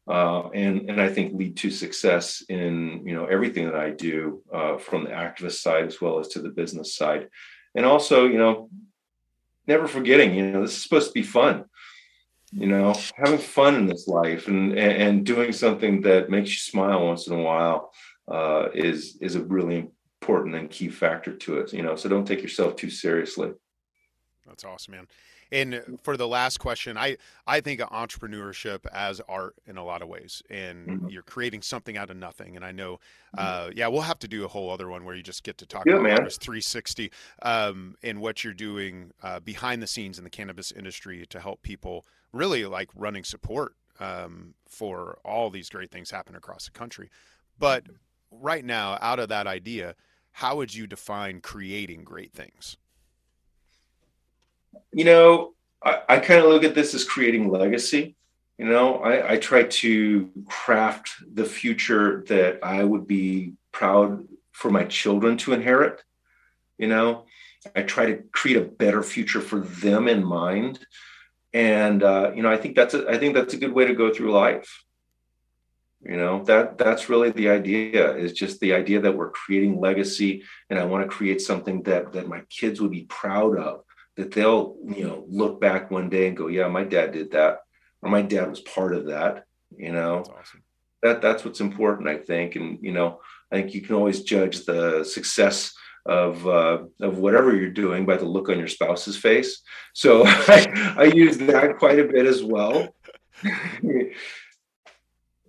uh, 0.08 0.50
and 0.50 0.89
and 0.89 1.02
I 1.02 1.10
think 1.10 1.34
lead 1.34 1.58
to 1.58 1.72
success 1.72 2.43
in 2.48 3.02
you 3.08 3.16
know 3.16 3.26
everything 3.26 3.66
that 3.66 3.76
I 3.76 3.89
do 3.89 4.43
uh, 4.54 4.78
from 4.78 5.06
the 5.06 5.12
activist 5.12 5.62
side 5.62 5.86
as 5.86 6.00
well 6.00 6.20
as 6.20 6.28
to 6.30 6.41
the 6.41 6.50
business 6.50 6.96
side, 6.96 7.30
and 7.74 7.86
also 7.86 8.26
you 8.26 8.38
know 8.38 8.70
never 9.68 9.88
forgetting 9.88 10.36
you 10.36 10.52
know 10.52 10.62
this 10.62 10.76
is 10.78 10.84
supposed 10.84 11.08
to 11.08 11.14
be 11.14 11.24
fun 11.24 11.66
you 12.52 12.68
know 12.68 12.93
having 13.16 13.39
fun 13.39 13.76
in 13.76 13.88
this 13.88 14.08
life 14.08 14.48
and 14.48 14.78
and, 14.78 15.26
doing 15.26 15.52
something 15.52 16.02
that 16.02 16.30
makes 16.30 16.52
you 16.52 16.58
smile 16.58 17.04
once 17.04 17.26
in 17.28 17.34
a 17.34 17.41
while 17.41 17.91
uh, 18.32 18.68
is 18.74 19.18
is 19.22 19.36
a 19.36 19.43
really 19.43 19.89
important 20.22 20.56
and 20.56 20.70
key 20.70 20.88
factor 20.88 21.36
to 21.36 21.58
it 21.60 21.74
you 21.74 21.82
know 21.82 21.96
so 21.96 22.08
don't 22.08 22.28
take 22.28 22.43
yourself 22.43 22.76
too 22.76 22.89
seriously 22.89 23.52
that's 24.48 24.64
awesome 24.64 24.93
man 24.93 25.08
and 25.52 26.00
for 26.04 26.18
the 26.18 26.28
last 26.28 26.60
question, 26.60 26.98
I 26.98 27.18
I 27.46 27.62
think 27.62 27.80
of 27.80 27.89
entrepreneurship 27.89 28.86
as 28.91 29.22
art 29.28 29.56
in 29.68 29.78
a 29.78 29.84
lot 29.84 30.02
of 30.02 30.08
ways, 30.08 30.41
and 30.50 30.88
mm-hmm. 30.88 31.10
you're 31.10 31.24
creating 31.24 31.62
something 31.62 31.98
out 31.98 32.10
of 32.10 32.18
nothing. 32.18 32.56
And 32.56 32.66
I 32.66 32.72
know, 32.72 33.00
mm-hmm. 33.38 33.39
uh, 33.39 33.70
yeah, 33.76 33.88
we'll 33.88 34.02
have 34.02 34.20
to 34.20 34.28
do 34.28 34.43
a 34.43 34.48
whole 34.48 34.72
other 34.72 34.89
one 34.89 35.06
where 35.06 35.16
you 35.16 35.24
just 35.24 35.43
get 35.43 35.58
to 35.60 35.66
talk 35.66 35.86
yeah, 35.86 35.96
about 35.96 36.12
Harvest 36.12 36.41
360 36.41 37.12
um, 37.43 37.96
and 38.04 38.22
what 38.22 38.43
you're 38.43 38.54
doing 38.54 39.12
uh, 39.22 39.39
behind 39.39 39.82
the 39.82 39.88
scenes 39.88 40.18
in 40.18 40.24
the 40.24 40.30
cannabis 40.30 40.72
industry 40.72 41.26
to 41.28 41.39
help 41.39 41.62
people 41.62 42.06
really 42.34 42.66
like 42.66 42.89
running 42.96 43.24
support 43.24 43.76
um, 44.00 44.56
for 44.68 45.20
all 45.24 45.50
these 45.50 45.70
great 45.70 45.91
things 45.91 46.12
happen 46.12 46.36
across 46.36 46.66
the 46.66 46.72
country. 46.72 47.10
But 47.58 47.86
right 48.32 48.66
now, 48.66 48.98
out 49.00 49.20
of 49.20 49.30
that 49.30 49.48
idea, 49.48 49.96
how 50.32 50.58
would 50.58 50.74
you 50.74 50.88
define 50.88 51.39
creating 51.39 52.04
great 52.04 52.34
things? 52.34 52.78
You 54.91 55.05
know, 55.05 55.53
I, 55.84 56.01
I 56.09 56.19
kind 56.19 56.39
of 56.39 56.49
look 56.49 56.63
at 56.63 56.76
this 56.76 56.93
as 56.93 57.03
creating 57.03 57.49
legacy. 57.49 58.15
You 58.57 58.65
know, 58.65 58.97
I, 58.97 59.34
I 59.34 59.38
try 59.38 59.63
to 59.63 60.32
craft 60.47 61.11
the 61.34 61.45
future 61.45 62.23
that 62.28 62.59
I 62.63 62.84
would 62.84 63.05
be 63.05 63.53
proud 63.71 64.28
for 64.51 64.71
my 64.71 64.86
children 64.86 65.38
to 65.39 65.53
inherit. 65.53 66.01
You 66.78 66.88
know, 66.88 67.26
I 67.76 67.84
try 67.84 68.07
to 68.07 68.23
create 68.32 68.57
a 68.57 68.61
better 68.65 69.03
future 69.03 69.41
for 69.41 69.59
them 69.59 70.07
in 70.07 70.23
mind. 70.23 70.80
And 71.53 72.03
uh, 72.03 72.32
you 72.36 72.43
know, 72.43 72.51
I 72.51 72.57
think 72.57 72.76
that's 72.76 72.93
a, 72.93 73.07
I 73.09 73.17
think 73.17 73.36
that's 73.36 73.53
a 73.53 73.57
good 73.57 73.73
way 73.73 73.86
to 73.86 73.93
go 73.93 74.13
through 74.13 74.32
life. 74.32 74.84
You 76.01 76.17
know, 76.17 76.43
that 76.43 76.78
that's 76.78 77.09
really 77.09 77.32
the 77.32 77.49
idea 77.49 78.15
is 78.15 78.34
just 78.34 78.59
the 78.59 78.73
idea 78.73 79.01
that 79.01 79.15
we're 79.15 79.32
creating 79.32 79.80
legacy 79.80 80.43
and 80.69 80.78
I 80.78 80.86
want 80.86 81.03
to 81.03 81.15
create 81.15 81.41
something 81.41 81.82
that 81.84 82.13
that 82.13 82.28
my 82.28 82.41
kids 82.49 82.80
would 82.80 82.91
be 82.91 83.05
proud 83.05 83.57
of 83.57 83.85
that 84.18 84.32
they'll 84.32 84.76
you 84.86 85.05
know 85.05 85.26
look 85.28 85.59
back 85.59 85.91
one 85.91 86.09
day 86.09 86.28
and 86.28 86.38
go 86.38 86.47
yeah 86.47 86.68
my 86.68 86.84
dad 86.84 87.11
did 87.11 87.32
that 87.32 87.59
or 88.01 88.09
my 88.09 88.22
dad 88.22 88.49
was 88.49 88.61
part 88.61 88.93
of 88.93 89.07
that 89.07 89.45
you 89.78 89.91
know? 89.91 90.18
That's 90.18 90.30
awesome. 90.30 90.63
that 91.03 91.22
that's 91.22 91.43
what's 91.43 91.59
important 91.59 92.07
i 92.07 92.18
think 92.18 92.55
and 92.55 92.80
you 92.82 92.91
know 92.91 93.20
i 93.51 93.55
think 93.55 93.74
you 93.74 93.82
can 93.82 93.95
always 93.95 94.24
judge 94.24 94.66
the 94.66 95.03
success 95.03 95.74
of 96.05 96.45
uh, 96.47 96.84
of 97.01 97.18
whatever 97.18 97.55
you're 97.55 97.72
doing 97.72 98.05
by 98.05 98.16
the 98.16 98.26
look 98.26 98.49
on 98.49 98.59
your 98.59 98.68
spouse's 98.68 99.18
face. 99.18 99.61
So 99.93 100.22
I, 100.26 100.93
I 100.97 101.03
use 101.05 101.38
that 101.39 101.78
quite 101.80 101.97
a 101.97 102.05
bit 102.05 102.28
as 102.28 102.43
well 102.43 102.95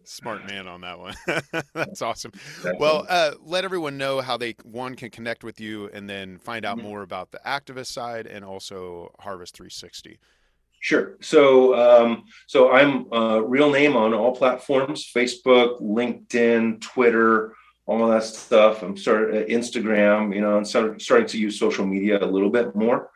Smart 0.09 0.47
man 0.49 0.67
on 0.67 0.81
that 0.83 0.99
one. 0.99 1.15
That's 1.75 2.03
awesome. 2.03 2.33
Well, 2.79 3.07
uh, 3.09 3.33
let 3.43 3.65
everyone 3.65 3.99
know 3.99 4.21
how 4.21 4.37
they 4.37 4.55
one 4.63 4.95
can 4.95 5.11
connect 5.11 5.45
with 5.45 5.61
you, 5.61 5.91
and 5.93 6.09
then 6.09 6.39
find 6.39 6.65
out 6.65 6.79
mm-hmm. 6.79 6.89
more 6.89 7.03
about 7.03 7.33
the 7.33 7.41
activist 7.45 7.87
side 7.87 8.27
and 8.27 8.45
also 8.45 9.13
Harvest 9.19 9.57
360. 9.57 10.19
Sure. 10.81 11.17
So, 11.21 11.75
um, 11.75 12.25
so 12.47 12.71
I'm 12.73 13.07
a 13.11 13.43
real 13.43 13.71
name 13.71 13.97
on 13.97 14.15
all 14.15 14.35
platforms: 14.35 15.11
Facebook, 15.13 15.81
LinkedIn, 15.81 16.81
Twitter, 16.81 17.55
all 17.87 18.07
that 18.09 18.25
stuff. 18.25 18.83
I'm 18.83 18.97
starting 18.97 19.43
uh, 19.43 19.47
Instagram. 19.47 20.35
You 20.35 20.43
know, 20.43 20.57
and 20.57 20.67
start, 20.67 21.03
starting 21.03 21.29
to 21.29 21.39
use 21.39 21.59
social 21.59 21.87
media 21.87 22.23
a 22.23 22.27
little 22.27 22.51
bit 22.51 22.77
more. 22.77 23.11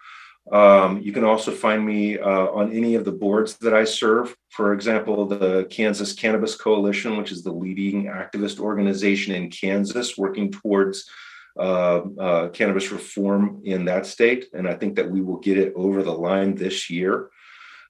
Um, 0.50 1.00
you 1.00 1.12
can 1.12 1.24
also 1.24 1.52
find 1.52 1.84
me 1.84 2.18
uh, 2.18 2.46
on 2.48 2.72
any 2.72 2.94
of 2.94 3.04
the 3.04 3.12
boards 3.12 3.56
that 3.58 3.74
I 3.74 3.84
serve. 3.84 4.34
For 4.48 4.72
example, 4.72 5.26
the 5.26 5.66
Kansas 5.70 6.12
Cannabis 6.12 6.56
Coalition, 6.56 7.16
which 7.16 7.30
is 7.30 7.42
the 7.42 7.52
leading 7.52 8.06
activist 8.06 8.58
organization 8.58 9.34
in 9.34 9.50
Kansas 9.50 10.18
working 10.18 10.50
towards 10.50 11.08
uh, 11.58 12.00
uh, 12.18 12.48
cannabis 12.48 12.90
reform 12.90 13.60
in 13.64 13.84
that 13.84 14.06
state. 14.06 14.46
And 14.52 14.66
I 14.66 14.74
think 14.74 14.96
that 14.96 15.10
we 15.10 15.20
will 15.20 15.38
get 15.38 15.58
it 15.58 15.72
over 15.76 16.02
the 16.02 16.12
line 16.12 16.54
this 16.54 16.90
year. 16.90 17.30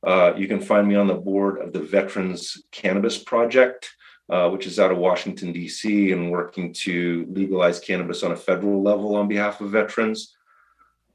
Uh, 0.06 0.32
you 0.36 0.48
can 0.48 0.60
find 0.60 0.88
me 0.88 0.96
on 0.96 1.06
the 1.06 1.14
board 1.14 1.58
of 1.58 1.72
the 1.72 1.80
Veterans 1.80 2.62
Cannabis 2.72 3.18
Project. 3.18 3.90
Uh, 4.30 4.48
which 4.48 4.64
is 4.64 4.78
out 4.78 4.92
of 4.92 4.98
Washington, 4.98 5.50
D.C., 5.52 6.12
and 6.12 6.30
working 6.30 6.72
to 6.72 7.26
legalize 7.30 7.80
cannabis 7.80 8.22
on 8.22 8.30
a 8.30 8.36
federal 8.36 8.80
level 8.80 9.16
on 9.16 9.26
behalf 9.26 9.60
of 9.60 9.72
veterans. 9.72 10.36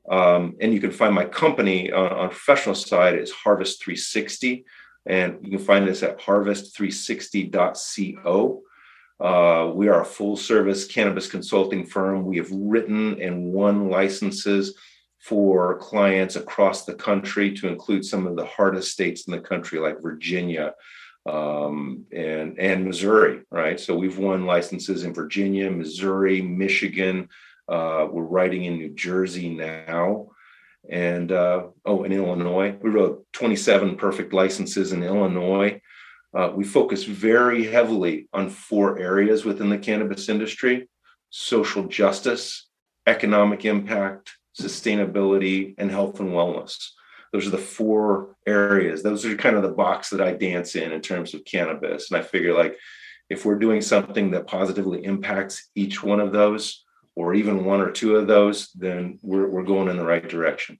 Um, 0.09 0.55
and 0.61 0.73
you 0.73 0.79
can 0.79 0.91
find 0.91 1.13
my 1.15 1.25
company 1.25 1.91
on, 1.91 2.11
on 2.11 2.29
professional 2.29 2.75
side 2.75 3.17
is 3.17 3.31
Harvest 3.31 3.83
360, 3.83 4.63
and 5.05 5.39
you 5.41 5.57
can 5.57 5.65
find 5.65 5.89
us 5.89 6.03
at 6.03 6.19
harvest360.co. 6.19 8.61
Uh, 9.19 9.71
we 9.73 9.87
are 9.87 10.01
a 10.01 10.05
full 10.05 10.35
service 10.35 10.85
cannabis 10.85 11.29
consulting 11.29 11.85
firm. 11.85 12.25
We 12.25 12.37
have 12.37 12.51
written 12.51 13.21
and 13.21 13.53
won 13.53 13.89
licenses 13.89 14.77
for 15.19 15.77
clients 15.79 16.35
across 16.35 16.85
the 16.85 16.93
country 16.93 17.53
to 17.53 17.67
include 17.67 18.05
some 18.05 18.27
of 18.27 18.35
the 18.35 18.45
hardest 18.45 18.91
states 18.91 19.25
in 19.25 19.31
the 19.31 19.39
country, 19.39 19.79
like 19.79 20.01
Virginia 20.01 20.75
um, 21.25 22.05
and, 22.11 22.59
and 22.59 22.85
Missouri, 22.85 23.41
right? 23.49 23.79
So 23.79 23.95
we've 23.95 24.19
won 24.19 24.45
licenses 24.45 25.03
in 25.03 25.13
Virginia, 25.13 25.71
Missouri, 25.71 26.41
Michigan, 26.41 27.29
uh, 27.67 28.07
we're 28.11 28.23
writing 28.23 28.65
in 28.65 28.77
New 28.77 28.93
Jersey 28.93 29.49
now. 29.49 30.27
And 30.89 31.31
uh, 31.31 31.67
oh, 31.85 32.03
in 32.03 32.11
Illinois, 32.11 32.75
we 32.81 32.89
wrote 32.89 33.25
27 33.33 33.97
perfect 33.97 34.33
licenses 34.33 34.93
in 34.93 35.03
Illinois. 35.03 35.81
Uh, 36.35 36.51
we 36.53 36.63
focus 36.63 37.03
very 37.03 37.65
heavily 37.65 38.27
on 38.33 38.49
four 38.49 38.99
areas 38.99 39.45
within 39.45 39.69
the 39.69 39.77
cannabis 39.77 40.29
industry 40.29 40.87
social 41.31 41.85
justice, 41.87 42.69
economic 43.07 43.65
impact, 43.65 44.31
sustainability, 44.57 45.75
and 45.77 45.91
health 45.91 46.21
and 46.21 46.29
wellness. 46.29 46.91
Those 47.33 47.47
are 47.47 47.51
the 47.51 47.57
four 47.57 48.37
areas. 48.47 49.03
Those 49.03 49.25
are 49.25 49.35
kind 49.35 49.57
of 49.57 49.63
the 49.63 49.69
box 49.69 50.11
that 50.11 50.21
I 50.21 50.31
dance 50.31 50.75
in 50.75 50.93
in 50.93 51.01
terms 51.01 51.33
of 51.33 51.43
cannabis. 51.43 52.09
And 52.09 52.17
I 52.17 52.23
figure 52.23 52.53
like 52.53 52.77
if 53.29 53.43
we're 53.43 53.59
doing 53.59 53.81
something 53.81 54.31
that 54.31 54.47
positively 54.47 55.03
impacts 55.03 55.69
each 55.75 56.01
one 56.01 56.21
of 56.21 56.31
those, 56.31 56.84
or 57.15 57.33
even 57.33 57.65
one 57.65 57.81
or 57.81 57.91
two 57.91 58.15
of 58.15 58.27
those, 58.27 58.71
then 58.73 59.19
we're, 59.21 59.47
we're 59.47 59.63
going 59.63 59.87
in 59.87 59.97
the 59.97 60.05
right 60.05 60.27
direction. 60.27 60.79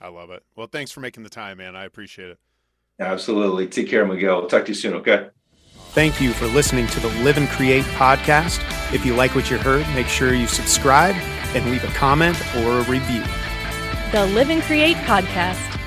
I 0.00 0.08
love 0.08 0.30
it. 0.30 0.42
Well, 0.56 0.66
thanks 0.66 0.90
for 0.90 1.00
making 1.00 1.22
the 1.22 1.30
time, 1.30 1.58
man. 1.58 1.76
I 1.76 1.84
appreciate 1.84 2.30
it. 2.30 2.38
Absolutely. 2.98 3.66
Take 3.66 3.88
care, 3.88 4.04
Miguel. 4.04 4.42
I'll 4.42 4.48
talk 4.48 4.64
to 4.64 4.70
you 4.70 4.74
soon. 4.74 4.94
Okay. 4.94 5.28
Thank 5.92 6.20
you 6.20 6.32
for 6.32 6.46
listening 6.46 6.86
to 6.88 7.00
the 7.00 7.08
Live 7.22 7.36
and 7.36 7.48
Create 7.48 7.84
podcast. 7.84 8.60
If 8.94 9.04
you 9.04 9.14
like 9.14 9.34
what 9.34 9.50
you 9.50 9.58
heard, 9.58 9.86
make 9.94 10.06
sure 10.06 10.34
you 10.34 10.46
subscribe 10.46 11.16
and 11.54 11.68
leave 11.70 11.82
a 11.82 11.92
comment 11.94 12.36
or 12.58 12.78
a 12.78 12.82
review. 12.84 13.24
The 14.12 14.26
Live 14.26 14.50
and 14.50 14.62
Create 14.62 14.96
Podcast. 14.98 15.79